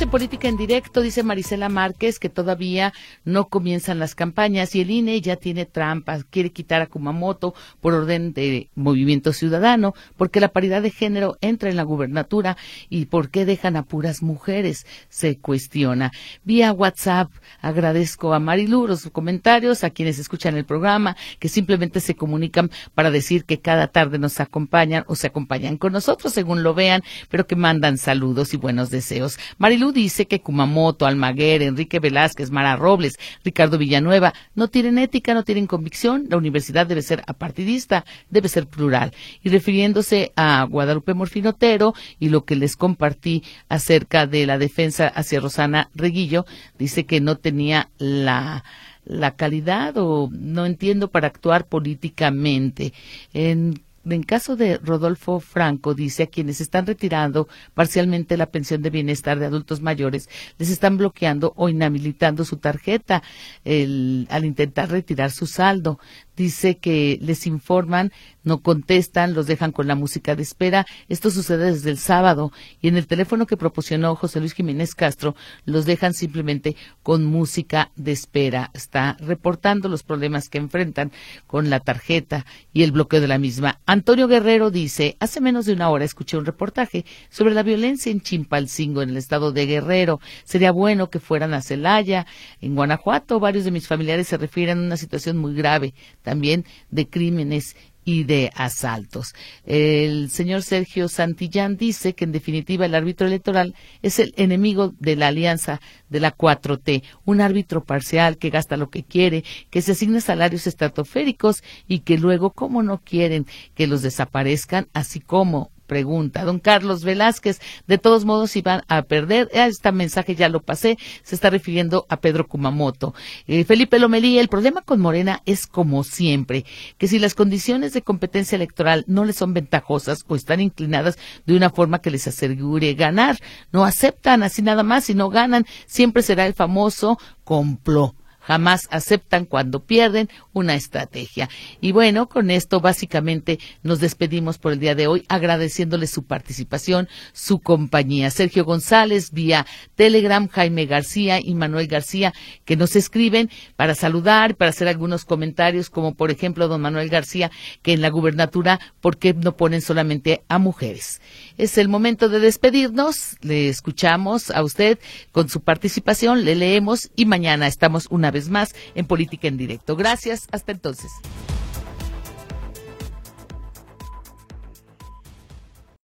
En 0.00 0.10
política 0.10 0.46
en 0.46 0.56
directo, 0.56 1.00
dice 1.00 1.24
Marisela 1.24 1.68
Márquez 1.68 2.20
que 2.20 2.28
todavía 2.28 2.94
no 3.24 3.48
comienzan 3.48 3.98
las 3.98 4.14
campañas 4.14 4.76
y 4.76 4.80
el 4.80 4.92
INE 4.92 5.20
ya 5.20 5.34
tiene 5.34 5.66
trampas, 5.66 6.22
quiere 6.22 6.50
quitar 6.50 6.80
a 6.80 6.86
Kumamoto 6.86 7.52
por 7.80 7.94
orden 7.94 8.32
de 8.32 8.70
Movimiento 8.76 9.32
Ciudadano, 9.32 9.94
porque 10.16 10.38
la 10.38 10.48
paridad 10.48 10.82
de 10.82 10.92
género 10.92 11.36
entra 11.40 11.68
en 11.68 11.76
la 11.76 11.82
gubernatura 11.82 12.56
y 12.88 13.06
por 13.06 13.30
qué 13.30 13.44
dejan 13.44 13.74
a 13.74 13.82
puras 13.82 14.22
mujeres, 14.22 14.86
se 15.08 15.36
cuestiona. 15.36 16.12
Vía 16.44 16.72
WhatsApp 16.72 17.30
agradezco 17.60 18.32
a 18.32 18.38
Marilu 18.38 18.86
los 18.86 19.10
comentarios, 19.10 19.82
a 19.82 19.90
quienes 19.90 20.20
escuchan 20.20 20.56
el 20.56 20.64
programa, 20.64 21.16
que 21.40 21.48
simplemente 21.48 21.98
se 21.98 22.14
comunican 22.14 22.70
para 22.94 23.10
decir 23.10 23.44
que 23.44 23.60
cada 23.60 23.88
tarde 23.88 24.18
nos 24.18 24.38
acompañan 24.38 25.02
o 25.08 25.16
se 25.16 25.26
acompañan 25.26 25.76
con 25.76 25.92
nosotros 25.92 26.32
según 26.32 26.62
lo 26.62 26.72
vean, 26.72 27.02
pero 27.28 27.48
que 27.48 27.56
mandan 27.56 27.98
saludos 27.98 28.54
y 28.54 28.56
buenos 28.56 28.90
deseos. 28.90 29.38
Marilu 29.58 29.87
dice 29.92 30.26
que 30.26 30.40
Kumamoto, 30.40 31.06
Almaguer, 31.06 31.62
Enrique 31.62 32.00
Velázquez, 32.00 32.50
Mara 32.50 32.76
Robles, 32.76 33.18
Ricardo 33.44 33.78
Villanueva 33.78 34.32
no 34.54 34.68
tienen 34.68 34.98
ética, 34.98 35.34
no 35.34 35.44
tienen 35.44 35.66
convicción. 35.66 36.26
La 36.28 36.36
universidad 36.36 36.86
debe 36.86 37.02
ser 37.02 37.22
apartidista, 37.26 38.04
debe 38.30 38.48
ser 38.48 38.66
plural. 38.66 39.12
Y 39.42 39.48
refiriéndose 39.48 40.32
a 40.36 40.64
Guadalupe 40.64 41.14
Morfinotero 41.14 41.94
y 42.18 42.28
lo 42.28 42.44
que 42.44 42.56
les 42.56 42.76
compartí 42.76 43.42
acerca 43.68 44.26
de 44.26 44.46
la 44.46 44.58
defensa 44.58 45.08
hacia 45.08 45.40
Rosana 45.40 45.90
Reguillo, 45.94 46.46
dice 46.78 47.06
que 47.06 47.20
no 47.20 47.36
tenía 47.36 47.90
la 47.98 48.64
la 49.08 49.36
calidad 49.36 49.96
o 49.96 50.28
no 50.30 50.66
entiendo 50.66 51.08
para 51.08 51.28
actuar 51.28 51.66
políticamente. 51.66 52.92
En 53.32 53.80
en 54.14 54.22
caso 54.22 54.56
de 54.56 54.78
Rodolfo 54.78 55.40
Franco, 55.40 55.94
dice 55.94 56.24
a 56.24 56.26
quienes 56.26 56.60
están 56.60 56.86
retirando 56.86 57.48
parcialmente 57.74 58.36
la 58.36 58.46
pensión 58.46 58.82
de 58.82 58.90
bienestar 58.90 59.38
de 59.38 59.46
adultos 59.46 59.80
mayores, 59.80 60.28
les 60.58 60.70
están 60.70 60.96
bloqueando 60.96 61.52
o 61.56 61.68
inhabilitando 61.68 62.44
su 62.44 62.56
tarjeta 62.56 63.22
al 63.64 64.44
intentar 64.44 64.90
retirar 64.90 65.30
su 65.30 65.46
saldo 65.46 65.98
dice 66.38 66.78
que 66.78 67.18
les 67.20 67.46
informan, 67.46 68.12
no 68.44 68.62
contestan, 68.62 69.34
los 69.34 69.46
dejan 69.46 69.72
con 69.72 69.86
la 69.86 69.94
música 69.94 70.34
de 70.34 70.42
espera. 70.42 70.86
Esto 71.08 71.30
sucede 71.30 71.72
desde 71.72 71.90
el 71.90 71.98
sábado 71.98 72.50
y 72.80 72.88
en 72.88 72.96
el 72.96 73.06
teléfono 73.06 73.46
que 73.46 73.58
proporcionó 73.58 74.14
José 74.14 74.40
Luis 74.40 74.54
Jiménez 74.54 74.94
Castro 74.94 75.34
los 75.66 75.84
dejan 75.84 76.14
simplemente 76.14 76.76
con 77.02 77.24
música 77.24 77.90
de 77.96 78.12
espera. 78.12 78.70
Está 78.72 79.16
reportando 79.20 79.88
los 79.88 80.02
problemas 80.02 80.48
que 80.48 80.58
enfrentan 80.58 81.12
con 81.46 81.68
la 81.68 81.80
tarjeta 81.80 82.46
y 82.72 82.84
el 82.84 82.92
bloqueo 82.92 83.20
de 83.20 83.28
la 83.28 83.38
misma. 83.38 83.80
Antonio 83.84 84.28
Guerrero 84.28 84.70
dice, 84.70 85.16
hace 85.20 85.40
menos 85.40 85.66
de 85.66 85.74
una 85.74 85.90
hora 85.90 86.04
escuché 86.04 86.36
un 86.36 86.46
reportaje 86.46 87.04
sobre 87.28 87.52
la 87.52 87.62
violencia 87.62 88.10
en 88.10 88.20
Chimpalcingo, 88.20 89.02
en 89.02 89.10
el 89.10 89.16
estado 89.16 89.52
de 89.52 89.66
Guerrero. 89.66 90.20
Sería 90.44 90.70
bueno 90.70 91.10
que 91.10 91.20
fueran 91.20 91.52
a 91.52 91.60
Celaya, 91.60 92.26
en 92.60 92.76
Guanajuato. 92.76 93.40
Varios 93.40 93.64
de 93.64 93.72
mis 93.72 93.88
familiares 93.88 94.28
se 94.28 94.38
refieren 94.38 94.78
a 94.78 94.82
una 94.82 94.96
situación 94.96 95.36
muy 95.36 95.54
grave 95.54 95.92
también 96.28 96.66
de 96.90 97.08
crímenes 97.08 97.74
y 98.04 98.24
de 98.24 98.50
asaltos. 98.54 99.34
El 99.64 100.28
señor 100.28 100.62
Sergio 100.62 101.08
Santillán 101.08 101.78
dice 101.78 102.12
que 102.12 102.26
en 102.26 102.32
definitiva 102.32 102.84
el 102.84 102.94
árbitro 102.94 103.26
electoral 103.26 103.74
es 104.02 104.18
el 104.18 104.34
enemigo 104.36 104.92
de 104.98 105.16
la 105.16 105.28
alianza 105.28 105.80
de 106.10 106.20
la 106.20 106.36
4T, 106.36 107.02
un 107.24 107.40
árbitro 107.40 107.82
parcial 107.82 108.36
que 108.36 108.50
gasta 108.50 108.76
lo 108.76 108.90
que 108.90 109.04
quiere, 109.04 109.42
que 109.70 109.80
se 109.80 109.92
asigna 109.92 110.20
salarios 110.20 110.66
estratosféricos 110.66 111.62
y 111.86 112.00
que 112.00 112.18
luego, 112.18 112.50
como 112.50 112.82
no 112.82 112.98
quieren 112.98 113.46
que 113.74 113.86
los 113.86 114.02
desaparezcan, 114.02 114.88
así 114.92 115.20
como 115.20 115.70
pregunta. 115.88 116.44
Don 116.44 116.60
Carlos 116.60 117.02
Velázquez, 117.02 117.60
de 117.88 117.98
todos 117.98 118.24
modos, 118.24 118.52
si 118.52 118.62
van 118.62 118.82
a 118.86 119.02
perder, 119.02 119.48
este 119.52 119.90
mensaje 119.90 120.36
ya 120.36 120.48
lo 120.48 120.60
pasé, 120.60 120.98
se 121.24 121.34
está 121.34 121.50
refiriendo 121.50 122.06
a 122.08 122.20
Pedro 122.20 122.46
Kumamoto. 122.46 123.14
Eh, 123.48 123.64
Felipe 123.64 123.98
Lomelí, 123.98 124.38
el 124.38 124.46
problema 124.46 124.82
con 124.82 125.00
Morena 125.00 125.42
es 125.46 125.66
como 125.66 126.04
siempre, 126.04 126.64
que 126.98 127.08
si 127.08 127.18
las 127.18 127.34
condiciones 127.34 127.92
de 127.92 128.02
competencia 128.02 128.54
electoral 128.54 129.04
no 129.08 129.24
les 129.24 129.36
son 129.36 129.54
ventajosas 129.54 130.24
o 130.28 130.36
están 130.36 130.60
inclinadas 130.60 131.18
de 131.46 131.56
una 131.56 131.70
forma 131.70 132.00
que 132.00 132.10
les 132.10 132.28
asegure 132.28 132.94
ganar, 132.94 133.38
no 133.72 133.84
aceptan 133.84 134.44
así 134.44 134.62
nada 134.62 134.84
más 134.84 135.10
y 135.10 135.14
no 135.14 135.30
ganan, 135.30 135.66
siempre 135.86 136.22
será 136.22 136.46
el 136.46 136.54
famoso 136.54 137.18
complot 137.42 138.17
jamás 138.48 138.88
aceptan 138.90 139.44
cuando 139.44 139.80
pierden 139.80 140.30
una 140.54 140.74
estrategia. 140.74 141.50
Y 141.82 141.92
bueno, 141.92 142.30
con 142.30 142.50
esto 142.50 142.80
básicamente 142.80 143.58
nos 143.82 144.00
despedimos 144.00 144.56
por 144.56 144.72
el 144.72 144.80
día 144.80 144.94
de 144.94 145.06
hoy 145.06 145.26
agradeciéndole 145.28 146.06
su 146.06 146.22
participación, 146.22 147.10
su 147.34 147.58
compañía. 147.58 148.30
Sergio 148.30 148.64
González 148.64 149.32
vía 149.32 149.66
Telegram, 149.96 150.48
Jaime 150.48 150.86
García 150.86 151.40
y 151.42 151.54
Manuel 151.54 151.88
García 151.88 152.32
que 152.64 152.76
nos 152.76 152.96
escriben 152.96 153.50
para 153.76 153.94
saludar, 153.94 154.56
para 154.56 154.70
hacer 154.70 154.88
algunos 154.88 155.26
comentarios, 155.26 155.90
como 155.90 156.14
por 156.14 156.30
ejemplo 156.30 156.68
don 156.68 156.80
Manuel 156.80 157.10
García, 157.10 157.50
que 157.82 157.92
en 157.92 158.00
la 158.00 158.08
gubernatura, 158.08 158.80
¿por 159.02 159.18
qué 159.18 159.34
no 159.34 159.58
ponen 159.58 159.82
solamente 159.82 160.42
a 160.48 160.58
mujeres? 160.58 161.20
Es 161.58 161.76
el 161.76 161.88
momento 161.90 162.30
de 162.30 162.40
despedirnos, 162.40 163.36
le 163.42 163.68
escuchamos 163.68 164.50
a 164.50 164.62
usted 164.62 164.98
con 165.32 165.50
su 165.50 165.60
participación, 165.60 166.46
le 166.46 166.54
leemos 166.54 167.10
y 167.14 167.26
mañana 167.26 167.66
estamos 167.66 168.06
una 168.08 168.30
más 168.46 168.74
en 168.94 169.06
Política 169.06 169.48
en 169.48 169.56
Directo. 169.56 169.96
Gracias, 169.96 170.46
hasta 170.52 170.70
entonces. 170.70 171.10